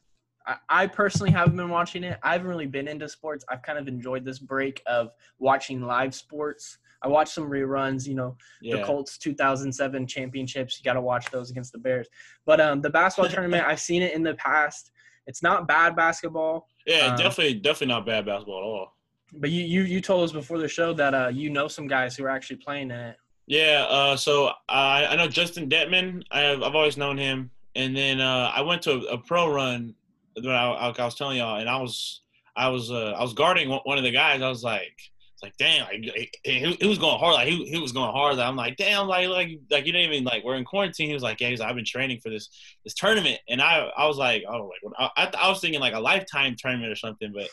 I, 0.46 0.56
I 0.70 0.88
personally 0.88 1.32
haven't 1.32 1.56
been 1.56 1.70
watching 1.70 2.04
it. 2.04 2.20
I 2.24 2.34
haven't 2.34 2.48
really 2.48 2.66
been 2.68 2.88
into 2.88 3.08
sports. 3.08 3.46
I've 3.50 3.62
kind 3.62 3.78
of 3.80 3.88
enjoyed 3.88 4.26
this 4.26 4.38
break 4.40 4.82
of 4.86 5.12
watching 5.40 5.82
live 5.82 6.14
sports. 6.14 6.78
I 7.04 7.08
watched 7.08 7.34
some 7.34 7.50
reruns, 7.50 8.08
you 8.08 8.16
know, 8.16 8.36
the 8.62 8.84
Colts 8.84 9.18
2007 9.18 10.06
championships. 10.08 10.80
You 10.80 10.84
got 10.84 10.94
to 10.94 11.02
watch 11.02 11.30
those 11.32 11.50
against 11.50 11.72
the 11.72 11.80
Bears. 11.80 12.08
But 12.46 12.62
um, 12.62 12.82
the 12.82 12.90
basketball 12.90 13.30
tournament, 13.34 13.66
I've 13.66 13.80
seen 13.80 14.02
it 14.02 14.14
in 14.14 14.24
the 14.24 14.36
past. 14.36 14.92
It's 15.28 15.42
not 15.42 15.68
bad 15.68 15.96
basketball. 15.96 16.68
Yeah, 16.86 17.08
Um, 17.08 17.18
definitely, 17.18 17.56
definitely 17.56 17.88
not 17.88 18.06
bad 18.06 18.26
basketball 18.26 18.60
at 18.60 18.64
all. 18.64 18.96
But 19.34 19.50
you, 19.50 19.64
you, 19.64 19.84
you 19.84 20.02
told 20.02 20.24
us 20.26 20.32
before 20.32 20.58
the 20.58 20.68
show 20.68 20.94
that 20.94 21.14
uh, 21.14 21.30
you 21.30 21.50
know 21.50 21.68
some 21.68 21.88
guys 21.88 22.16
who 22.18 22.26
are 22.26 22.30
actually 22.30 22.58
playing 22.58 22.92
in 22.92 23.00
it. 23.00 23.18
Yeah, 23.48 23.86
uh, 23.90 24.16
so 24.16 24.52
I 24.70 25.08
I 25.08 25.16
know 25.16 25.28
Justin 25.28 25.70
Detman. 25.70 26.24
I've 26.32 26.62
I've 26.62 26.76
always 26.76 26.98
known 26.98 27.18
him, 27.18 27.50
and 27.76 27.96
then 27.96 28.22
uh, 28.22 28.52
I 28.54 28.62
went 28.62 28.82
to 28.84 28.92
a, 28.92 29.14
a 29.14 29.18
pro 29.18 29.52
run 29.52 29.96
that 30.36 30.50
I, 30.50 30.72
I 30.72 31.06
was 31.06 31.16
telling 31.16 31.38
y'all, 31.38 31.60
and 31.60 31.70
I 31.70 31.78
was 31.78 32.22
I 32.56 32.68
was 32.70 32.92
uh, 32.92 33.14
I 33.18 33.22
was 33.22 33.34
guarding 33.34 33.70
one 33.70 33.98
of 33.98 34.04
the 34.04 34.12
guys. 34.12 34.42
I 34.42 34.50
was 34.50 34.64
like, 34.64 34.98
like 35.44 35.54
damn, 35.58 35.86
like 35.88 36.38
he, 36.44 36.78
he 36.80 36.88
was 36.88 36.98
going 36.98 37.18
hard. 37.20 37.36
Like 37.36 37.48
he, 37.48 37.66
he 37.66 37.80
was 37.80 37.92
going 37.92 38.12
hard. 38.12 38.38
I'm 38.40 38.56
like 38.56 38.78
damn, 38.78 39.08
like 39.08 39.28
like 39.28 39.60
like 39.70 39.86
you 39.86 39.92
didn't 39.94 40.12
even 40.12 40.24
like 40.24 40.44
we're 40.44 40.56
in 40.56 40.66
quarantine. 40.66 41.08
He 41.08 41.14
was 41.14 41.24
like 41.24 41.40
yeah, 41.42 41.50
he's 41.50 41.60
like, 41.60 41.70
I've 41.70 41.76
been 41.76 41.86
training 41.86 42.20
for 42.22 42.30
this 42.30 42.50
this 42.84 42.94
tournament, 42.94 43.40
and 43.50 43.62
I 43.62 43.90
I 43.98 44.08
was 44.08 44.18
like 44.18 44.44
oh 44.48 44.72
like 44.98 45.12
I, 45.18 45.32
I 45.40 45.50
was 45.50 45.60
thinking 45.62 45.80
like 45.80 45.94
a 45.94 46.00
lifetime 46.00 46.56
tournament 46.58 46.92
or 46.92 46.96
something, 46.96 47.32
but 47.34 47.48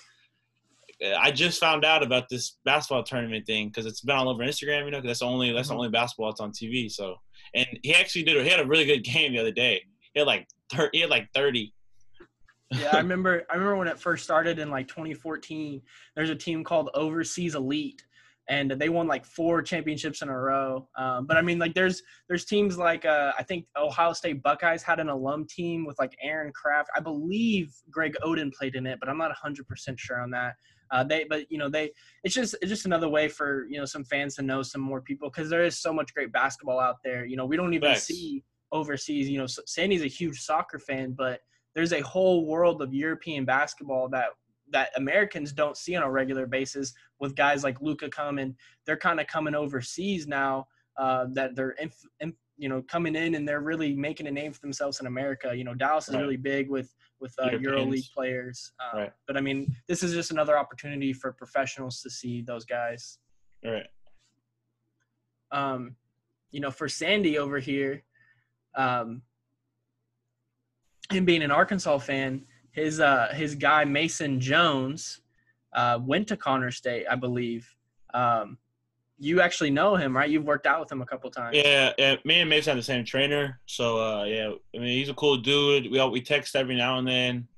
I 1.16 1.30
just 1.30 1.61
found 1.61 1.84
out 1.84 2.03
about 2.03 2.28
this 2.28 2.57
basketball 2.64 3.05
tournament 3.05 3.47
thing 3.47 3.68
because 3.68 3.86
it's 3.86 4.01
been 4.01 4.16
all 4.16 4.28
over 4.28 4.43
Instagram. 4.43 4.84
You 4.84 4.91
know, 4.91 5.01
that's 5.01 5.22
only 5.22 5.53
that's 5.53 5.68
the 5.68 5.74
Mm-hmm. 5.74 5.78
only 5.78 5.91
basketball 5.91 6.30
that's 6.30 6.41
on 6.41 6.51
TV. 6.51 6.91
So, 6.91 7.16
and 7.55 7.66
he 7.82 7.95
actually 7.95 8.24
did. 8.24 8.43
He 8.43 8.51
had 8.51 8.61
a 8.61 8.66
really 8.66 8.84
good 8.84 9.05
game 9.05 9.32
the 9.32 9.39
other 9.39 9.53
day. 9.53 9.82
He 10.12 10.20
had 10.20 10.26
like 10.26 10.49
thir- 10.72 10.91
he 10.93 11.01
had 11.01 11.11
like 11.11 11.28
thirty. 11.32 11.72
Yeah, 12.70 12.90
I 12.92 12.98
remember. 12.98 13.44
I 13.50 13.54
remember 13.54 13.76
when 13.76 13.88
it 13.88 13.98
first 13.98 14.24
started 14.24 14.58
in 14.58 14.70
like 14.70 14.88
2014. 14.88 15.80
There's 16.14 16.30
a 16.30 16.34
team 16.34 16.62
called 16.64 16.90
Overseas 16.94 17.54
Elite, 17.54 18.04
and 18.48 18.70
they 18.70 18.88
won 18.88 19.06
like 19.06 19.24
four 19.24 19.62
championships 19.62 20.22
in 20.22 20.28
a 20.28 20.38
row. 20.38 20.88
Um, 20.96 21.26
but 21.26 21.36
I 21.36 21.42
mean, 21.42 21.58
like 21.58 21.74
there's 21.74 22.02
there's 22.28 22.44
teams 22.44 22.76
like 22.76 23.04
uh, 23.04 23.32
I 23.38 23.42
think 23.42 23.66
Ohio 23.76 24.12
State 24.12 24.42
Buckeyes 24.42 24.82
had 24.82 25.00
an 25.00 25.08
alum 25.08 25.46
team 25.48 25.86
with 25.86 25.98
like 25.98 26.16
Aaron 26.22 26.52
Craft. 26.52 26.90
I 26.94 27.00
believe 27.00 27.74
Greg 27.90 28.16
Oden 28.22 28.52
played 28.52 28.74
in 28.74 28.86
it, 28.86 28.98
but 29.00 29.08
I'm 29.08 29.18
not 29.18 29.28
100 29.28 29.66
percent 29.66 29.98
sure 29.98 30.20
on 30.20 30.30
that. 30.30 30.54
Uh, 30.90 31.04
they, 31.04 31.24
but 31.28 31.50
you 31.50 31.58
know, 31.58 31.68
they 31.68 31.90
it's 32.24 32.34
just 32.34 32.54
it's 32.62 32.70
just 32.70 32.86
another 32.86 33.08
way 33.08 33.28
for 33.28 33.66
you 33.68 33.78
know 33.78 33.84
some 33.84 34.04
fans 34.04 34.34
to 34.36 34.42
know 34.42 34.62
some 34.62 34.80
more 34.80 35.00
people 35.00 35.30
because 35.30 35.50
there 35.50 35.64
is 35.64 35.78
so 35.78 35.92
much 35.92 36.12
great 36.14 36.32
basketball 36.32 36.80
out 36.80 36.96
there. 37.04 37.26
You 37.26 37.36
know, 37.36 37.44
we 37.44 37.56
don't 37.56 37.74
even 37.74 37.94
see 37.96 38.44
overseas. 38.72 39.28
You 39.28 39.38
know, 39.38 39.46
Sandy's 39.46 40.02
a 40.02 40.08
huge 40.08 40.40
soccer 40.40 40.78
fan, 40.78 41.12
but 41.16 41.40
there's 41.79 41.93
a 41.93 42.01
whole 42.01 42.45
world 42.45 42.83
of 42.83 42.93
European 42.93 43.45
basketball 43.45 44.09
that 44.09 44.31
that 44.72 44.91
Americans 44.97 45.53
don't 45.53 45.76
see 45.76 45.95
on 45.95 46.03
a 46.03 46.11
regular 46.11 46.45
basis 46.45 46.93
with 47.20 47.37
guys 47.37 47.62
like 47.62 47.81
Luka 47.81 48.09
coming. 48.09 48.57
They're 48.85 48.97
kind 48.97 49.20
of 49.20 49.29
coming 49.29 49.55
overseas 49.55 50.26
now 50.26 50.66
uh, 50.99 51.26
that 51.35 51.55
they're 51.55 51.76
inf- 51.81 52.05
inf- 52.18 52.35
you 52.57 52.68
know 52.68 52.83
coming 52.83 53.14
in 53.14 53.37
and 53.37 53.47
they're 53.47 53.61
really 53.61 53.95
making 53.95 54.26
a 54.26 54.31
name 54.33 54.53
for 54.53 54.59
themselves 54.59 54.99
in 54.99 55.07
America. 55.07 55.55
You 55.55 55.62
know, 55.62 55.72
Dallas 55.72 56.09
is 56.09 56.16
really 56.16 56.37
big 56.37 56.68
with 56.68 56.93
with 57.20 57.33
uh, 57.39 57.51
EuroLeague 57.51 58.12
players. 58.12 58.72
Um, 58.83 58.99
Right. 58.99 59.12
But 59.29 59.37
I 59.37 59.41
mean, 59.41 59.72
this 59.87 60.03
is 60.03 60.12
just 60.12 60.33
another 60.33 60.59
opportunity 60.59 61.12
for 61.12 61.33
professionals 61.33 62.03
to 62.03 62.11
see 62.11 62.43
those 62.43 62.64
guys. 62.64 63.20
All 63.64 63.70
right. 63.70 63.87
Um, 65.53 65.95
you 66.51 66.59
know, 66.59 66.72
for 66.72 66.89
Sandy 66.89 67.39
over 67.39 67.61
here, 67.61 68.03
um, 68.74 69.22
him 71.12 71.24
being 71.24 71.42
an 71.42 71.50
Arkansas 71.50 71.98
fan, 71.98 72.42
his 72.72 73.00
uh, 73.00 73.28
his 73.34 73.54
guy 73.54 73.84
Mason 73.84 74.40
Jones 74.40 75.20
uh, 75.72 75.98
went 76.02 76.28
to 76.28 76.36
Connor 76.36 76.70
State, 76.70 77.06
I 77.11 77.14
believe. 77.16 77.68
Um, 78.14 78.59
you 79.18 79.40
actually 79.40 79.70
know 79.70 79.96
him, 79.96 80.16
right? 80.16 80.30
You've 80.30 80.44
worked 80.44 80.66
out 80.66 80.78
with 80.80 80.92
him 80.92 81.02
a 81.02 81.06
couple 81.06 81.30
times. 81.30 81.56
Yeah, 81.56 81.92
yeah. 81.98 82.16
Me 82.24 82.40
and 82.40 82.48
Mason 82.48 82.70
have 82.70 82.76
the 82.78 82.82
same 82.84 83.04
trainer, 83.04 83.61
so 83.66 83.98
uh, 83.98 84.24
yeah. 84.24 84.52
I 84.74 84.78
mean, 84.78 84.96
he's 84.96 85.09
a 85.09 85.14
cool 85.14 85.36
dude. 85.38 85.90
We 85.90 85.98
all 85.98 86.11
we 86.11 86.20
text 86.20 86.54
every 86.54 86.76
now 86.76 86.98
and 86.98 87.09
then. 87.09 87.48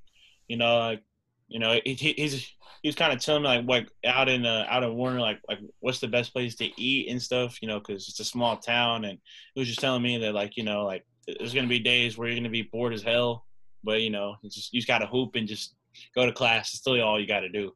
You 0.48 0.56
know, 0.56 0.78
like, 0.78 1.02
you 1.48 1.58
know, 1.60 1.78
he, 1.84 1.94
he- 1.94 2.14
he's 2.16 2.50
he's 2.82 2.94
kind 2.94 3.12
of 3.12 3.20
telling 3.20 3.42
me 3.42 3.48
like 3.48 3.64
what 3.66 3.86
out 4.06 4.28
in 4.28 4.46
uh, 4.46 4.64
out 4.70 4.82
in 4.84 4.94
Warner, 4.94 5.20
like 5.20 5.40
like 5.48 5.58
what's 5.80 6.00
the 6.00 6.08
best 6.08 6.32
place 6.32 6.54
to 6.56 6.80
eat 6.80 7.08
and 7.10 7.20
stuff. 7.20 7.60
You 7.60 7.68
know, 7.68 7.78
because 7.78 8.08
it's 8.08 8.20
a 8.20 8.24
small 8.24 8.56
town, 8.56 9.04
and 9.04 9.18
he 9.54 9.60
was 9.60 9.68
just 9.68 9.80
telling 9.80 10.02
me 10.02 10.16
that 10.18 10.32
like 10.34 10.56
you 10.56 10.64
know 10.64 10.84
like 10.86 11.04
there's 11.38 11.54
gonna 11.54 11.66
be 11.66 11.78
days 11.78 12.16
where 12.16 12.28
you're 12.28 12.36
gonna 12.36 12.50
be 12.50 12.62
bored 12.62 12.92
as 12.92 13.02
hell, 13.02 13.46
but 13.84 14.00
you 14.00 14.10
know, 14.10 14.36
just 14.44 14.72
you 14.72 14.80
just 14.80 14.88
gotta 14.88 15.06
hoop 15.06 15.34
and 15.34 15.48
just 15.48 15.74
go 16.14 16.26
to 16.26 16.32
class. 16.32 16.70
It's 16.70 16.78
still 16.78 17.00
all 17.02 17.20
you 17.20 17.26
gotta 17.26 17.48
do. 17.48 17.72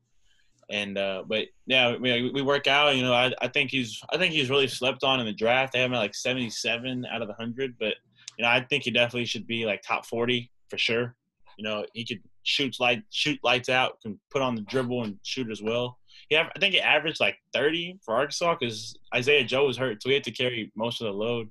And 0.71 0.97
uh, 0.97 1.25
but 1.27 1.47
yeah, 1.67 1.97
we, 1.97 2.31
we 2.31 2.43
work 2.43 2.67
out. 2.67 2.97
You 2.97 3.03
know, 3.03 3.13
I, 3.13 3.33
I 3.41 3.49
think 3.49 3.71
he's 3.71 4.01
I 4.11 4.17
think 4.17 4.33
he's 4.33 4.51
really 4.51 4.69
slept 4.69 5.05
on 5.05 5.21
in 5.21 5.27
the 5.27 5.33
draft. 5.33 5.73
They 5.73 5.81
have 5.81 5.91
him 5.91 5.95
at 5.95 5.99
like 5.99 6.15
77 6.15 7.07
out 7.07 7.23
of 7.23 7.29
the 7.29 7.35
hundred, 7.35 7.75
but 7.79 7.95
you 8.39 8.45
know, 8.45 8.49
I 8.49 8.61
think 8.61 8.85
he 8.85 8.91
definitely 8.91 9.27
should 9.27 9.47
be 9.47 9.67
like 9.67 9.83
top 9.83 10.07
40 10.07 10.51
for 10.69 10.79
sure. 10.79 11.15
You 11.59 11.65
know, 11.65 11.85
he 11.93 12.05
could 12.05 12.21
shoot 12.43 12.77
light 12.81 13.03
shoot 13.11 13.39
lights 13.43 13.69
out, 13.69 14.01
can 14.01 14.19
put 14.31 14.43
on 14.43 14.55
the 14.55 14.63
dribble 14.63 15.05
and 15.05 15.19
shoot 15.23 15.51
as 15.51 15.63
well. 15.63 15.99
Yeah, 16.31 16.49
I 16.55 16.59
think 16.59 16.75
he 16.75 16.81
averaged 16.81 17.21
like 17.21 17.37
30 17.53 17.99
for 18.05 18.15
Arkansas 18.15 18.57
because 18.59 18.97
Isaiah 19.15 19.45
Joe 19.45 19.67
was 19.67 19.77
hurt, 19.77 20.03
so 20.03 20.09
he 20.09 20.15
had 20.15 20.25
to 20.25 20.31
carry 20.31 20.73
most 20.75 21.01
of 21.01 21.07
the 21.07 21.13
load. 21.13 21.51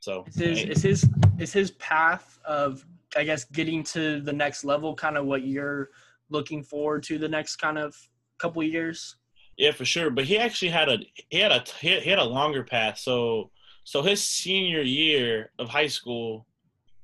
So 0.00 0.24
Is 0.28 0.36
his 0.36 0.64
is 0.64 0.82
his 0.82 1.10
is 1.38 1.52
his 1.52 1.70
path 1.72 2.38
of 2.44 2.84
I 3.16 3.24
guess 3.24 3.44
getting 3.44 3.82
to 3.84 4.20
the 4.20 4.32
next 4.32 4.64
level 4.64 4.94
kind 4.94 5.16
of 5.16 5.26
what 5.26 5.46
you're 5.46 5.90
looking 6.30 6.62
forward 6.62 7.02
to 7.04 7.18
the 7.18 7.28
next 7.28 7.56
kind 7.56 7.78
of 7.78 7.96
couple 8.38 8.62
years? 8.62 9.16
Yeah, 9.56 9.72
for 9.72 9.84
sure. 9.84 10.10
But 10.10 10.24
he 10.24 10.38
actually 10.38 10.70
had 10.70 10.88
a 10.88 10.98
he 11.30 11.38
had 11.38 11.52
a 11.52 11.64
he 11.80 11.88
had- 11.88 12.02
he 12.02 12.10
had 12.10 12.18
a 12.18 12.24
longer 12.24 12.62
path. 12.62 12.98
So 12.98 13.50
so 13.84 14.02
his 14.02 14.22
senior 14.22 14.82
year 14.82 15.50
of 15.58 15.68
high 15.68 15.86
school, 15.88 16.46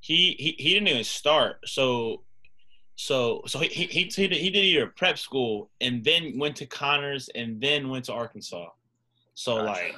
he 0.00 0.36
he, 0.38 0.54
he 0.58 0.74
didn't 0.74 0.88
even 0.88 1.04
start. 1.04 1.60
So 1.66 2.22
so 2.96 3.42
so 3.46 3.58
he 3.58 3.68
he 3.68 3.86
he 3.86 4.04
did, 4.28 4.32
he 4.32 4.50
did 4.50 4.64
either 4.64 4.86
prep 4.86 5.18
school 5.18 5.70
and 5.80 6.04
then 6.04 6.38
went 6.38 6.54
to 6.56 6.66
Connors 6.66 7.28
and 7.34 7.60
then 7.60 7.88
went 7.88 8.04
to 8.04 8.12
Arkansas. 8.12 8.68
So 9.34 9.56
Gotcha. 9.56 9.66
like 9.66 9.96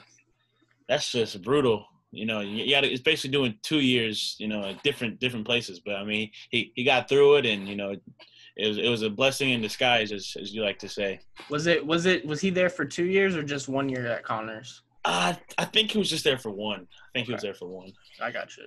that's 0.88 1.12
just 1.12 1.42
brutal. 1.42 1.86
You 2.12 2.24
know, 2.24 2.40
you, 2.40 2.70
gotta, 2.70 2.90
it's 2.90 3.02
basically 3.02 3.30
doing 3.30 3.58
two 3.62 3.80
years, 3.80 4.36
you 4.38 4.48
know, 4.48 4.64
at 4.64 4.82
different 4.82 5.20
different 5.20 5.44
places. 5.44 5.80
But 5.80 5.96
I 5.96 6.04
mean, 6.04 6.30
he, 6.50 6.72
he 6.74 6.84
got 6.84 7.08
through 7.08 7.36
it, 7.36 7.46
and 7.46 7.68
you 7.68 7.76
know, 7.76 7.94
it 8.56 8.68
was 8.68 8.78
it 8.78 8.88
was 8.88 9.02
a 9.02 9.10
blessing 9.10 9.50
in 9.50 9.60
disguise, 9.60 10.12
as, 10.12 10.34
as 10.40 10.54
you 10.54 10.62
like 10.62 10.78
to 10.78 10.88
say. 10.88 11.20
Was 11.50 11.66
it 11.66 11.84
was 11.84 12.06
it 12.06 12.24
was 12.26 12.40
he 12.40 12.50
there 12.50 12.70
for 12.70 12.84
two 12.84 13.04
years 13.04 13.36
or 13.36 13.42
just 13.42 13.68
one 13.68 13.88
year 13.88 14.06
at 14.06 14.24
Connors? 14.24 14.82
Uh, 15.04 15.34
I 15.58 15.64
think 15.66 15.92
he 15.92 15.98
was 15.98 16.10
just 16.10 16.24
there 16.24 16.38
for 16.38 16.50
one. 16.50 16.80
I 16.80 17.08
think 17.14 17.26
he 17.26 17.32
was 17.32 17.42
there 17.42 17.54
for 17.54 17.68
one. 17.68 17.92
I 18.20 18.32
got 18.32 18.56
you. 18.56 18.64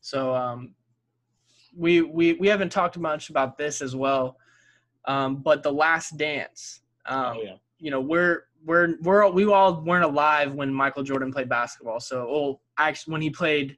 So 0.00 0.34
um, 0.34 0.74
we 1.76 2.02
we 2.02 2.34
we 2.34 2.48
haven't 2.48 2.70
talked 2.70 2.98
much 2.98 3.30
about 3.30 3.58
this 3.58 3.82
as 3.82 3.96
well, 3.96 4.36
um, 5.06 5.36
but 5.36 5.62
the 5.62 5.72
Last 5.72 6.16
Dance. 6.16 6.80
Um, 7.06 7.36
oh 7.36 7.42
yeah, 7.42 7.54
you 7.78 7.90
know 7.90 8.00
we're 8.00 8.44
we're 8.64 8.96
we're 9.02 9.28
we 9.28 9.44
all 9.46 9.82
weren't 9.82 10.04
alive 10.04 10.52
when 10.52 10.72
Michael 10.72 11.02
Jordan 11.02 11.32
played 11.32 11.48
basketball. 11.48 12.00
So 12.00 12.26
oh, 12.30 12.60
actually 12.78 13.12
when 13.12 13.22
he 13.22 13.30
played 13.30 13.76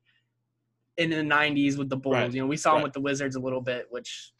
in 0.96 1.10
the 1.10 1.16
'90s 1.16 1.76
with 1.76 1.88
the 1.88 1.96
Bulls, 1.96 2.14
Right. 2.14 2.32
you 2.32 2.40
know 2.40 2.46
we 2.46 2.56
saw 2.56 2.70
him 2.70 2.76
Right. 2.76 2.84
with 2.84 2.92
the 2.92 3.00
Wizards 3.00 3.36
a 3.36 3.40
little 3.40 3.60
bit, 3.60 3.86
which 3.90 4.32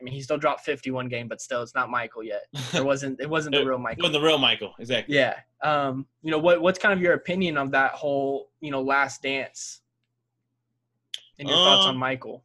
I 0.00 0.04
mean 0.04 0.12
he 0.14 0.20
still 0.20 0.36
dropped 0.38 0.62
51 0.64 1.08
game, 1.08 1.28
but 1.28 1.40
still 1.40 1.62
it's 1.62 1.74
not 1.74 1.88
Michael 1.90 2.22
yet. 2.24 2.42
It 2.74 2.84
wasn't 2.84 3.20
it 3.20 3.28
wasn't 3.30 3.54
the 3.54 3.64
real 3.64 3.78
Michael. 3.78 4.02
wasn't 4.02 4.20
the 4.22 4.26
real 4.26 4.38
Michael, 4.38 4.74
exactly. 4.78 5.14
Yeah. 5.14 5.38
Um, 5.62 6.06
you 6.22 6.30
know 6.30 6.38
what 6.38 6.60
what's 6.60 6.78
kind 6.78 6.92
of 6.92 7.00
your 7.00 7.14
opinion 7.14 7.56
of 7.56 7.70
that 7.70 7.92
whole 7.92 8.50
you 8.60 8.70
know 8.70 8.82
Last 8.82 9.22
Dance? 9.22 9.80
And 11.38 11.48
your 11.48 11.56
thoughts 11.56 11.86
on 11.86 11.94
Um, 11.94 12.00
Michael? 12.00 12.44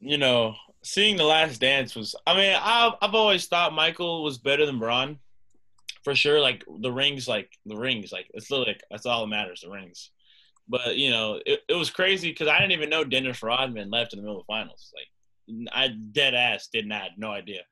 You 0.00 0.18
know, 0.18 0.54
seeing 0.82 1.16
the 1.16 1.24
Last 1.24 1.60
Dance 1.60 1.94
was. 1.94 2.14
I 2.26 2.34
mean, 2.36 2.56
I've 2.60 2.92
I've 3.00 3.14
always 3.14 3.46
thought 3.46 3.72
Michael 3.72 4.22
was 4.22 4.38
better 4.38 4.66
than 4.66 4.78
Bron, 4.78 5.18
for 6.04 6.14
sure. 6.14 6.40
Like 6.40 6.64
the 6.80 6.90
rings, 6.92 7.26
like 7.28 7.50
the 7.66 7.76
rings, 7.76 8.12
like 8.12 8.28
it's 8.34 8.50
literally 8.50 8.72
like, 8.72 8.82
that's 8.90 9.06
all 9.06 9.20
that 9.22 9.28
matters, 9.28 9.60
the 9.62 9.70
rings. 9.70 10.10
But 10.68 10.96
you 10.96 11.10
know, 11.10 11.40
it, 11.44 11.60
it 11.68 11.74
was 11.74 11.90
crazy 11.90 12.30
because 12.30 12.48
I 12.48 12.58
didn't 12.58 12.72
even 12.72 12.90
know 12.90 13.04
Dennis 13.04 13.42
Rodman 13.42 13.90
left 13.90 14.12
in 14.12 14.18
the 14.18 14.22
middle 14.22 14.40
of 14.40 14.46
the 14.46 14.52
finals. 14.52 14.92
Like, 14.94 15.68
I 15.72 15.88
dead 15.88 16.34
ass 16.34 16.68
did 16.72 16.86
not 16.86 17.10
no 17.18 17.30
idea. 17.30 17.62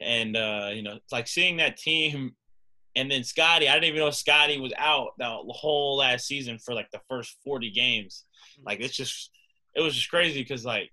And 0.00 0.36
uh, 0.36 0.70
you 0.72 0.82
know, 0.82 0.96
it's 0.96 1.12
like 1.12 1.28
seeing 1.28 1.58
that 1.58 1.76
team, 1.76 2.32
and 2.96 3.10
then 3.10 3.24
Scottie. 3.24 3.68
I 3.68 3.74
didn't 3.74 3.88
even 3.88 4.00
know 4.00 4.10
Scottie 4.10 4.60
was 4.60 4.72
out 4.76 5.12
the 5.18 5.26
whole 5.48 5.96
last 5.96 6.26
season 6.26 6.58
for 6.58 6.74
like 6.74 6.90
the 6.90 7.00
first 7.08 7.36
forty 7.44 7.70
games. 7.70 8.24
Like 8.64 8.80
it's 8.80 8.96
just, 8.96 9.30
it 9.74 9.80
was 9.80 9.94
just 9.94 10.10
crazy 10.10 10.40
because 10.40 10.64
like, 10.64 10.90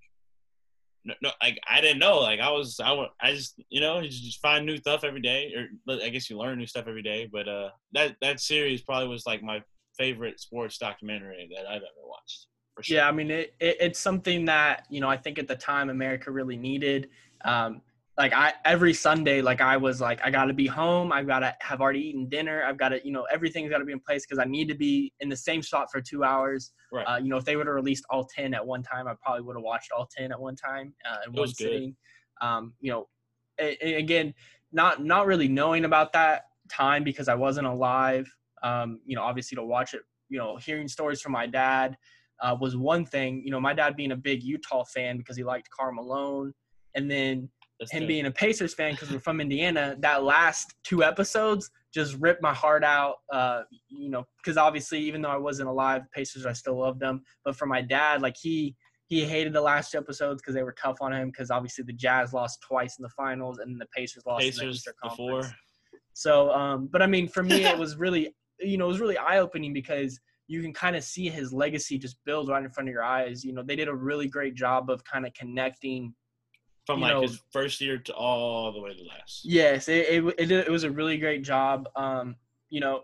no, 1.06 1.14
no, 1.22 1.32
like 1.42 1.60
I 1.68 1.82
didn't 1.82 2.00
know. 2.00 2.20
Like 2.20 2.40
I 2.40 2.52
was, 2.52 2.80
I, 2.80 2.94
I 3.22 3.34
just, 3.34 3.62
you 3.70 3.82
know, 3.82 4.00
you 4.00 4.10
just 4.10 4.42
find 4.42 4.66
new 4.66 4.78
stuff 4.78 5.04
every 5.04 5.22
day, 5.22 5.54
or 5.56 5.96
I 6.02 6.10
guess 6.10 6.30
you 6.30 6.38
learn 6.38 6.58
new 6.58 6.68
stuff 6.68 6.88
every 6.88 7.04
day. 7.04 7.28
But 7.32 7.48
uh, 7.48 7.70
that 7.94 8.16
that 8.22 8.40
series 8.40 8.82
probably 8.82 9.08
was 9.08 9.26
like 9.26 9.42
my 9.42 9.62
favorite 10.00 10.40
sports 10.40 10.78
documentary 10.78 11.50
that 11.56 11.68
I've 11.68 11.84
ever 11.92 12.08
watched. 12.08 12.48
For 12.76 12.84
sure. 12.84 12.98
Yeah, 12.98 13.08
I 13.08 13.12
mean 13.12 13.30
it, 13.30 13.54
it 13.60 13.78
it's 13.80 14.00
something 14.00 14.46
that 14.46 14.86
you 14.90 15.02
know 15.02 15.10
I 15.10 15.18
think 15.18 15.38
at 15.38 15.48
the 15.48 15.56
time 15.56 15.90
America 15.90 16.32
really 16.32 16.58
needed. 16.58 17.10
Um, 17.46 17.82
like 18.18 18.34
I 18.34 18.54
every 18.66 18.94
Sunday, 18.94 19.42
like 19.42 19.62
I 19.62 19.78
was 19.78 20.02
like 20.02 20.20
I 20.24 20.30
got 20.30 20.46
to 20.46 20.54
be 20.54 20.68
home. 20.68 21.12
I've 21.12 21.28
got 21.28 21.40
to 21.40 21.56
have 21.62 21.80
already 21.82 22.00
eaten 22.00 22.28
dinner. 22.28 22.64
I've 22.64 22.78
got 22.78 22.90
to 22.90 23.00
you 23.06 23.12
know 23.12 23.26
everything's 23.32 23.70
got 23.70 23.80
to 23.80 23.86
be 23.86 23.92
in 23.94 24.00
place 24.00 24.26
because 24.26 24.40
I 24.40 24.46
need 24.46 24.68
to 24.70 24.76
be 24.76 25.14
in 25.20 25.30
the 25.30 25.38
same 25.38 25.62
spot 25.62 25.88
for 25.92 26.02
two 26.02 26.24
hours. 26.24 26.72
Right. 26.92 27.04
Uh, 27.06 27.18
you 27.18 27.30
know 27.30 27.38
if 27.38 27.46
they 27.46 27.56
would 27.56 27.68
have 27.68 27.76
released 27.76 28.06
all 28.10 28.26
ten 28.26 28.54
at 28.54 28.66
one 28.66 28.84
time, 28.84 29.08
I 29.08 29.14
probably 29.22 29.44
would 29.44 29.56
have 29.56 29.64
watched 29.64 29.92
all 29.92 30.08
ten 30.16 30.32
at 30.32 30.40
one 30.40 30.56
time 30.56 30.94
uh, 31.10 31.18
in 31.26 31.34
It 31.34 31.38
one 31.38 31.42
was 31.42 31.54
good. 31.54 31.66
sitting. 31.66 31.96
Um, 32.42 32.74
you 32.80 32.92
know, 32.92 33.08
again, 33.82 34.34
not 34.72 35.04
not 35.04 35.26
really 35.28 35.48
knowing 35.48 35.86
about 35.86 36.14
that 36.14 36.44
time 36.70 37.04
because 37.04 37.28
I 37.28 37.36
wasn't 37.36 37.68
alive. 37.68 38.30
Um, 38.64 39.00
you 39.06 39.16
know, 39.16 39.24
obviously 39.24 39.56
to 39.56 39.64
watch 39.64 39.94
it, 39.94 40.02
you 40.30 40.38
know, 40.38 40.58
hearing 40.58 40.88
stories 40.88 41.22
from 41.22 41.32
my 41.32 41.48
dad 41.48 41.98
uh, 42.42 42.56
was 42.60 42.76
one 42.78 43.06
thing. 43.06 43.42
You 43.44 43.52
know, 43.52 43.60
my 43.60 43.74
dad 43.74 43.96
being 43.96 44.12
a 44.12 44.16
big 44.16 44.44
Utah 44.44 44.84
fan 44.84 45.18
because 45.18 45.36
he 45.38 45.44
liked 45.44 45.70
Karl 45.70 45.94
Malone, 45.94 46.54
and 46.96 47.10
then 47.10 47.50
That's 47.80 47.92
him 47.92 48.02
the- 48.02 48.08
being 48.08 48.26
a 48.26 48.32
Pacers 48.32 48.74
fan 48.74 48.94
because 48.94 49.12
we're 49.12 49.20
from 49.20 49.42
Indiana. 49.42 49.96
That 50.00 50.24
last 50.24 50.76
two 50.84 51.04
episodes, 51.04 51.70
just 51.94 52.16
ripped 52.20 52.42
my 52.42 52.54
heart 52.54 52.84
out. 52.84 53.16
Uh, 53.32 53.64
you 53.90 54.10
know, 54.10 54.26
because 54.38 54.58
obviously, 54.58 55.00
even 55.00 55.22
though 55.22 55.32
I 55.32 55.38
wasn't 55.38 55.70
alive, 55.70 56.04
Pacers, 56.14 56.46
I 56.46 56.54
still 56.54 56.80
loved 56.80 57.00
them. 57.00 57.24
But 57.44 57.56
for 57.56 57.66
my 57.66 57.82
dad, 57.82 58.22
like 58.22 58.38
he 58.38 58.76
he 59.08 59.26
hated 59.26 59.54
the 59.54 59.62
last 59.62 59.92
two 59.92 59.98
episodes 59.98 60.40
because 60.40 60.54
they 60.54 60.62
were 60.62 60.76
tough 60.80 60.98
on 61.02 61.12
him. 61.12 61.30
Because 61.30 61.50
obviously, 61.50 61.84
the 61.84 61.94
Jazz 61.94 62.32
lost 62.32 62.62
twice 62.62 63.00
in 63.00 63.04
the 63.04 63.10
finals, 63.10 63.58
and 63.58 63.82
the 63.82 63.88
Pacers 63.96 64.24
lost 64.26 64.44
in 64.46 64.52
the 64.52 64.60
Pacers 64.60 64.76
Eastern 64.76 64.94
before. 65.04 65.52
So, 66.14 66.52
um, 66.52 66.90
but 66.92 67.02
I 67.02 67.08
mean, 67.08 67.28
for 67.28 67.44
me, 67.44 67.64
it 67.64 67.78
was 67.78 67.96
really, 67.98 68.36
you 68.60 68.78
know, 68.78 68.86
it 68.86 68.90
was 68.90 69.00
really 69.00 69.18
eye 69.18 69.40
opening 69.40 69.74
because 69.74 70.20
you 70.48 70.62
can 70.62 70.74
kind 70.74 70.96
of 70.96 71.04
see 71.04 71.30
his 71.30 71.54
legacy 71.54 71.98
just 71.98 72.18
build 72.26 72.50
right 72.50 72.64
in 72.64 72.70
front 72.72 72.90
of 72.90 72.94
your 72.94 73.04
eyes. 73.04 73.44
You 73.46 73.54
know, 73.54 73.64
they 73.64 73.76
did 73.76 73.88
a 73.88 73.94
really 73.94 74.28
great 74.28 74.56
job 74.56 74.90
of 74.90 75.04
kind 75.04 75.26
of 75.26 75.34
connecting. 75.34 76.14
From 76.86 77.02
like 77.02 77.14
know- 77.14 77.22
his 77.22 77.42
first 77.52 77.80
year 77.82 78.00
to 78.00 78.14
all 78.14 78.72
the 78.72 78.82
way 78.82 78.94
to 78.94 79.04
last. 79.04 79.42
Yes, 79.44 79.88
it 79.88 80.08
it, 80.10 80.36
it, 80.38 80.46
did, 80.48 80.68
it 80.68 80.72
was 80.72 80.84
a 80.84 80.92
really 80.92 81.18
great 81.18 81.44
job. 81.44 81.88
Um, 81.96 82.36
you 82.70 82.80
know, 82.80 83.04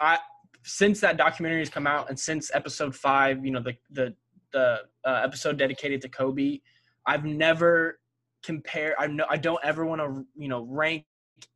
I 0.00 0.18
since 0.64 1.00
that 1.00 1.16
documentary 1.16 1.60
has 1.60 1.70
come 1.70 1.86
out 1.86 2.08
and 2.08 2.18
since 2.18 2.50
episode 2.54 2.94
five, 2.94 3.44
you 3.44 3.50
know, 3.50 3.60
the 3.60 3.74
the 3.90 4.14
the 4.52 4.80
uh, 5.04 5.20
episode 5.24 5.58
dedicated 5.58 6.00
to 6.02 6.08
Kobe, 6.08 6.60
I've 7.06 7.24
never 7.24 7.98
compared. 8.42 8.94
I 8.98 9.06
no, 9.08 9.26
I 9.28 9.36
don't 9.36 9.60
ever 9.62 9.84
want 9.84 10.00
to 10.00 10.26
you 10.36 10.48
know 10.48 10.62
rank 10.62 11.04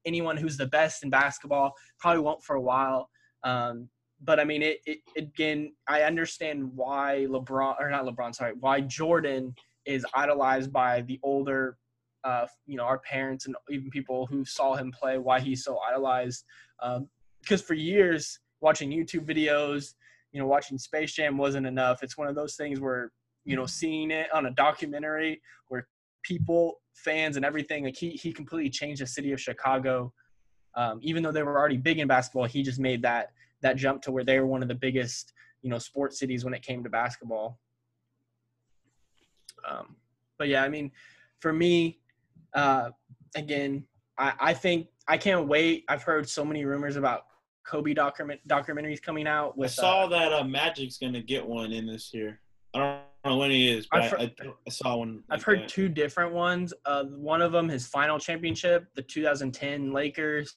anyone 0.04 0.36
who's 0.36 0.56
the 0.56 0.66
best 0.66 1.02
in 1.04 1.10
basketball. 1.10 1.72
Probably 1.98 2.20
won't 2.20 2.42
for 2.42 2.56
a 2.56 2.60
while. 2.60 3.08
Um, 3.44 3.88
but 4.24 4.38
I 4.38 4.44
mean, 4.44 4.62
it, 4.62 4.80
it 4.86 5.00
again. 5.16 5.72
I 5.88 6.02
understand 6.02 6.70
why 6.74 7.26
LeBron 7.28 7.80
or 7.80 7.90
not 7.90 8.04
LeBron. 8.04 8.34
Sorry, 8.34 8.52
why 8.60 8.80
Jordan 8.82 9.54
is 9.84 10.06
idolized 10.14 10.72
by 10.72 11.00
the 11.02 11.18
older, 11.24 11.76
uh, 12.22 12.46
you 12.66 12.76
know, 12.76 12.84
our 12.84 12.98
parents 12.98 13.46
and 13.46 13.56
even 13.68 13.90
people 13.90 14.26
who 14.26 14.44
saw 14.44 14.74
him 14.74 14.92
play. 14.92 15.18
Why 15.18 15.40
he's 15.40 15.64
so 15.64 15.78
idolized? 15.88 16.44
Um, 16.80 17.08
because 17.40 17.60
for 17.60 17.74
years, 17.74 18.38
watching 18.60 18.90
YouTube 18.90 19.26
videos, 19.26 19.94
you 20.30 20.40
know, 20.40 20.46
watching 20.46 20.78
Space 20.78 21.12
Jam 21.12 21.36
wasn't 21.36 21.66
enough. 21.66 22.04
It's 22.04 22.16
one 22.16 22.28
of 22.28 22.36
those 22.36 22.54
things 22.54 22.78
where 22.78 23.10
you 23.44 23.56
know, 23.56 23.66
seeing 23.66 24.10
it 24.10 24.32
on 24.32 24.46
a 24.46 24.50
documentary 24.52 25.40
where 25.68 25.86
people, 26.22 26.80
fans, 26.94 27.36
and 27.36 27.44
everything 27.44 27.84
like 27.84 27.96
he 27.96 28.10
he 28.10 28.32
completely 28.32 28.70
changed 28.70 29.02
the 29.02 29.06
city 29.06 29.32
of 29.32 29.40
Chicago. 29.40 30.12
Um, 30.74 30.98
even 31.02 31.22
though 31.22 31.32
they 31.32 31.42
were 31.42 31.58
already 31.58 31.76
big 31.76 31.98
in 31.98 32.08
basketball, 32.08 32.44
he 32.44 32.62
just 32.62 32.78
made 32.78 33.02
that 33.02 33.30
that 33.62 33.76
jump 33.76 34.02
to 34.02 34.10
where 34.10 34.24
they 34.24 34.40
were 34.40 34.46
one 34.46 34.62
of 34.62 34.68
the 34.68 34.74
biggest, 34.74 35.32
you 35.62 35.70
know, 35.70 35.78
sports 35.78 36.18
cities 36.18 36.44
when 36.44 36.54
it 36.54 36.62
came 36.62 36.82
to 36.82 36.90
basketball. 36.90 37.58
Um, 39.68 39.96
but 40.38 40.48
yeah, 40.48 40.64
I 40.64 40.68
mean, 40.68 40.90
for 41.38 41.52
me, 41.52 42.00
uh, 42.54 42.90
again, 43.36 43.84
I, 44.18 44.32
I 44.40 44.54
think 44.54 44.88
I 45.06 45.16
can't 45.16 45.46
wait. 45.46 45.84
I've 45.88 46.02
heard 46.02 46.28
so 46.28 46.44
many 46.44 46.64
rumors 46.64 46.96
about 46.96 47.22
Kobe 47.64 47.94
document 47.94 48.40
documentaries 48.48 49.00
coming 49.00 49.26
out. 49.26 49.50
I 49.56 49.60
With 49.60 49.70
saw 49.70 50.04
uh, 50.04 50.08
that 50.08 50.32
uh, 50.32 50.44
Magic's 50.44 50.98
gonna 50.98 51.22
get 51.22 51.46
one 51.46 51.72
in 51.72 51.86
this 51.86 52.12
year. 52.12 52.40
I 52.74 52.78
don't 52.78 53.32
know 53.32 53.38
when 53.38 53.50
he 53.50 53.70
is, 53.70 53.86
but 53.90 54.04
heard- 54.04 54.20
I, 54.40 54.46
I 54.66 54.70
saw 54.70 54.96
one. 54.96 55.22
I've 55.30 55.38
like 55.38 55.46
heard 55.46 55.60
that. 55.60 55.68
two 55.68 55.88
different 55.88 56.32
ones. 56.32 56.72
Uh, 56.84 57.04
one 57.04 57.42
of 57.42 57.52
them, 57.52 57.68
his 57.68 57.86
final 57.86 58.18
championship, 58.18 58.86
the 58.94 59.02
2010 59.02 59.92
Lakers, 59.92 60.56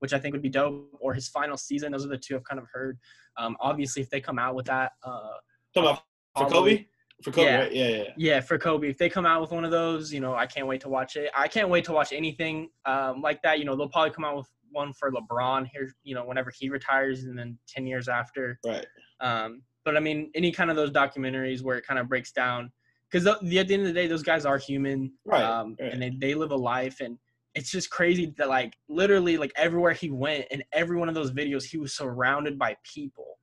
which 0.00 0.12
I 0.12 0.18
think 0.18 0.32
would 0.32 0.42
be 0.42 0.48
dope, 0.48 0.90
or 1.00 1.14
his 1.14 1.28
final 1.28 1.56
season. 1.56 1.92
Those 1.92 2.04
are 2.04 2.08
the 2.08 2.18
two 2.18 2.36
I've 2.36 2.44
kind 2.44 2.60
of 2.60 2.66
heard. 2.72 2.98
Um, 3.36 3.56
obviously, 3.60 4.02
if 4.02 4.10
they 4.10 4.20
come 4.20 4.38
out 4.38 4.54
with 4.54 4.66
that, 4.66 4.92
uh, 5.02 5.30
Talking 5.74 5.90
about 5.90 6.02
for 6.36 6.48
Kobe. 6.48 6.86
For 7.22 7.32
Kobe, 7.32 7.46
Yeah. 7.46 7.58
right? 7.58 7.72
Yeah, 7.72 7.88
yeah. 7.88 8.04
yeah, 8.16 8.40
for 8.40 8.58
Kobe, 8.58 8.88
if 8.88 8.96
they 8.96 9.08
come 9.08 9.26
out 9.26 9.40
with 9.40 9.50
one 9.50 9.64
of 9.64 9.70
those, 9.70 10.12
you 10.12 10.20
know, 10.20 10.34
I 10.34 10.46
can't 10.46 10.66
wait 10.68 10.80
to 10.82 10.88
watch 10.88 11.16
it. 11.16 11.30
I 11.36 11.48
can't 11.48 11.68
wait 11.68 11.84
to 11.86 11.92
watch 11.92 12.12
anything 12.12 12.70
um, 12.86 13.20
like 13.22 13.42
that. 13.42 13.58
You 13.58 13.64
know, 13.64 13.74
they'll 13.76 13.88
probably 13.88 14.10
come 14.12 14.24
out 14.24 14.36
with 14.36 14.48
one 14.70 14.92
for 14.92 15.10
LeBron 15.10 15.66
here, 15.72 15.92
you 16.04 16.14
know, 16.14 16.24
whenever 16.24 16.52
he 16.56 16.68
retires, 16.70 17.24
and 17.24 17.36
then 17.38 17.58
10 17.68 17.86
years 17.86 18.08
after. 18.08 18.58
Right. 18.64 18.86
Um, 19.20 19.62
but 19.84 19.96
I 19.96 20.00
mean, 20.00 20.30
any 20.34 20.52
kind 20.52 20.70
of 20.70 20.76
those 20.76 20.90
documentaries 20.90 21.62
where 21.62 21.76
it 21.76 21.86
kind 21.86 21.98
of 21.98 22.08
breaks 22.08 22.30
down, 22.30 22.70
because 23.10 23.26
at 23.26 23.40
the 23.40 23.58
end 23.58 23.72
of 23.72 23.84
the 23.88 23.92
day, 23.92 24.06
those 24.06 24.22
guys 24.22 24.44
are 24.44 24.58
human, 24.58 25.12
Right, 25.24 25.42
Um, 25.42 25.76
right. 25.80 25.92
And 25.92 26.00
they 26.00 26.10
they 26.10 26.34
live 26.34 26.50
a 26.52 26.56
life, 26.56 27.00
and 27.00 27.18
it's 27.58 27.70
just 27.70 27.90
crazy 27.90 28.32
that 28.38 28.48
like 28.48 28.72
literally 28.88 29.36
like 29.36 29.52
everywhere 29.56 29.92
he 29.92 30.10
went, 30.10 30.46
in 30.50 30.62
every 30.72 30.96
one 30.96 31.08
of 31.08 31.14
those 31.14 31.32
videos, 31.32 31.64
he 31.64 31.78
was 31.78 31.92
surrounded 31.94 32.58
by 32.58 32.76
people. 32.84 33.38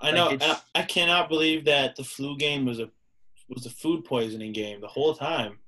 I 0.00 0.10
Like, 0.10 0.40
know. 0.40 0.46
I, 0.74 0.80
I 0.80 0.82
cannot 0.82 1.28
believe 1.28 1.64
that 1.66 1.94
the 1.96 2.04
flu 2.04 2.36
game 2.36 2.64
was 2.64 2.80
a 2.80 2.88
was 3.48 3.66
a 3.66 3.70
food 3.70 4.04
poisoning 4.04 4.52
game 4.52 4.80
the 4.80 4.88
whole 4.88 5.14
time. 5.14 5.58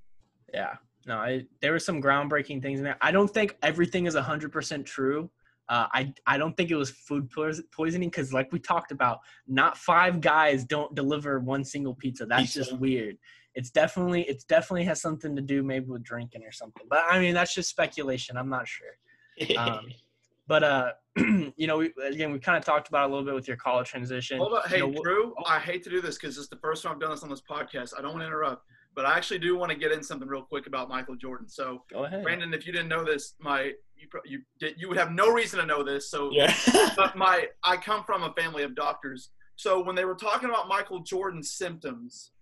Yeah, 0.53 0.75
no, 1.07 1.21
it, 1.23 1.47
there 1.61 1.73
were 1.73 1.79
some 1.79 2.01
groundbreaking 2.01 2.63
things 2.63 2.79
in 2.79 2.85
there. 2.85 2.97
I 3.01 3.11
don't 3.13 3.29
think 3.29 3.57
everything 3.63 4.07
is 4.07 4.15
hundred 4.15 4.53
percent 4.53 4.87
true. 4.87 5.31
Uh, 5.69 5.87
I 5.93 6.13
I 6.27 6.39
don't 6.39 6.57
think 6.57 6.71
it 6.71 6.77
was 6.77 6.91
food 6.91 7.29
poisoning 7.73 8.09
because, 8.09 8.33
like 8.33 8.51
we 8.53 8.59
talked 8.59 8.93
about, 8.93 9.19
not 9.47 9.77
five 9.77 10.21
guys 10.21 10.65
don't 10.65 10.95
deliver 10.95 11.41
one 11.41 11.65
single 11.65 11.95
pizza. 11.95 12.25
That's 12.25 12.43
Pizza. 12.43 12.59
just 12.61 12.73
weird. 12.79 13.17
It's 13.57 13.71
definitely 13.71 14.23
it's 14.23 14.45
definitely 14.45 14.85
has 14.85 15.01
something 15.01 15.35
to 15.35 15.43
do 15.43 15.63
maybe 15.65 15.87
with 15.87 16.05
drinking 16.05 16.45
or 16.45 16.53
something. 16.53 16.85
But 16.89 17.03
I 17.09 17.19
mean 17.19 17.35
that's 17.35 17.55
just 17.55 17.69
speculation. 17.69 18.37
I'm 18.37 18.49
not 18.49 18.69
sure. 18.69 19.59
Um, 19.59 19.87
But 20.49 20.63
uh, 20.63 20.93
you 21.17 21.67
know, 21.67 21.79
we, 21.79 21.93
again, 22.09 22.33
we 22.33 22.39
kind 22.39 22.57
of 22.57 22.65
talked 22.65 22.89
about 22.89 23.05
it 23.05 23.07
a 23.07 23.09
little 23.09 23.25
bit 23.25 23.35
with 23.35 23.49
your 23.49 23.57
college 23.57 23.89
transition. 23.89 24.39
Hold 24.39 24.53
on. 24.53 24.63
Hey, 24.69 24.79
You 24.79 24.87
know, 24.87 24.93
wh- 24.93 25.03
Drew, 25.03 25.35
I 25.45 25.59
hate 25.59 25.83
to 25.85 25.91
do 25.91 26.01
this 26.01 26.17
because 26.17 26.39
it's 26.39 26.49
the 26.49 26.59
first 26.63 26.83
time 26.83 26.93
I've 26.93 27.01
done 27.01 27.11
this 27.11 27.23
on 27.23 27.31
this 27.31 27.43
podcast. 27.43 27.95
I 27.99 28.03
don't 28.03 28.13
want 28.13 28.23
to 28.23 28.27
interrupt, 28.27 28.65
but 28.95 29.05
I 29.05 29.17
actually 29.17 29.41
do 29.41 29.57
want 29.57 29.73
to 29.73 29.77
get 29.77 29.91
in 29.93 30.03
something 30.03 30.29
real 30.29 30.43
quick 30.43 30.67
about 30.67 30.89
Michael 30.89 31.17
Jordan. 31.17 31.49
So, 31.49 31.83
Go 31.91 32.05
ahead. 32.05 32.23
Brandon, 32.23 32.55
if 32.55 32.67
you 32.67 32.73
didn't 32.73 32.89
know 32.89 33.05
this, 33.05 33.35
my 33.41 33.73
you 33.97 34.09
you 34.25 34.43
did 34.61 34.75
you 34.79 34.89
would 34.89 34.99
have 34.99 35.11
no 35.11 35.33
reason 35.33 35.59
to 35.59 35.67
know 35.67 35.83
this. 35.83 36.11
So, 36.11 36.31
yeah. 36.33 36.55
but 36.97 37.17
my 37.17 37.49
I 37.65 37.77
come 37.77 38.05
from 38.05 38.23
a 38.23 38.33
family 38.35 38.63
of 38.63 38.75
doctors. 38.75 39.31
So 39.57 39.83
when 39.83 39.97
they 39.97 40.05
were 40.05 40.15
talking 40.15 40.49
about 40.49 40.69
Michael 40.69 41.01
Jordan's 41.01 41.53
symptoms 41.53 42.33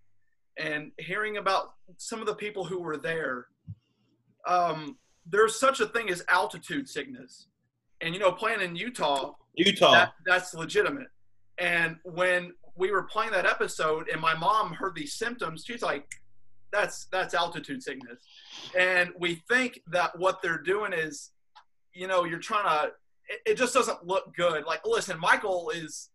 and 0.56 0.92
hearing 0.98 1.36
about 1.36 1.74
some 1.96 2.20
of 2.20 2.26
the 2.26 2.34
people 2.34 2.64
who 2.64 2.80
were 2.80 2.96
there, 2.96 3.46
um, 4.46 4.96
there's 5.26 5.58
such 5.58 5.80
a 5.80 5.86
thing 5.86 6.10
as 6.10 6.22
altitude 6.28 6.88
sickness. 6.88 7.48
And 8.00 8.12
you 8.12 8.20
know, 8.20 8.32
playing 8.32 8.60
in 8.60 8.76
Utah, 8.76 9.32
Utah. 9.54 9.92
that, 9.92 10.12
that's 10.26 10.54
legitimate. 10.54 11.08
And 11.58 11.96
when 12.04 12.52
we 12.76 12.90
were 12.90 13.04
playing 13.04 13.32
that 13.32 13.46
episode, 13.46 14.08
and 14.08 14.20
my 14.20 14.34
mom 14.34 14.72
heard 14.72 14.94
these 14.94 15.14
symptoms, 15.14 15.64
she's 15.66 15.82
like, 15.82 16.06
"That's 16.72 17.06
that's 17.12 17.34
altitude 17.34 17.82
sickness." 17.82 18.18
And 18.78 19.10
we 19.18 19.36
think 19.48 19.80
that 19.88 20.18
what 20.18 20.42
they're 20.42 20.60
doing 20.60 20.92
is, 20.92 21.30
you 21.92 22.06
know, 22.06 22.24
you're 22.24 22.40
trying 22.40 22.64
to. 22.64 22.92
It, 23.28 23.52
it 23.52 23.54
just 23.56 23.72
doesn't 23.72 24.06
look 24.06 24.34
good. 24.36 24.64
Like, 24.66 24.80
listen, 24.84 25.18
Michael 25.18 25.70
is, 25.70 26.10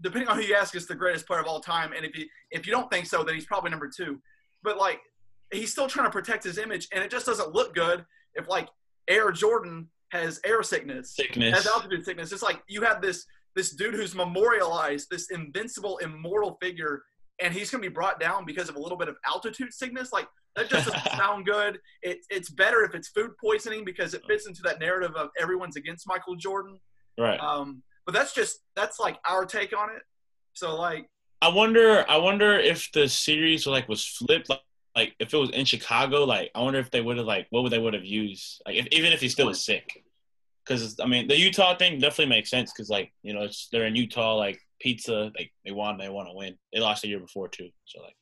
depending 0.00 0.28
on 0.28 0.36
who 0.36 0.42
you 0.42 0.54
ask, 0.54 0.74
is 0.74 0.86
the 0.86 0.94
greatest 0.94 1.26
player 1.26 1.40
of 1.40 1.46
all 1.46 1.60
time. 1.60 1.92
And 1.92 2.04
if 2.04 2.16
you 2.16 2.26
if 2.50 2.66
you 2.66 2.72
don't 2.72 2.90
think 2.90 3.06
so, 3.06 3.22
then 3.22 3.34
he's 3.34 3.46
probably 3.46 3.70
number 3.70 3.88
two. 3.94 4.20
But 4.62 4.78
like, 4.78 5.00
he's 5.52 5.70
still 5.72 5.88
trying 5.88 6.06
to 6.06 6.10
protect 6.10 6.44
his 6.44 6.58
image, 6.58 6.88
and 6.92 7.02
it 7.02 7.10
just 7.10 7.26
doesn't 7.26 7.52
look 7.54 7.74
good 7.74 8.04
if 8.34 8.48
like 8.48 8.68
Air 9.08 9.30
Jordan 9.32 9.88
has 10.10 10.40
air 10.44 10.62
sickness 10.62 11.16
Sickness. 11.16 11.54
has 11.54 11.66
altitude 11.66 12.04
sickness. 12.04 12.32
It's 12.32 12.42
like 12.42 12.62
you 12.68 12.82
have 12.82 13.02
this 13.02 13.26
this 13.56 13.70
dude 13.70 13.94
who's 13.94 14.14
memorialized, 14.14 15.08
this 15.10 15.30
invincible, 15.30 15.98
immortal 15.98 16.58
figure, 16.60 17.02
and 17.40 17.52
he's 17.54 17.70
gonna 17.70 17.82
be 17.82 17.88
brought 17.88 18.20
down 18.20 18.44
because 18.44 18.68
of 18.68 18.76
a 18.76 18.78
little 18.80 18.98
bit 18.98 19.08
of 19.08 19.16
altitude 19.26 19.72
sickness. 19.72 20.12
Like 20.12 20.26
that 20.56 20.68
just 20.68 20.86
doesn't 20.86 21.12
sound 21.16 21.46
good. 21.46 21.78
It, 22.02 22.18
it's 22.30 22.50
better 22.50 22.84
if 22.84 22.94
it's 22.94 23.08
food 23.08 23.32
poisoning 23.40 23.84
because 23.84 24.14
it 24.14 24.22
fits 24.26 24.46
into 24.46 24.62
that 24.62 24.80
narrative 24.80 25.14
of 25.16 25.30
everyone's 25.40 25.76
against 25.76 26.06
Michael 26.06 26.36
Jordan. 26.36 26.78
Right. 27.18 27.38
Um, 27.38 27.82
but 28.06 28.12
that's 28.12 28.34
just 28.34 28.60
that's 28.76 28.98
like 29.00 29.18
our 29.28 29.44
take 29.44 29.76
on 29.76 29.90
it. 29.90 30.02
So 30.54 30.76
like 30.76 31.08
I 31.42 31.48
wonder. 31.48 32.06
I 32.08 32.16
wonder 32.16 32.58
if 32.58 32.90
the 32.92 33.06
series 33.06 33.66
like 33.66 33.88
was 33.88 34.04
flipped. 34.06 34.48
Like, 34.48 34.60
like 34.96 35.14
if 35.18 35.34
it 35.34 35.36
was 35.36 35.50
in 35.50 35.64
Chicago, 35.66 36.24
like 36.24 36.50
I 36.54 36.60
wonder 36.62 36.78
if 36.78 36.90
they 36.90 37.02
would 37.02 37.18
have 37.18 37.26
like 37.26 37.46
what 37.50 37.62
would 37.62 37.72
they 37.72 37.78
would 37.78 37.92
have 37.94 38.04
used. 38.04 38.62
Like 38.64 38.76
if, 38.76 38.86
even 38.92 39.12
if 39.12 39.20
he 39.20 39.28
still 39.28 39.48
was 39.48 39.62
sick, 39.62 40.04
because 40.64 40.98
I 41.00 41.06
mean 41.06 41.28
the 41.28 41.38
Utah 41.38 41.76
thing 41.76 41.98
definitely 41.98 42.30
makes 42.34 42.48
sense. 42.48 42.72
Because 42.72 42.88
like 42.88 43.12
you 43.22 43.34
know 43.34 43.42
it's 43.42 43.68
they're 43.70 43.86
in 43.86 43.94
Utah, 43.94 44.36
like 44.36 44.58
pizza, 44.80 45.30
like 45.36 45.52
they 45.64 45.72
want 45.72 46.00
they 46.00 46.08
want 46.08 46.28
to 46.28 46.34
win. 46.34 46.56
They 46.72 46.80
lost 46.80 47.02
the 47.02 47.08
year 47.08 47.20
before 47.20 47.48
too, 47.48 47.68
so 47.84 48.00
like 48.00 48.16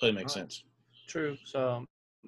totally 0.00 0.16
makes 0.18 0.34
Right. 0.34 0.42
sense. 0.42 0.64
True. 1.06 1.36
So, 1.44 1.84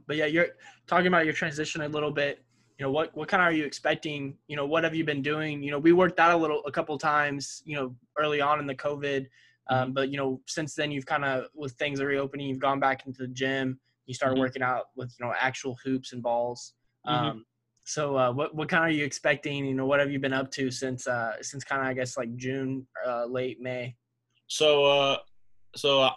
but 0.07 0.17
yeah, 0.17 0.27
you're 0.27 0.51
talking 0.87 1.09
about 1.09 1.25
your 1.25 1.35
transition 1.35 1.81
a 1.81 1.89
little 1.89 2.13
bit. 2.13 2.45
You 2.79 2.85
know, 2.87 2.93
what 2.93 3.14
what 3.16 3.29
kind 3.29 3.43
of 3.43 3.49
are 3.49 3.53
you 3.53 3.64
expecting? 3.64 4.39
You 4.47 4.55
know, 4.55 4.64
what 4.64 4.85
have 4.85 4.95
you 4.95 5.05
been 5.05 5.20
doing? 5.20 5.62
You 5.64 5.72
know, 5.72 5.81
we 5.81 5.93
worked 5.93 6.20
out 6.20 6.33
a 6.33 6.37
little, 6.37 6.64
a 6.64 6.70
couple 6.70 6.97
times. 6.97 7.61
You 7.66 7.74
know, 7.76 7.97
early 8.16 8.41
on 8.41 8.61
in 8.61 8.66
the 8.66 8.74
COVID, 8.74 9.26
um, 9.68 9.93
but 9.93 10.11
you 10.11 10.16
know, 10.16 10.41
since 10.47 10.74
then 10.74 10.93
you've 10.93 11.05
kind 11.07 11.24
of 11.24 11.49
with 11.55 11.72
things 11.72 12.01
reopening, 12.01 12.47
you've 12.47 12.61
gone 12.61 12.79
back 12.79 13.05
into 13.05 13.22
the 13.22 13.29
gym. 13.29 13.81
You 14.07 14.14
started 14.14 14.37
Mhm. 14.37 14.41
working 14.41 14.62
out 14.62 14.87
with 14.95 15.12
you 15.18 15.26
know 15.26 15.35
actual 15.39 15.76
hoops 15.85 16.12
and 16.12 16.22
balls. 16.22 16.74
Mhm. 17.07 17.12
Um, 17.12 17.47
so, 17.85 18.16
uh, 18.16 18.33
what 18.33 18.55
what 18.55 18.68
kind 18.68 18.85
are 18.85 18.91
you 18.91 19.05
expecting? 19.05 19.66
You 19.66 19.74
know, 19.74 19.87
what 19.87 19.99
have 19.99 20.12
you 20.12 20.20
been 20.20 20.33
up 20.33 20.51
to 20.53 20.70
since 20.70 21.09
uh, 21.09 21.43
since 21.43 21.64
kind 21.64 21.83
of 21.83 21.89
I 21.89 21.95
guess 21.95 22.16
like 22.16 22.37
June, 22.37 22.87
uh, 23.05 23.24
late 23.24 23.61
May? 23.61 23.97
So 24.47 24.85
uh, 24.85 25.18
so 25.74 26.03
uh, 26.03 26.12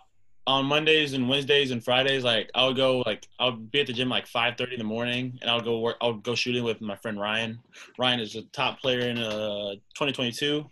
on 0.47 0.65
Mondays 0.65 1.13
and 1.13 1.29
Wednesdays 1.29 1.71
and 1.71 1.83
Fridays, 1.83 2.23
like 2.23 2.49
I 2.55 2.65
would 2.65 2.75
go 2.75 2.99
like 3.05 3.27
I 3.39 3.45
would 3.45 3.71
be 3.71 3.81
at 3.81 3.87
the 3.87 3.93
gym 3.93 4.09
like 4.09 4.27
five 4.27 4.57
thirty 4.57 4.73
in 4.73 4.79
the 4.79 4.83
morning, 4.85 5.37
and 5.41 5.49
I 5.49 5.55
would 5.55 5.65
go 5.65 5.79
work. 5.79 5.97
I 6.01 6.07
would 6.07 6.23
go 6.23 6.35
shooting 6.35 6.63
with 6.63 6.81
my 6.81 6.95
friend 6.95 7.19
Ryan. 7.19 7.59
Ryan 7.99 8.19
is 8.19 8.35
a 8.35 8.41
top 8.45 8.81
player 8.81 9.01
in 9.01 9.17
uh 9.17 9.73
2022. 9.95 10.65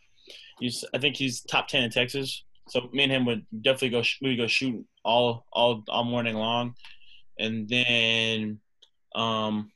He's 0.59 0.83
I 0.93 0.97
think 0.97 1.15
he's 1.15 1.41
top 1.41 1.67
ten 1.67 1.83
in 1.83 1.91
Texas. 1.91 2.43
So 2.67 2.89
me 2.93 3.03
and 3.03 3.11
him 3.11 3.25
would 3.25 3.45
definitely 3.61 3.89
go. 3.89 4.03
We 4.21 4.29
would 4.29 4.37
go 4.37 4.47
shoot 4.47 4.83
all 5.03 5.45
all 5.53 5.83
all 5.87 6.03
morning 6.03 6.35
long, 6.35 6.73
and 7.37 7.69
then 7.69 8.59
um 9.15 9.71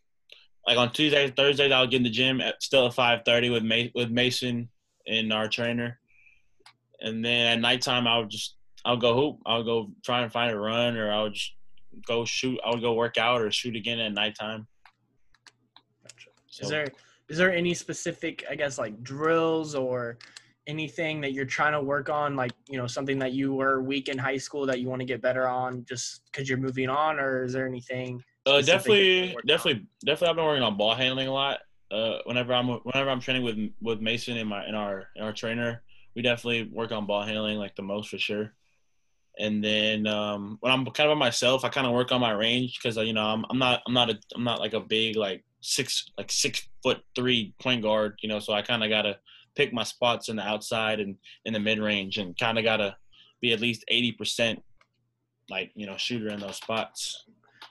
like 0.67 0.77
on 0.77 0.91
Tuesdays 0.91 1.31
Thursdays 1.35 1.71
I 1.71 1.81
would 1.81 1.91
get 1.91 1.97
in 1.97 2.03
the 2.03 2.09
gym 2.09 2.41
at 2.41 2.63
still 2.63 2.87
at 2.87 2.93
five 2.95 3.21
thirty 3.25 3.49
with 3.49 3.63
Ma- 3.63 3.91
with 3.93 4.09
Mason 4.09 4.69
and 5.05 5.31
our 5.31 5.47
trainer, 5.47 5.99
and 6.99 7.23
then 7.23 7.57
at 7.57 7.61
nighttime 7.61 8.07
I 8.07 8.17
would 8.17 8.29
just 8.29 8.55
I'll 8.85 8.97
go 8.97 9.13
hoop. 9.13 9.39
I'll 9.45 9.63
go 9.63 9.91
try 10.03 10.21
and 10.21 10.31
find 10.31 10.51
a 10.51 10.59
run, 10.59 10.97
or 10.97 11.11
I'll 11.11 11.29
just 11.29 11.53
go 12.05 12.25
shoot. 12.25 12.59
I'll 12.63 12.79
go 12.79 12.93
work 12.93 13.17
out 13.17 13.41
or 13.41 13.51
shoot 13.51 13.75
again 13.75 13.99
at 13.99 14.13
nighttime. 14.13 14.67
So, 16.47 16.65
Is 16.65 16.69
there 16.69 16.87
is 17.29 17.37
there 17.37 17.51
any 17.51 17.73
specific, 17.73 18.43
I 18.49 18.55
guess, 18.55 18.77
like 18.77 19.01
drills 19.03 19.73
or 19.73 20.17
anything 20.67 21.19
that 21.21 21.33
you're 21.33 21.45
trying 21.45 21.73
to 21.73 21.81
work 21.81 22.09
on, 22.09 22.35
like 22.35 22.51
you 22.69 22.77
know 22.77 22.87
something 22.87 23.17
that 23.19 23.33
you 23.33 23.53
were 23.53 23.81
weak 23.81 24.09
in 24.09 24.17
high 24.17 24.37
school 24.37 24.65
that 24.67 24.79
you 24.79 24.87
want 24.87 24.99
to 24.99 25.05
get 25.05 25.21
better 25.21 25.47
on, 25.47 25.85
just 25.85 26.21
because 26.31 26.47
you're 26.47 26.57
moving 26.57 26.89
on, 26.89 27.19
or 27.19 27.43
is 27.43 27.53
there 27.53 27.67
anything? 27.67 28.23
uh, 28.45 28.61
specific 28.61 28.65
definitely, 28.65 29.35
on? 29.35 29.41
definitely, 29.47 29.87
definitely. 30.05 30.27
I've 30.29 30.35
been 30.35 30.45
working 30.45 30.63
on 30.63 30.77
ball 30.77 30.95
handling 30.95 31.27
a 31.27 31.33
lot. 31.33 31.59
Uh, 31.89 32.19
whenever 32.25 32.53
I'm 32.53 32.67
whenever 32.67 33.09
I'm 33.09 33.19
training 33.19 33.43
with 33.43 33.57
with 33.81 34.01
Mason 34.01 34.37
and 34.37 34.49
my 34.49 34.63
and 34.63 34.75
our 34.75 35.07
and 35.15 35.25
our 35.25 35.33
trainer, 35.33 35.83
we 36.15 36.21
definitely 36.21 36.69
work 36.71 36.91
on 36.91 37.05
ball 37.05 37.23
handling 37.23 37.57
like 37.57 37.75
the 37.75 37.83
most 37.83 38.09
for 38.09 38.17
sure. 38.17 38.53
And 39.39 39.63
then 39.63 40.05
um, 40.05 40.57
when 40.61 40.71
I'm 40.71 40.85
kind 40.85 41.09
of 41.09 41.17
by 41.17 41.25
myself, 41.25 41.65
I 41.65 41.69
kind 41.69 41.87
of 41.87 41.93
work 41.93 42.11
on 42.11 42.21
my 42.21 42.31
range 42.31 42.79
because 42.81 42.97
you 42.97 43.13
know 43.13 43.25
I'm 43.25 43.45
I'm 43.49 43.57
not 43.57 43.81
I'm 43.87 43.93
not 43.93 44.09
a 44.09 44.19
I'm 44.35 44.43
not 44.43 44.59
like 44.59 44.73
a 44.73 44.79
big 44.79 45.15
like 45.15 45.43
six 45.61 46.11
like 46.17 46.31
six 46.31 46.67
foot 46.83 47.01
three 47.15 47.53
point 47.59 47.81
guard, 47.81 48.17
you 48.21 48.29
know. 48.29 48.39
So 48.39 48.53
I 48.53 48.61
kind 48.61 48.83
of 48.83 48.89
gotta 48.89 49.17
pick 49.55 49.73
my 49.73 49.83
spots 49.83 50.29
in 50.29 50.35
the 50.35 50.47
outside 50.47 50.99
and 50.99 51.15
in 51.45 51.53
the 51.53 51.59
mid 51.59 51.79
range, 51.79 52.17
and 52.19 52.37
kind 52.37 52.57
of 52.57 52.63
gotta 52.63 52.95
be 53.41 53.53
at 53.53 53.59
least 53.59 53.83
eighty 53.87 54.11
percent 54.11 54.61
like 55.49 55.71
you 55.75 55.87
know 55.87 55.97
shooter 55.97 56.29
in 56.29 56.39
those 56.39 56.57
spots. 56.57 57.25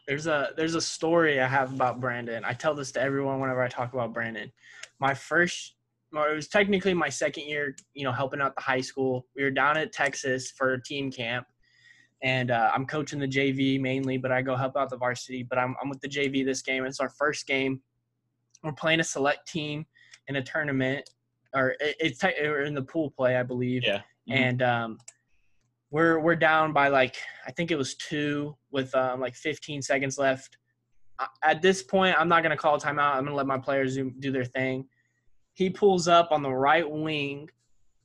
There's 0.09 0.27
a 0.27 0.51
there's 0.57 0.75
a 0.75 0.81
story 0.81 1.41
I 1.41 1.47
have 1.47 1.73
about 1.73 2.01
Brandon. 2.01 2.45
I 2.45 2.55
tell 2.55 2.75
this 2.75 2.93
to 2.93 3.01
everyone 3.01 3.41
whenever 3.41 3.63
I 3.63 3.69
talk 3.69 3.93
about 3.93 4.13
Brandon. 4.13 4.51
My 4.99 5.15
first, 5.15 5.75
it 6.13 6.35
was 6.35 6.49
technically 6.49 6.95
my 6.95 7.09
second 7.09 7.45
year, 7.45 7.77
you 7.95 8.05
know, 8.05 8.13
helping 8.13 8.41
out 8.41 8.55
the 8.57 8.63
high 8.63 8.81
school. 8.81 9.27
We 9.37 9.45
were 9.45 9.51
down 9.51 9.77
at 9.77 9.93
Texas 9.93 10.53
for 10.57 10.77
team 10.79 11.11
camp, 11.11 11.47
and 12.23 12.51
uh, 12.51 12.71
I'm 12.75 12.87
coaching 12.87 13.19
the 13.19 13.27
JV 13.29 13.81
mainly, 13.81 14.17
but 14.17 14.31
I 14.31 14.43
go 14.43 14.55
help 14.57 14.77
out 14.77 14.91
the 14.91 14.97
varsity. 14.97 15.43
But 15.43 15.59
I'm 15.59 15.75
I'm 15.83 15.89
with 15.89 16.01
the 16.01 16.09
JV 16.09 16.45
this 16.45 16.63
game. 16.63 16.85
It's 16.85 17.01
our 17.01 17.11
first 17.11 17.47
game. 17.47 17.81
We're 18.63 18.73
playing 18.73 19.01
a 19.01 19.05
select 19.05 19.49
team 19.49 19.87
in 20.29 20.37
a 20.37 20.43
tournament, 20.43 21.09
or 21.55 21.71
it, 21.81 21.97
it's 21.99 22.19
te- 22.19 22.39
or 22.45 22.63
in 22.63 22.75
the 22.75 22.83
pool 22.83 23.11
play, 23.11 23.37
I 23.37 23.43
believe 23.43 23.83
Yeah. 23.85 24.03
Mhm. 24.29 24.35
and 24.37 24.63
um, 24.63 24.99
we're 25.91 26.21
we're 26.21 26.37
down 26.37 26.73
by 26.73 26.89
like 26.89 27.17
I 27.47 27.51
think 27.51 27.71
it 27.73 27.77
was 27.77 27.95
two 27.97 28.57
with 28.71 28.95
um, 28.95 29.21
like 29.21 29.35
15 29.35 29.83
seconds 29.83 30.17
left. 30.19 30.57
At 31.45 31.61
this 31.63 31.83
point, 31.83 32.17
I'm 32.19 32.29
not 32.29 32.43
gonna 32.43 32.57
call 32.57 32.77
a 32.77 32.79
timeout. 32.81 33.15
I'm 33.17 33.25
gonna 33.25 33.35
let 33.37 33.47
my 33.47 33.59
players 33.59 33.95
do, 33.97 34.11
do 34.19 34.33
their 34.33 34.45
thing. 34.45 34.87
He 35.55 35.71
pulls 35.71 36.09
up 36.09 36.31
on 36.33 36.43
the 36.43 36.51
right 36.51 36.89
wing, 36.89 37.49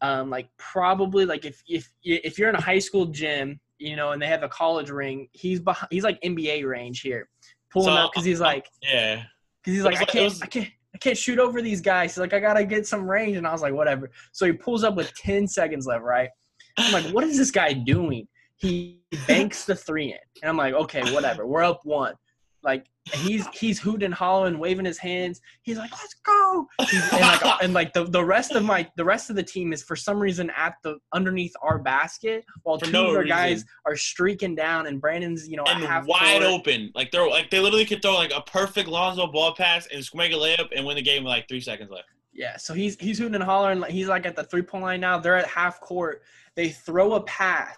um, 0.02 0.30
like 0.30 0.50
probably 0.58 1.26
like 1.26 1.46
if 1.46 1.62
if 1.68 1.90
if 2.04 2.38
you're 2.40 2.50
in 2.50 2.56
a 2.56 2.62
high 2.62 2.80
school 2.80 3.06
gym, 3.06 3.60
you 3.80 3.96
know, 3.96 4.12
and 4.12 4.22
they 4.22 4.28
have 4.28 4.44
a 4.44 4.50
college 4.50 4.90
ring, 4.90 5.28
he's 5.34 5.60
behind, 5.60 5.88
he's 5.92 6.04
like 6.04 6.20
NBA 6.22 6.66
range 6.68 7.02
here, 7.02 7.30
pulling 7.72 7.90
So, 7.90 7.94
up 7.94 8.12
because 8.12 8.26
he's 8.26 8.42
uh, 8.42 8.46
like 8.46 8.68
Yeah. 8.82 9.24
because 9.64 9.76
he's 9.78 9.84
like, 9.84 9.98
I 10.02 10.06
can't, 10.06 10.24
was- 10.26 10.42
I 10.42 10.48
can't, 10.48 10.70
I 10.96 10.98
can't 11.00 11.18
shoot 11.18 11.38
over 11.38 11.62
these 11.62 11.82
guys. 11.82 12.12
He's 12.16 12.20
like, 12.20 12.34
I 12.34 12.40
gotta 12.40 12.66
get 12.66 12.88
some 12.88 13.08
range, 13.08 13.38
and 13.38 13.46
I 13.46 13.52
was 13.52 13.62
like, 13.62 13.74
whatever. 13.74 14.10
So 14.32 14.46
he 14.46 14.54
pulls 14.54 14.84
up 14.84 14.96
with 14.96 15.14
ten 15.16 15.48
seconds 15.48 15.86
left, 15.86 16.04
right? 16.04 16.30
I'm 16.78 16.92
like, 16.94 17.06
what 17.14 17.24
is 17.24 17.38
this 17.38 17.52
guy 17.52 17.74
doing? 17.74 18.28
He 18.56 19.02
banks 19.28 19.66
the 19.66 19.76
three 19.76 20.08
in, 20.08 20.18
and 20.42 20.50
I'm 20.50 20.58
like, 20.58 20.74
okay, 20.74 21.14
whatever. 21.14 21.46
We're 21.46 21.64
up 21.64 21.82
one. 21.84 22.16
Like 22.64 22.86
he's 23.14 23.48
he's 23.48 23.80
hooting 23.80 24.06
and 24.06 24.14
hollering, 24.14 24.60
waving 24.60 24.86
his 24.86 24.98
hands. 24.98 25.42
He's 25.62 25.78
like, 25.78 25.92
let's 25.92 26.16
go. 26.26 26.68
He's, 26.90 27.02
and 27.14 27.22
like 27.22 27.42
and 27.64 27.74
like 27.74 27.94
the, 27.94 28.06
the 28.06 28.24
rest 28.24 28.52
of 28.52 28.64
my 28.64 28.90
the 28.96 29.06
rest 29.06 29.30
of 29.30 29.36
the 29.36 29.44
team 29.44 29.74
is 29.74 29.84
for 29.84 29.96
some 29.96 30.20
reason 30.20 30.52
at 30.56 30.76
the 30.84 30.98
underneath 31.14 31.54
our 31.62 31.80
basket 31.80 32.46
while 32.64 32.78
For 32.80 32.86
two 32.86 32.92
no 32.92 33.10
of 33.12 33.16
our 33.18 33.24
guys 33.24 33.66
are 33.86 33.96
streaking 33.96 34.56
down 34.56 34.88
and 34.88 35.02
Brandon's 35.02 35.48
you 35.48 35.58
know 35.58 35.64
at 35.64 35.78
and 35.78 35.86
half 35.86 36.06
wide 36.06 36.42
court. 36.42 36.54
open. 36.54 36.92
Like 36.96 37.12
they're 37.12 37.28
like 37.28 37.50
they 37.50 37.60
literally 37.60 37.86
could 37.86 38.02
throw 38.02 38.16
like 38.16 38.34
a 38.36 38.42
perfect 38.42 38.88
Lonzo 38.88 39.28
Ball 39.28 39.54
pass 39.56 39.88
and 39.94 40.08
make 40.14 40.32
a 40.32 40.36
layup 40.36 40.70
and 40.76 40.86
win 40.86 40.96
the 40.96 41.02
game 41.02 41.24
with 41.24 41.32
like 41.32 41.48
three 41.48 41.62
seconds 41.62 41.92
left. 41.92 42.08
Yeah, 42.34 42.58
so 42.58 42.74
he's 42.74 42.98
he's 43.00 43.18
hooting 43.18 43.36
and 43.36 43.44
hollering. 43.44 43.80
like 43.80 43.92
He's 43.92 44.08
like 44.08 44.26
at 44.26 44.36
the 44.36 44.44
three 44.44 44.62
point 44.62 44.84
line 44.84 45.02
now. 45.02 45.18
They're 45.18 45.38
at 45.38 45.48
half 45.48 45.82
court. 45.82 46.22
They 46.56 46.70
throw 46.70 47.14
a 47.14 47.22
pass, 47.24 47.78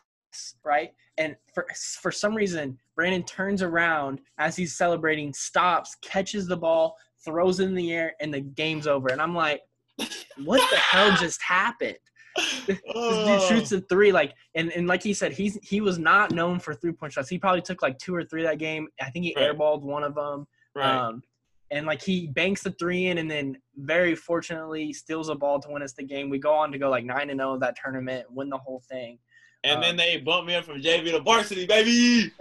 right? 0.63 0.91
And 1.17 1.35
for 1.53 1.65
for 2.01 2.11
some 2.11 2.35
reason, 2.35 2.77
Brandon 2.99 3.23
turns 3.23 3.61
around 3.61 4.19
as 4.39 4.57
he's 4.57 4.75
celebrating, 4.75 5.33
stops, 5.33 5.95
catches 6.01 6.47
the 6.47 6.57
ball, 6.57 6.97
throws 7.23 7.61
it 7.61 7.67
in 7.69 7.73
the 7.73 7.93
air, 7.93 8.13
and 8.19 8.33
the 8.33 8.41
game's 8.41 8.87
over. 8.87 9.07
And 9.07 9.21
I'm 9.21 9.33
like, 9.33 9.61
what 10.43 10.69
the 10.69 10.75
hell 10.75 11.15
just 11.15 11.41
happened? 11.41 11.95
This 12.67 12.77
Oh. 12.93 13.25
dude 13.25 13.41
shoots 13.41 13.71
a 13.71 13.79
three, 13.79 14.11
like, 14.11 14.33
and, 14.53 14.69
and 14.73 14.85
like 14.85 15.01
he 15.01 15.13
said, 15.13 15.31
he's 15.31 15.57
he 15.63 15.79
was 15.79 15.97
not 15.97 16.33
known 16.33 16.59
for 16.59 16.73
three 16.73 16.91
point 16.91 17.13
shots. 17.13 17.29
He 17.29 17.37
probably 17.39 17.61
took 17.61 17.81
like 17.81 17.97
two 17.99 18.13
or 18.13 18.25
three 18.25 18.43
that 18.43 18.57
game. 18.59 18.89
I 19.01 19.09
think 19.11 19.23
he 19.23 19.33
Right. 19.33 19.49
airballed 19.49 19.81
one 19.83 20.03
of 20.03 20.13
them. 20.15 20.45
right. 20.75 20.97
Um, 21.07 21.23
and 21.71 21.85
like 21.85 22.01
he 22.01 22.27
banks 22.27 22.63
the 22.63 22.71
three 22.71 23.05
in, 23.05 23.17
and 23.19 23.31
then 23.31 23.57
very 23.77 24.13
fortunately 24.13 24.91
steals 24.91 25.29
a 25.29 25.35
ball 25.35 25.61
to 25.61 25.69
win 25.69 25.83
us 25.83 25.93
the 25.93 26.03
game. 26.03 26.29
We 26.29 26.37
go 26.37 26.53
on 26.53 26.73
to 26.73 26.77
go 26.77 26.89
like 26.89 27.05
nine 27.05 27.29
and 27.29 27.39
zero 27.39 27.57
that 27.59 27.77
tournament, 27.81 28.27
win 28.29 28.49
the 28.49 28.57
whole 28.57 28.83
thing. 28.89 29.19
and 29.63 29.81
then 29.81 29.91
um, 29.91 29.97
they 29.97 30.17
bumped 30.17 30.47
me 30.47 30.55
up 30.55 30.65
from 30.65 30.81
JV 30.81 31.11
to 31.11 31.19
varsity, 31.21 31.65
baby. 31.65 32.31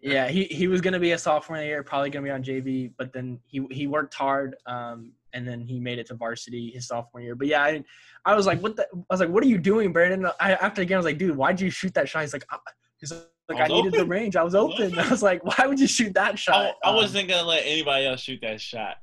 Yeah, 0.00 0.28
he, 0.28 0.44
he 0.44 0.68
was 0.68 0.80
gonna 0.80 1.00
be 1.00 1.12
a 1.12 1.18
sophomore 1.18 1.58
year, 1.58 1.82
probably 1.82 2.10
gonna 2.10 2.24
be 2.24 2.30
on 2.30 2.42
JV, 2.42 2.92
but 2.96 3.12
then 3.12 3.40
he 3.46 3.66
he 3.70 3.86
worked 3.88 4.14
hard, 4.14 4.54
um, 4.66 5.12
and 5.32 5.46
then 5.46 5.60
he 5.60 5.80
made 5.80 5.98
it 5.98 6.06
to 6.06 6.14
varsity 6.14 6.70
his 6.70 6.86
sophomore 6.86 7.20
year. 7.20 7.34
But 7.34 7.48
yeah, 7.48 7.62
I, 7.62 7.82
I 8.24 8.34
was 8.36 8.46
like, 8.46 8.60
what 8.60 8.76
the? 8.76 8.86
I 8.92 8.96
was 9.10 9.20
like, 9.20 9.28
what 9.28 9.42
are 9.42 9.48
you 9.48 9.58
doing, 9.58 9.92
Brandon? 9.92 10.30
I, 10.38 10.52
after 10.54 10.82
the 10.82 10.86
game, 10.86 10.96
I 10.96 10.98
was 10.98 11.04
like, 11.04 11.18
dude, 11.18 11.36
why'd 11.36 11.60
you 11.60 11.70
shoot 11.70 11.94
that 11.94 12.08
shot? 12.08 12.20
He's 12.20 12.32
like, 12.32 12.46
I, 12.50 12.58
he's 12.98 13.10
like, 13.12 13.58
I 13.58 13.64
I, 13.64 13.68
was 13.68 13.70
needed 13.70 14.00
the 14.00 14.04
range. 14.04 14.36
I 14.36 14.44
was 14.44 14.54
open. 14.54 14.96
I 14.98 15.08
was 15.08 15.22
like, 15.22 15.44
why 15.44 15.66
would 15.66 15.80
you 15.80 15.88
shoot 15.88 16.14
that 16.14 16.38
shot? 16.38 16.76
I 16.84 16.88
Um, 16.90 16.94
wasn't 16.94 17.28
gonna 17.28 17.46
let 17.48 17.64
anybody 17.66 18.06
else 18.06 18.20
shoot 18.20 18.38
that 18.42 18.60
shot. 18.60 18.96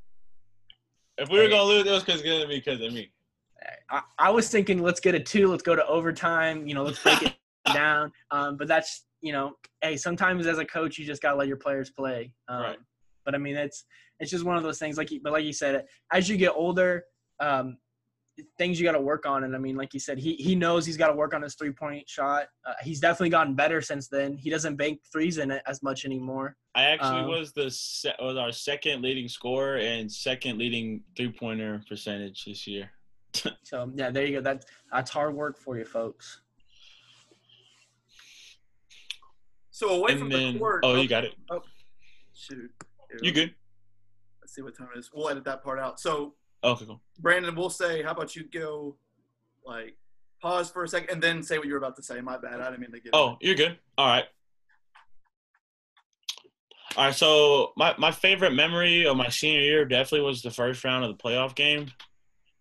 If 1.17 1.29
we 1.29 1.39
were 1.39 1.49
gonna 1.49 1.63
lose, 1.63 1.85
it 1.85 1.91
was 1.91 2.03
because 2.03 2.21
gonna 2.21 2.47
be 2.47 2.55
because 2.55 2.79
of 2.81 2.93
me. 2.93 3.11
I, 3.89 4.01
I 4.17 4.29
was 4.29 4.49
thinking 4.49 4.81
let's 4.81 4.99
get 4.99 5.15
a 5.15 5.19
two, 5.19 5.49
let's 5.49 5.63
go 5.63 5.75
to 5.75 5.85
overtime, 5.87 6.67
you 6.67 6.73
know, 6.73 6.83
let's 6.83 7.01
break 7.01 7.21
it 7.21 7.35
down. 7.73 8.11
Um, 8.31 8.57
but 8.57 8.67
that's 8.67 9.04
you 9.21 9.31
know, 9.31 9.53
hey, 9.81 9.97
sometimes 9.97 10.45
as 10.47 10.57
a 10.59 10.65
coach 10.65 10.97
you 10.97 11.05
just 11.05 11.21
gotta 11.21 11.37
let 11.37 11.47
your 11.47 11.57
players 11.57 11.89
play. 11.89 12.31
Um, 12.47 12.61
Right. 12.61 12.77
But 13.25 13.33
I 13.35 13.39
mean, 13.39 13.55
it's 13.55 13.85
it's 14.19 14.29
just 14.31 14.45
one 14.45 14.55
of 14.55 14.63
those 14.63 14.77
things. 14.79 14.97
Like, 14.97 15.11
you- 15.11 15.19
but 15.21 15.33
like 15.33 15.43
you 15.45 15.53
said, 15.53 15.85
as 16.13 16.29
you 16.29 16.37
get 16.37 16.51
older, 16.55 17.03
um, 17.39 17.77
things 18.57 18.79
you 18.79 18.85
got 18.85 18.91
to 18.91 19.01
work 19.01 19.25
on. 19.25 19.45
And 19.45 19.55
I 19.55 19.57
mean, 19.59 19.75
like 19.77 19.93
you 19.93 19.99
said, 19.99 20.19
he 20.19 20.35
he 20.35 20.55
knows 20.55 20.85
he's 20.85 20.97
got 20.97 21.07
to 21.07 21.13
work 21.15 21.33
on 21.33 21.41
his 21.41 21.55
three 21.55 21.71
point 21.71 22.07
shot. 22.07 22.47
Uh, 22.67 22.73
he's 22.83 22.99
definitely 22.99 23.29
gotten 23.29 23.55
better 23.55 23.81
since 23.81 24.07
then. 24.09 24.35
He 24.37 24.49
doesn't 24.51 24.75
bank 24.75 24.99
threes 25.11 25.37
in 25.39 25.49
it 25.51 25.63
as 25.65 25.81
much 25.81 26.05
anymore. 26.05 26.55
I 26.75 26.83
actually 26.83 27.21
Um, 27.21 27.27
was 27.29 27.51
the 27.53 27.71
se- 27.71 28.15
was 28.19 28.37
our 28.37 28.51
second 28.51 29.01
leading 29.01 29.27
scorer 29.27 29.77
and 29.77 30.11
second 30.11 30.57
leading 30.59 31.03
three 31.17 31.31
pointer 31.31 31.81
percentage 31.89 32.45
this 32.45 32.67
year. 32.67 32.91
So 33.63 33.91
yeah, 33.95 34.11
there 34.11 34.25
you 34.25 34.33
go. 34.37 34.41
That's 34.41 34.65
that's 34.91 35.09
hard 35.11 35.33
work 35.33 35.57
for 35.57 35.77
you 35.77 35.85
folks. 35.85 36.41
So 39.75 39.89
away 39.89 40.13
from 40.13 40.21
and 40.21 40.31
the 40.31 40.37
then 40.37 40.57
court. 40.57 40.79
oh, 40.85 40.95
you 40.95 41.05
got 41.05 41.25
it. 41.25 41.33
Oh, 41.49 41.61
Shoot. 42.33 42.71
You 43.21 43.33
good? 43.33 43.53
Let's 44.41 44.55
see 44.55 44.61
what 44.61 44.77
time 44.77 44.87
it 44.95 44.99
is. 44.99 45.11
We'll 45.13 45.27
edit 45.27 45.43
that 45.43 45.65
part 45.65 45.79
out. 45.79 45.99
So 45.99 46.35
okay, 46.63 46.85
cool. 46.85 47.01
Brandon, 47.19 47.53
we'll 47.53 47.69
say, 47.69 48.01
how 48.01 48.11
about 48.11 48.37
you 48.37 48.45
go, 48.45 48.95
like, 49.65 49.97
pause 50.41 50.69
for 50.69 50.85
a 50.85 50.87
second 50.87 51.09
and 51.09 51.21
then 51.21 51.43
say 51.43 51.57
what 51.57 51.67
you 51.67 51.73
were 51.73 51.77
about 51.77 51.97
to 51.97 52.03
say. 52.03 52.21
My 52.21 52.37
bad. 52.37 52.61
I 52.61 52.69
didn't 52.69 52.79
mean 52.79 52.91
to 52.93 53.01
get. 53.01 53.09
Oh, 53.11 53.35
you're 53.41 53.55
good. 53.55 53.77
All 53.97 54.07
right. 54.07 54.23
All 56.95 57.05
right. 57.07 57.13
So 57.13 57.73
my, 57.75 57.93
my 57.97 58.11
favorite 58.11 58.53
memory 58.53 59.05
of 59.05 59.17
my 59.17 59.27
senior 59.27 59.59
year 59.59 59.83
definitely 59.83 60.25
was 60.25 60.41
the 60.41 60.51
first 60.51 60.85
round 60.85 61.03
of 61.03 61.09
the 61.09 61.21
playoff 61.21 61.53
game. 61.53 61.91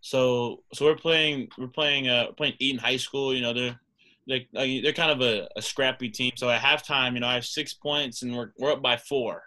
So 0.01 0.65
so 0.73 0.85
we're 0.85 0.97
playing 0.97 1.49
we're 1.57 1.69
playing 1.69 2.09
uh 2.09 2.33
playing 2.37 2.55
Eaton 2.59 2.81
High 2.81 2.97
School. 2.97 3.33
You 3.33 3.41
know 3.41 3.53
they're 3.53 3.71
they 3.71 3.79
like, 4.27 4.49
they're 4.53 4.93
kind 4.93 5.11
of 5.11 5.21
a, 5.21 5.49
a 5.57 5.63
scrappy 5.63 6.09
team. 6.09 6.33
So 6.37 6.49
at 6.51 6.61
halftime, 6.63 7.15
you 7.15 7.21
know 7.21 7.27
I 7.29 7.35
have 7.35 7.45
six 7.47 7.75
points 7.75 8.23
and 8.23 8.37
we're 8.37 8.53
we're 8.59 8.73
up 8.73 8.83
by 8.83 8.97
four. 8.97 9.43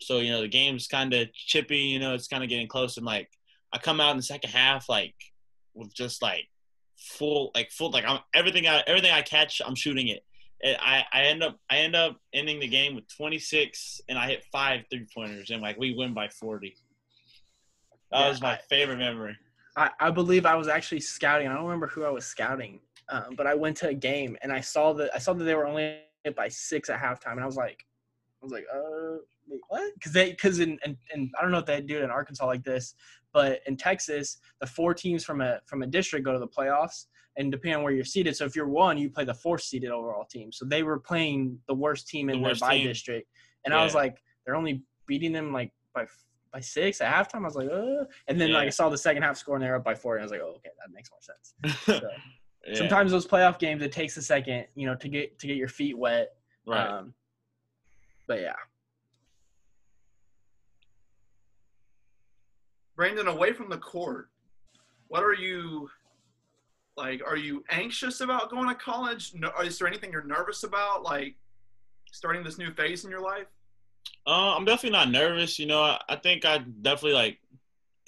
So 0.00 0.18
you 0.18 0.30
know 0.32 0.40
the 0.40 0.48
game's 0.48 0.86
kind 0.86 1.12
of 1.14 1.32
chippy. 1.32 1.78
You 1.78 1.98
know 1.98 2.14
it's 2.14 2.28
kind 2.28 2.42
of 2.42 2.48
getting 2.50 2.68
close. 2.68 2.96
And 2.96 3.06
like 3.06 3.28
I 3.72 3.78
come 3.78 4.00
out 4.00 4.10
in 4.12 4.16
the 4.16 4.22
second 4.22 4.50
half 4.50 4.88
like 4.88 5.14
with 5.74 5.94
just 5.94 6.22
like 6.22 6.44
full 6.98 7.50
like 7.54 7.70
full 7.70 7.90
like 7.90 8.04
I'm 8.06 8.18
everything 8.34 8.66
I 8.66 8.82
everything 8.86 9.12
I 9.12 9.22
catch 9.22 9.62
I'm 9.64 9.76
shooting 9.76 10.08
it 10.08 10.24
And 10.64 10.76
I, 10.80 11.04
I 11.12 11.22
end 11.26 11.42
up 11.44 11.56
I 11.70 11.78
end 11.78 11.94
up 11.94 12.16
ending 12.32 12.58
the 12.58 12.66
game 12.66 12.96
with 12.96 13.04
26, 13.16 14.00
and 14.08 14.18
I 14.18 14.26
hit 14.26 14.44
five 14.50 14.80
three 14.90 15.06
pointers, 15.14 15.50
and 15.50 15.62
like 15.62 15.78
we 15.78 15.94
win 15.94 16.12
by 16.14 16.28
40. 16.28 16.74
That 18.10 18.20
Yeah, 18.20 18.28
was 18.28 18.40
my 18.40 18.54
I- 18.54 18.60
favorite 18.68 18.98
memory. 18.98 19.36
I, 19.76 19.90
I 20.00 20.10
believe 20.10 20.44
I 20.44 20.56
was 20.56 20.66
actually 20.66 20.98
scouting. 21.00 21.46
I 21.46 21.54
don't 21.54 21.62
remember 21.62 21.86
who 21.86 22.04
I 22.04 22.10
was 22.10 22.24
scouting, 22.24 22.80
um, 23.10 23.34
but 23.36 23.46
I 23.46 23.54
went 23.54 23.76
to 23.78 23.88
a 23.88 23.94
game 23.94 24.36
and 24.42 24.52
I 24.52 24.60
saw 24.60 24.92
that 24.94 25.10
I 25.14 25.18
saw 25.18 25.32
that 25.32 25.44
they 25.44 25.54
were 25.54 25.66
only 25.66 25.98
by 26.36 26.48
six 26.48 26.90
at 26.90 27.00
halftime, 27.00 27.32
and 27.32 27.40
I 27.40 27.46
was 27.46 27.56
like, 27.56 27.84
I 28.42 28.44
was 28.44 28.52
like, 28.52 28.66
uh, 28.72 29.18
wait, 29.48 29.60
what? 29.68 29.94
Because 29.94 30.12
they 30.12 30.30
because 30.30 30.60
in, 30.60 30.78
in 30.84 30.96
and 31.12 31.30
I 31.38 31.42
don't 31.42 31.50
know 31.50 31.58
if 31.58 31.66
they 31.66 31.80
do 31.80 31.98
it 31.98 32.04
in 32.04 32.10
Arkansas 32.10 32.46
like 32.46 32.64
this, 32.64 32.94
but 33.32 33.60
in 33.66 33.76
Texas, 33.76 34.38
the 34.60 34.66
four 34.66 34.94
teams 34.94 35.24
from 35.24 35.40
a 35.40 35.60
from 35.66 35.82
a 35.82 35.86
district 35.86 36.24
go 36.24 36.32
to 36.32 36.38
the 36.38 36.48
playoffs, 36.48 37.06
and 37.36 37.50
depending 37.50 37.76
on 37.76 37.82
where 37.82 37.92
you're 37.92 38.04
seated, 38.04 38.36
so 38.36 38.44
if 38.44 38.54
you're 38.54 38.68
one, 38.68 38.98
you 38.98 39.10
play 39.10 39.24
the 39.24 39.34
fourth 39.34 39.62
seeded 39.62 39.90
overall 39.90 40.24
team. 40.24 40.52
So 40.52 40.64
they 40.64 40.82
were 40.82 40.98
playing 40.98 41.58
the 41.66 41.74
worst 41.74 42.08
team 42.08 42.28
in 42.28 42.42
The 42.42 42.48
their 42.48 42.56
by 42.56 42.78
district, 42.78 43.28
and 43.64 43.74
I 43.74 43.82
was 43.84 43.94
like, 43.94 44.18
they're 44.44 44.56
only 44.56 44.82
beating 45.06 45.32
them 45.32 45.52
like 45.52 45.72
by 45.94 46.06
by 46.52 46.60
six 46.60 47.00
at 47.00 47.12
halftime. 47.12 47.42
I 47.42 47.46
was 47.46 47.56
like, 47.56 47.70
uh. 47.70 48.04
and 48.28 48.40
then 48.40 48.52
like 48.52 48.66
I 48.66 48.70
saw 48.70 48.88
the 48.88 48.98
second 48.98 49.22
half 49.22 49.36
score 49.36 49.56
and 49.56 49.64
they're 49.64 49.76
up 49.76 49.84
by 49.84 49.94
four, 49.94 50.16
and 50.16 50.22
I 50.22 50.24
was 50.24 50.32
like, 50.32 50.40
oh, 50.42 50.54
okay, 50.56 50.70
that 50.78 50.92
makes 50.92 51.10
more 51.10 51.20
sense. 51.20 52.02
Yeah, 52.66 52.74
Sometimes 52.74 53.12
those 53.12 53.26
playoff 53.26 53.58
games, 53.58 53.82
it 53.82 53.92
takes 53.92 54.16
a 54.16 54.22
second, 54.22 54.66
you 54.74 54.86
know, 54.86 54.94
to 54.96 55.08
get 55.08 55.38
to 55.38 55.46
get 55.46 55.56
your 55.56 55.68
feet 55.68 55.96
wet. 55.96 56.34
right. 56.66 56.88
Um, 56.88 57.14
but 58.26 58.40
yeah, 58.40 58.52
Brandon, 62.98 63.28
away 63.28 63.52
from 63.52 63.70
the 63.70 63.78
court, 63.78 64.28
what 65.06 65.22
are 65.22 65.32
you 65.32 65.88
like? 66.96 67.22
Are 67.24 67.36
you 67.36 67.64
anxious 67.70 68.20
about 68.20 68.50
going 68.50 68.68
to 68.68 68.74
college? 68.74 69.32
No, 69.34 69.50
is 69.62 69.78
there 69.78 69.86
anything 69.86 70.10
you're 70.10 70.24
nervous 70.24 70.64
about, 70.64 71.04
like 71.04 71.36
starting 72.10 72.42
this 72.42 72.58
new 72.58 72.72
phase 72.72 73.04
in 73.04 73.10
your 73.10 73.20
life? 73.20 73.46
Uh, 74.26 74.56
I'm 74.56 74.64
definitely 74.64 74.98
not 74.98 75.10
nervous. 75.10 75.58
You 75.58 75.66
know, 75.66 75.80
I, 75.80 76.00
I 76.08 76.16
think 76.16 76.44
I 76.44 76.58
definitely 76.58 77.12
like 77.12 77.38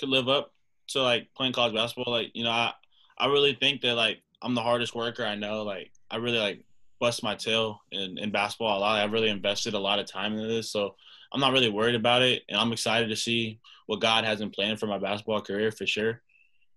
could 0.00 0.08
live 0.08 0.28
up 0.28 0.52
to 0.88 1.02
like 1.02 1.28
playing 1.34 1.52
college 1.52 1.72
basketball. 1.72 2.12
Like, 2.12 2.32
you 2.34 2.42
know, 2.42 2.50
I 2.50 2.72
I 3.16 3.26
really 3.26 3.54
think 3.54 3.82
that 3.82 3.94
like 3.94 4.22
I'm 4.42 4.54
the 4.54 4.62
hardest 4.62 4.94
worker 4.94 5.24
I 5.24 5.34
know. 5.34 5.62
Like, 5.62 5.90
I 6.10 6.16
really 6.16 6.38
like 6.38 6.64
bust 7.00 7.22
my 7.22 7.34
tail 7.34 7.80
in, 7.92 8.18
in 8.18 8.30
basketball 8.30 8.78
a 8.78 8.80
lot. 8.80 8.98
I've 8.98 9.12
really 9.12 9.30
invested 9.30 9.74
a 9.74 9.78
lot 9.78 9.98
of 9.98 10.06
time 10.06 10.34
into 10.34 10.46
this, 10.46 10.70
so 10.70 10.94
I'm 11.32 11.40
not 11.40 11.52
really 11.52 11.70
worried 11.70 11.94
about 11.94 12.22
it. 12.22 12.42
And 12.48 12.58
I'm 12.58 12.72
excited 12.72 13.08
to 13.08 13.16
see 13.16 13.58
what 13.86 14.00
God 14.00 14.24
has 14.24 14.40
in 14.40 14.50
plan 14.50 14.76
for 14.76 14.86
my 14.86 14.98
basketball 14.98 15.40
career 15.40 15.72
for 15.72 15.86
sure. 15.86 16.20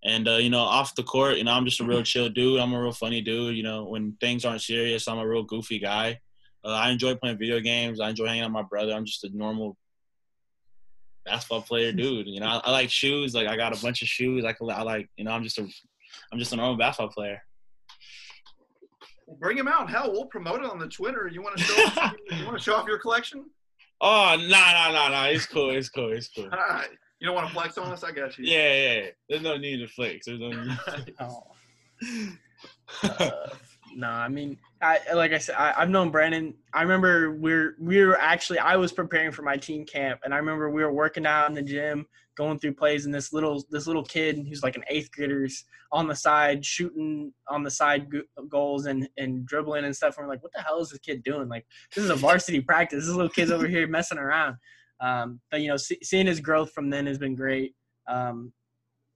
And 0.04 0.28
uh, 0.28 0.36
you 0.36 0.50
know, 0.50 0.60
off 0.60 0.96
the 0.96 1.04
court, 1.04 1.38
you 1.38 1.44
know, 1.44 1.54
I'm 1.54 1.66
just 1.66 1.80
a 1.80 1.86
real 1.86 2.04
chill 2.04 2.30
dude. 2.30 2.60
I'm 2.60 2.74
a 2.74 2.82
real 2.82 2.92
funny 2.92 3.22
dude. 3.22 3.56
You 3.56 3.64
know, 3.64 3.86
when 3.86 4.18
things 4.20 4.44
aren't 4.44 4.62
serious, 4.62 5.08
I'm 5.08 5.20
a 5.20 5.28
real 5.28 5.44
goofy 5.44 5.80
guy. 5.80 6.20
Uh, 6.64 6.70
I 6.70 6.90
enjoy 6.90 7.16
playing 7.16 7.38
video 7.38 7.60
games. 7.60 8.00
I 8.00 8.10
enjoy 8.10 8.28
hanging 8.28 8.44
out 8.44 8.48
with 8.48 8.54
my 8.54 8.64
brother. 8.64 8.94
I'm 8.94 9.06
just 9.06 9.24
a 9.24 9.30
normal 9.36 9.78
basketball 11.26 11.62
player, 11.62 11.92
dude. 11.94 12.28
You 12.28 12.42
know, 12.42 12.48
I, 12.48 12.62
I 12.66 12.72
like 12.72 12.90
shoes. 12.90 13.34
Like 13.34 13.48
I 13.48 13.56
got 13.56 13.78
a 13.78 13.82
bunch 13.82 14.02
of 14.02 14.08
shoes. 14.08 14.44
I, 14.46 14.56
I 14.72 14.82
like, 14.84 15.10
you 15.16 15.24
know, 15.24 15.32
I'm 15.32 15.44
just 15.44 15.58
a, 15.58 15.68
I'm 16.32 16.40
just 16.40 16.54
a 16.54 16.58
normal 16.58 16.78
basketball 16.78 17.14
player. 17.14 17.42
Bring 19.40 19.58
him 19.58 19.68
out. 19.68 19.90
Hell, 19.90 20.12
we'll 20.12 20.26
promote 20.26 20.62
it 20.62 20.70
on 20.70 20.80
the 20.80 20.88
Twitter. 20.88 21.30
You 21.32 21.42
want 21.42 21.58
to 21.58 21.64
show? 21.64 21.84
off, 21.84 22.14
you 22.32 22.46
want 22.46 22.58
to 22.58 22.64
show 22.64 22.76
off 22.76 22.88
your 22.88 23.00
collection? 23.00 23.46
Oh, 24.02 24.36
nah, 24.50 24.72
nah, 24.72 24.92
nah, 24.92 25.10
nah. 25.10 25.26
It's 25.26 25.46
cool. 25.46 25.70
It's 25.72 25.90
cool. 25.90 26.12
It's 26.12 26.30
cool. 26.30 26.46
All 26.46 26.58
right. 26.58 26.90
You 27.20 27.28
don't 27.28 27.36
want 27.36 27.48
to 27.48 27.54
flex 27.54 27.78
on 27.78 27.92
us? 27.92 28.04
I 28.04 28.12
got 28.12 28.38
you. 28.38 28.46
Yeah, 28.46 28.74
yeah. 28.74 29.06
There's 29.30 29.42
no 29.42 29.56
need 29.56 29.78
to 29.78 29.88
flex. 29.88 30.26
There's 30.26 30.40
no 30.42 30.50
need. 30.64 30.78
oh, 31.22 31.44
uh, 33.04 33.30
no, 33.96 34.08
I 34.08 34.28
mean, 34.28 34.58
I 34.82 35.00
like 35.14 35.34
I 35.34 35.38
said, 35.38 35.56
I, 35.56 35.74
I've 35.78 35.90
known 35.90 36.10
Brandon. 36.10 36.54
I 36.74 36.82
remember 36.82 37.36
we're 37.36 37.76
we 37.80 38.04
were 38.04 38.20
actually 38.20 38.60
I 38.60 38.76
was 38.76 38.92
preparing 38.92 39.32
for 39.32 39.42
my 39.42 39.58
team 39.58 39.86
camp, 39.86 40.22
and 40.24 40.34
I 40.34 40.38
remember 40.38 40.70
we 40.70 40.84
were 40.84 40.94
working 40.94 41.26
out 41.26 41.50
in 41.50 41.56
the 41.56 41.62
gym, 41.62 42.06
going 42.36 42.60
through 42.60 42.74
plays, 42.74 43.06
and 43.06 43.14
this 43.14 43.34
little 43.34 43.64
this 43.70 43.88
little 43.88 44.04
kid 44.04 44.46
who's 44.48 44.64
like 44.64 44.76
an 44.76 44.84
eighth 44.90 45.12
grader's 45.12 45.66
on 45.92 46.08
the 46.08 46.16
side 46.16 46.66
shooting 46.66 47.32
on 47.48 47.64
the 47.64 47.72
side 47.72 48.08
goals 48.50 48.86
and 48.86 49.08
and 49.18 49.46
dribbling 49.46 49.86
and 49.86 49.96
stuff. 49.96 50.18
And 50.18 50.26
we're 50.26 50.34
like, 50.34 50.44
what 50.44 50.54
the 50.54 50.62
hell 50.62 50.82
is 50.82 50.90
this 50.90 51.00
kid 51.00 51.24
doing? 51.24 51.48
Like, 51.48 51.66
this 51.96 52.04
is 52.04 52.10
a 52.10 52.16
varsity 52.16 52.62
practice. 52.62 53.06
This 53.06 53.16
little 53.16 53.30
kid's 53.30 53.52
over 53.52 53.68
here 53.68 53.88
messing 53.88 54.18
around. 54.18 54.58
Um, 55.00 55.40
but 55.52 55.62
you 55.62 55.68
know, 55.68 55.78
see, 55.78 56.00
seeing 56.02 56.28
his 56.28 56.40
growth 56.40 56.72
from 56.72 56.90
then 56.90 57.06
has 57.08 57.18
been 57.18 57.36
great. 57.36 57.76
Um, 58.08 58.54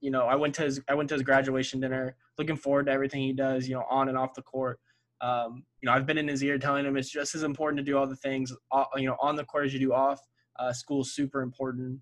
you 0.01 0.11
know, 0.11 0.25
I 0.25 0.35
went 0.35 0.55
to 0.55 0.63
his 0.63 0.81
I 0.87 0.93
went 0.93 1.09
to 1.09 1.15
his 1.15 1.23
graduation 1.23 1.79
dinner. 1.79 2.15
Looking 2.37 2.57
forward 2.57 2.87
to 2.87 2.91
everything 2.91 3.21
he 3.21 3.33
does. 3.33 3.67
You 3.67 3.75
know, 3.75 3.85
on 3.89 4.09
and 4.09 4.17
off 4.17 4.33
the 4.33 4.41
court. 4.41 4.79
Um, 5.21 5.63
you 5.81 5.87
know, 5.87 5.93
I've 5.93 6.05
been 6.05 6.17
in 6.17 6.27
his 6.27 6.43
ear 6.43 6.57
telling 6.57 6.85
him 6.85 6.95
it's 6.95 7.09
just 7.09 7.33
as 7.33 7.43
important 7.43 7.77
to 7.79 7.83
do 7.83 7.97
all 7.97 8.05
the 8.05 8.15
things, 8.15 8.53
uh, 8.71 8.85
you 8.95 9.07
know, 9.07 9.17
on 9.19 9.35
the 9.35 9.43
court 9.45 9.65
as 9.65 9.73
you 9.73 9.79
do 9.79 9.93
off. 9.93 10.19
Uh, 10.59 10.71
school's 10.71 11.13
super 11.13 11.41
important. 11.41 11.99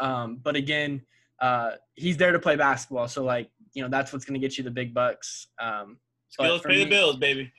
Um, 0.00 0.40
but 0.42 0.56
again, 0.56 1.02
uh, 1.40 1.72
he's 1.94 2.16
there 2.16 2.32
to 2.32 2.38
play 2.38 2.56
basketball, 2.56 3.08
so 3.08 3.24
like, 3.24 3.50
you 3.74 3.82
know, 3.82 3.88
that's 3.88 4.12
what's 4.12 4.24
going 4.24 4.40
to 4.40 4.44
get 4.44 4.56
you 4.56 4.64
the 4.64 4.70
big 4.70 4.94
bucks. 4.94 5.48
Um, 5.60 5.98
Skills 6.28 6.62
pay 6.62 6.82
the 6.82 6.90
bills, 6.90 7.16
baby. 7.16 7.52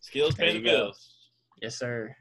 Skills 0.00 0.34
pay 0.34 0.52
the 0.52 0.60
go. 0.60 0.70
bills. 0.70 1.30
yes, 1.60 1.76
sir. 1.76 2.14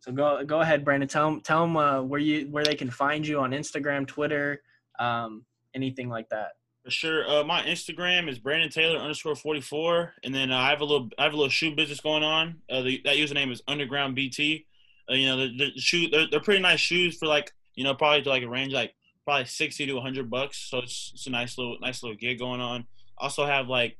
So 0.00 0.12
go 0.12 0.44
go 0.44 0.60
ahead, 0.60 0.84
Brandon. 0.84 1.08
Tell 1.08 1.30
them 1.30 1.40
tell 1.40 1.62
them 1.62 1.76
uh, 1.76 2.02
where 2.02 2.20
you 2.20 2.46
where 2.50 2.64
they 2.64 2.74
can 2.74 2.90
find 2.90 3.26
you 3.26 3.40
on 3.40 3.50
Instagram, 3.50 4.06
Twitter, 4.06 4.62
um, 4.98 5.44
anything 5.74 6.08
like 6.08 6.28
that. 6.30 6.52
Sure. 6.88 7.28
Uh, 7.28 7.44
my 7.44 7.62
Instagram 7.62 8.28
is 8.28 8.38
Brandon 8.38 8.70
Taylor 8.70 8.98
underscore 8.98 9.36
forty 9.36 9.60
four, 9.60 10.14
and 10.24 10.34
then 10.34 10.50
uh, 10.50 10.56
I 10.58 10.70
have 10.70 10.80
a 10.80 10.84
little 10.84 11.08
I 11.18 11.24
have 11.24 11.32
a 11.32 11.36
little 11.36 11.50
shoe 11.50 11.74
business 11.74 12.00
going 12.00 12.22
on. 12.22 12.56
Uh, 12.70 12.82
the, 12.82 13.00
that 13.04 13.16
username 13.16 13.52
is 13.52 13.62
Underground 13.68 14.14
BT. 14.14 14.66
Uh, 15.10 15.14
you 15.14 15.26
know, 15.26 15.36
the, 15.36 15.56
the 15.56 15.80
shoe 15.80 16.08
they're, 16.08 16.26
they're 16.30 16.40
pretty 16.40 16.62
nice 16.62 16.80
shoes 16.80 17.16
for 17.16 17.26
like 17.26 17.52
you 17.74 17.84
know 17.84 17.94
probably 17.94 18.22
to 18.22 18.28
like 18.28 18.42
a 18.42 18.48
range 18.48 18.72
like 18.72 18.94
probably 19.24 19.44
sixty 19.44 19.86
to 19.86 20.00
hundred 20.00 20.30
bucks. 20.30 20.58
So 20.70 20.78
it's, 20.78 21.12
it's 21.14 21.26
a 21.26 21.30
nice 21.30 21.58
little 21.58 21.76
nice 21.80 22.02
little 22.02 22.16
gig 22.16 22.38
going 22.38 22.60
on. 22.60 22.86
Also 23.18 23.44
have 23.44 23.68
like 23.68 23.98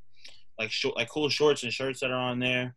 like 0.59 0.71
short 0.71 0.97
like 0.97 1.09
cool 1.09 1.29
shorts 1.29 1.63
and 1.63 1.73
shirts 1.73 2.01
that 2.01 2.11
are 2.11 2.19
on 2.19 2.39
there, 2.39 2.75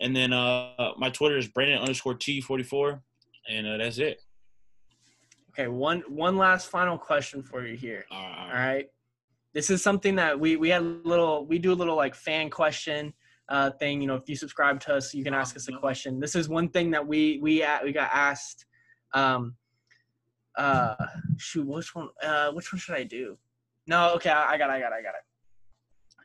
and 0.00 0.14
then 0.14 0.32
uh 0.32 0.92
my 0.98 1.10
Twitter 1.10 1.38
is 1.38 1.48
Brandon 1.48 1.78
underscore 1.78 2.14
T 2.14 2.40
forty 2.40 2.64
four, 2.64 3.02
and 3.48 3.66
uh, 3.66 3.76
that's 3.76 3.98
it. 3.98 4.20
Okay, 5.50 5.68
one 5.68 6.02
one 6.08 6.36
last 6.36 6.68
final 6.68 6.96
question 6.96 7.42
for 7.42 7.66
you 7.66 7.76
here. 7.76 8.06
All 8.10 8.22
right. 8.22 8.46
All 8.46 8.52
right. 8.52 8.88
This 9.54 9.70
is 9.70 9.82
something 9.82 10.16
that 10.16 10.38
we 10.38 10.56
we 10.56 10.70
had 10.70 10.82
little 11.04 11.46
we 11.46 11.58
do 11.58 11.72
a 11.72 11.74
little 11.74 11.96
like 11.96 12.14
fan 12.14 12.48
question 12.50 13.12
uh 13.48 13.70
thing. 13.72 14.00
You 14.00 14.06
know, 14.06 14.14
if 14.14 14.28
you 14.28 14.36
subscribe 14.36 14.80
to 14.80 14.94
us, 14.94 15.12
you 15.12 15.24
can 15.24 15.34
ask 15.34 15.56
us 15.56 15.68
a 15.68 15.72
question. 15.72 16.20
This 16.20 16.34
is 16.34 16.48
one 16.48 16.68
thing 16.68 16.90
that 16.92 17.06
we 17.06 17.38
we 17.42 17.62
a- 17.62 17.80
we 17.84 17.92
got 17.92 18.10
asked. 18.12 18.64
Um. 19.14 19.56
Uh. 20.56 20.94
Shoot. 21.36 21.66
Which 21.66 21.94
one? 21.94 22.08
Uh. 22.22 22.52
Which 22.52 22.72
one 22.72 22.78
should 22.80 22.96
I 22.96 23.04
do? 23.04 23.36
No. 23.86 24.14
Okay. 24.14 24.30
I, 24.30 24.52
I 24.52 24.58
got. 24.58 24.70
it, 24.70 24.74
I 24.74 24.80
got. 24.80 24.92
it, 24.92 24.96
I 25.00 25.02
got 25.02 25.14
it. 25.14 25.24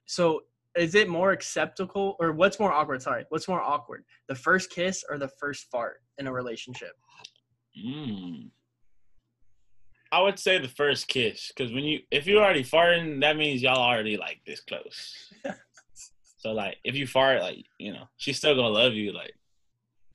So, 0.05 0.41
is 0.78 0.95
it 0.95 1.09
more 1.09 1.32
acceptable 1.32 2.15
or 2.19 2.32
what's 2.32 2.59
more 2.59 2.71
awkward? 2.71 3.01
Sorry. 3.01 3.25
What's 3.30 3.47
more 3.47 3.61
awkward? 3.61 4.05
The 4.30 4.36
first 4.36 4.69
kiss 4.69 5.03
or 5.09 5.17
the 5.17 5.30
first 5.39 5.67
fart 5.69 5.97
in 6.17 6.28
a 6.28 6.32
relationship? 6.32 6.93
Mm. 7.78 8.51
I 10.11 10.21
would 10.21 10.39
say 10.39 10.57
the 10.57 10.67
first 10.67 11.07
kiss, 11.07 11.51
because 11.55 11.73
when 11.73 11.83
you 11.83 11.99
if 12.11 12.27
you're 12.27 12.43
already 12.43 12.63
farting, 12.63 13.21
that 13.21 13.37
means 13.37 13.61
y'all 13.61 13.77
already 13.77 14.17
like 14.17 14.39
this 14.45 14.61
close. 14.61 15.33
so 16.37 16.51
like, 16.51 16.77
if 16.83 16.95
you 16.95 17.07
fart, 17.07 17.41
like 17.41 17.65
you 17.77 17.93
know, 17.93 18.07
she's 18.17 18.37
still 18.37 18.55
gonna 18.55 18.69
love 18.69 18.93
you. 18.93 19.11
Like, 19.11 19.33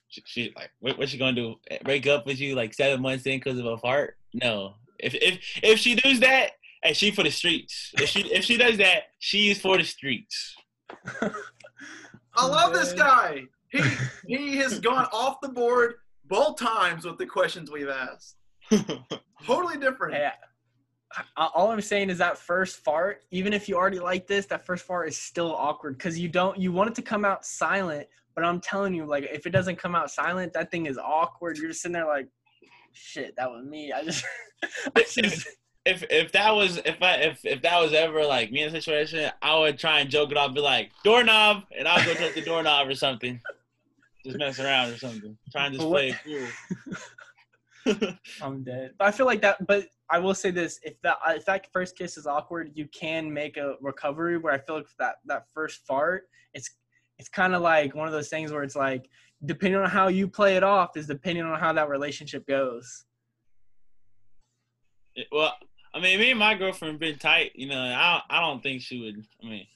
she, 0.09 0.23
she 0.25 0.53
like, 0.57 0.71
what, 0.81 0.99
what 0.99 1.09
she 1.09 1.19
gonna 1.19 1.35
do? 1.35 1.57
Break 1.85 2.07
up 2.07 2.27
with 2.27 2.41
you 2.41 2.55
like 2.55 2.75
seven 2.75 3.03
months 3.03 3.27
in 3.27 3.39
because 3.39 3.59
of 3.59 3.67
a 3.67 3.79
fart? 3.79 4.17
No. 4.33 4.75
If 4.99 5.15
if 5.15 5.41
if 5.63 5.79
she 5.79 5.95
does 5.95 6.21
that, 6.21 6.53
hey, 6.83 6.95
she 6.95 7.11
for 7.11 7.25
the 7.25 7.31
streets. 7.31 7.93
If 7.95 8.09
she 8.09 8.21
if 8.33 8.45
she 8.45 8.57
does 8.57 8.79
that, 8.79 9.05
she's 9.19 9.61
for 9.61 9.77
the 9.77 9.85
streets. 9.85 10.57
I 12.35 12.47
love 12.47 12.73
this 12.73 12.93
guy. 12.93 13.45
He 13.69 13.83
he 14.27 14.57
has 14.57 14.81
gone 14.81 15.09
off 15.13 15.41
the 15.43 15.49
board 15.49 15.97
both 16.25 16.57
times 16.57 17.05
with 17.05 17.19
the 17.19 17.27
questions 17.27 17.71
we've 17.71 17.89
asked. 17.89 18.37
Totally 19.47 19.79
different. 19.79 20.15
I- 20.15 20.33
all 21.55 21.71
I'm 21.71 21.81
saying 21.83 22.09
is 22.11 22.19
that 22.19 22.39
first 22.39 22.79
fart, 22.79 23.25
even 23.31 23.53
if 23.53 23.69
you 23.69 23.77
already 23.77 23.99
like 23.99 24.27
this, 24.27 24.47
that 24.47 24.65
first 24.65 24.87
fart 24.87 25.09
is 25.09 25.17
still 25.19 25.55
awkward 25.55 25.99
because 25.99 26.19
you 26.19 26.29
don't 26.29 26.59
you 26.59 26.73
want 26.73 26.89
it 26.89 26.95
to 26.95 27.03
come 27.03 27.25
out 27.25 27.45
silent, 27.45 28.07
but 28.35 28.45
I'm 28.45 28.61
telling 28.61 28.95
you, 28.95 29.05
like 29.05 29.25
if 29.31 29.47
it 29.47 29.51
doesn't 29.51 29.77
come 29.77 29.95
out 29.95 30.11
silent, 30.11 30.55
that 30.55 30.71
thing 30.71 30.87
is 30.87 30.97
awkward. 30.97 31.59
You're 31.59 31.69
just 31.69 31.83
sitting 31.83 31.93
there 31.93 32.07
like, 32.07 32.29
shit, 32.93 33.35
that 33.37 33.51
was 33.51 33.65
me. 33.67 33.93
I 33.93 34.05
just, 34.05 34.25
I 34.97 35.03
just 35.03 35.49
if 35.85 36.03
if 36.11 36.33
that 36.33 36.51
was 36.55 36.79
if 36.79 37.03
I 37.03 37.17
if 37.17 37.45
if 37.45 37.61
that 37.63 37.79
was 37.79 37.93
ever 37.93 38.25
like 38.25 38.51
me 38.51 38.63
in 38.63 38.69
a 38.69 38.71
situation, 38.71 39.31
I 39.43 39.59
would 39.59 39.79
try 39.79 40.01
and 40.01 40.09
joke 40.09 40.31
it 40.31 40.37
off, 40.39 40.55
be 40.55 40.61
like 40.63 40.93
doorknob, 41.05 41.65
and 41.77 41.87
I'll 41.87 42.03
go 42.07 42.15
touch 42.15 42.35
the 42.35 42.41
doorknob 42.41 42.89
or 42.89 42.95
something, 42.95 43.39
just 44.25 44.39
mess 44.39 44.59
around 44.61 44.93
or 44.93 44.97
something, 44.99 45.37
trying 45.51 45.73
to 45.73 45.77
just 45.79 45.89
what- 45.89 45.99
play 45.99 46.09
it 46.09 46.17
cool. 46.87 46.95
I'm 48.43 48.63
dead. 48.63 48.95
But 48.99 49.09
I 49.09 49.11
feel 49.11 49.27
like 49.27 49.41
that. 49.43 49.67
But 49.67 49.89
I 50.11 50.19
will 50.19 50.35
say 50.35 50.51
this: 50.51 50.79
if 50.83 51.01
that 51.03 51.19
if 51.29 51.45
that 51.47 51.67
first 51.73 51.97
kiss 51.97 52.17
is 52.17 52.27
awkward, 52.27 52.71
you 52.75 52.87
can 52.89 53.33
make 53.33 53.57
a 53.57 53.77
recovery. 53.81 54.39
Where 54.39 54.53
I 54.53 54.59
feel 54.59 54.77
like 54.77 54.87
that 54.99 55.17
that 55.27 55.47
first 55.55 55.87
fart, 55.87 56.25
it's 56.55 56.71
it's 57.19 57.29
kind 57.29 57.55
of 57.55 57.63
like 57.63 57.95
one 57.95 58.07
of 58.07 58.13
those 58.13 58.29
things 58.29 58.53
where 58.53 58.63
it's 58.63 58.77
like 58.77 59.09
depending 59.45 59.81
on 59.81 59.89
how 59.91 60.09
you 60.09 60.29
play 60.29 60.57
it 60.57 60.63
off 60.63 60.97
is 60.97 61.07
depending 61.07 61.45
on 61.45 61.59
how 61.59 61.73
that 61.73 61.89
relationship 61.89 62.47
goes. 62.47 63.05
It- 65.15 65.29
well, 65.33 65.55
I 65.95 66.01
mean, 66.01 66.19
me 66.19 66.31
and 66.31 66.39
my 66.39 66.55
girlfriend 66.55 66.99
been 66.99 67.19
tight. 67.19 67.53
You 67.55 67.69
know, 67.69 67.81
I 67.81 68.23
I 68.31 68.41
don't 68.41 68.63
think 68.63 68.83
she 68.83 69.01
would. 69.01 69.25
I 69.43 69.47
mean, 69.47 69.67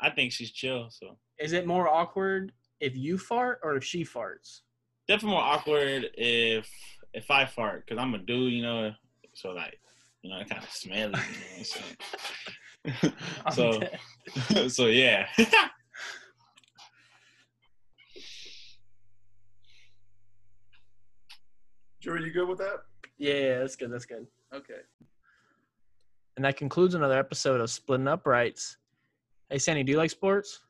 I 0.00 0.10
think 0.10 0.32
she's 0.32 0.50
chill. 0.50 0.90
So 0.90 1.16
Is 1.38 1.52
it 1.52 1.66
more 1.66 1.88
awkward 1.88 2.52
if 2.80 2.96
you 2.96 3.18
fart 3.18 3.60
or 3.62 3.76
if 3.76 3.84
she 3.84 4.04
farts? 4.04 4.60
Definitely 5.08 5.32
more 5.32 5.42
awkward 5.42 6.10
if 6.14 6.70
if 7.14 7.30
I 7.30 7.46
fart 7.46 7.84
because 7.86 8.00
I'm 8.00 8.14
a 8.14 8.18
dude. 8.18 8.52
You 8.52 8.62
know, 8.62 8.92
so 9.34 9.50
like 9.50 9.80
you 10.22 10.30
know, 10.30 10.36
I 10.36 10.44
kind 10.44 10.62
of 10.62 10.70
smelly. 10.70 11.18
You 11.56 11.64
know, 13.02 13.10
so 13.52 13.80
so, 14.52 14.68
so 14.68 14.86
yeah. 14.86 15.26
Drew, 22.00 22.24
you 22.24 22.30
good 22.30 22.48
with 22.48 22.58
that? 22.58 22.84
yeah, 23.18 23.34
yeah, 23.34 23.58
that's 23.58 23.74
good. 23.74 23.92
That's 23.92 24.06
good. 24.06 24.24
Okay. 24.54 24.80
And 26.36 26.44
that 26.44 26.56
concludes 26.56 26.94
another 26.94 27.18
episode 27.18 27.60
of 27.60 27.68
Splitting 27.68 28.06
Uprights. 28.06 28.76
Hey, 29.50 29.58
Sandy, 29.58 29.82
do 29.82 29.90
you 29.90 29.98
like 29.98 30.10
sports? 30.10 30.60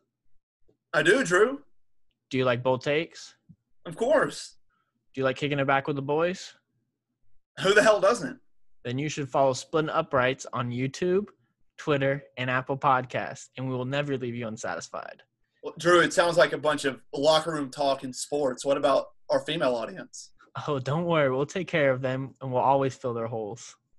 I 0.94 1.02
do, 1.02 1.22
Drew. 1.22 1.60
Do 2.30 2.38
you 2.38 2.46
like 2.46 2.62
bold 2.62 2.80
takes? 2.80 3.34
Of 3.88 3.96
course. 3.96 4.56
Do 5.14 5.20
you 5.20 5.24
like 5.24 5.36
kicking 5.36 5.58
it 5.58 5.66
back 5.66 5.86
with 5.86 5.96
the 5.96 6.02
boys? 6.02 6.52
Who 7.62 7.72
the 7.72 7.82
hell 7.82 8.00
doesn't? 8.00 8.38
Then 8.84 8.98
you 8.98 9.08
should 9.08 9.30
follow 9.30 9.54
Splitting 9.54 9.88
Uprights 9.88 10.46
on 10.52 10.70
YouTube, 10.70 11.24
Twitter, 11.78 12.22
and 12.36 12.50
Apple 12.50 12.76
Podcasts, 12.76 13.48
and 13.56 13.66
we 13.66 13.74
will 13.74 13.86
never 13.86 14.18
leave 14.18 14.34
you 14.34 14.46
unsatisfied. 14.46 15.22
Well, 15.62 15.74
Drew, 15.78 16.00
it 16.00 16.12
sounds 16.12 16.36
like 16.36 16.52
a 16.52 16.58
bunch 16.58 16.84
of 16.84 17.00
locker 17.14 17.52
room 17.52 17.70
talk 17.70 18.04
in 18.04 18.12
sports. 18.12 18.64
What 18.64 18.76
about 18.76 19.06
our 19.30 19.40
female 19.40 19.74
audience? 19.74 20.32
Oh, 20.66 20.78
don't 20.78 21.04
worry. 21.04 21.30
We'll 21.30 21.46
take 21.46 21.66
care 21.66 21.90
of 21.90 22.02
them, 22.02 22.34
and 22.42 22.52
we'll 22.52 22.60
always 22.60 22.94
fill 22.94 23.14
their 23.14 23.26
holes. 23.26 23.74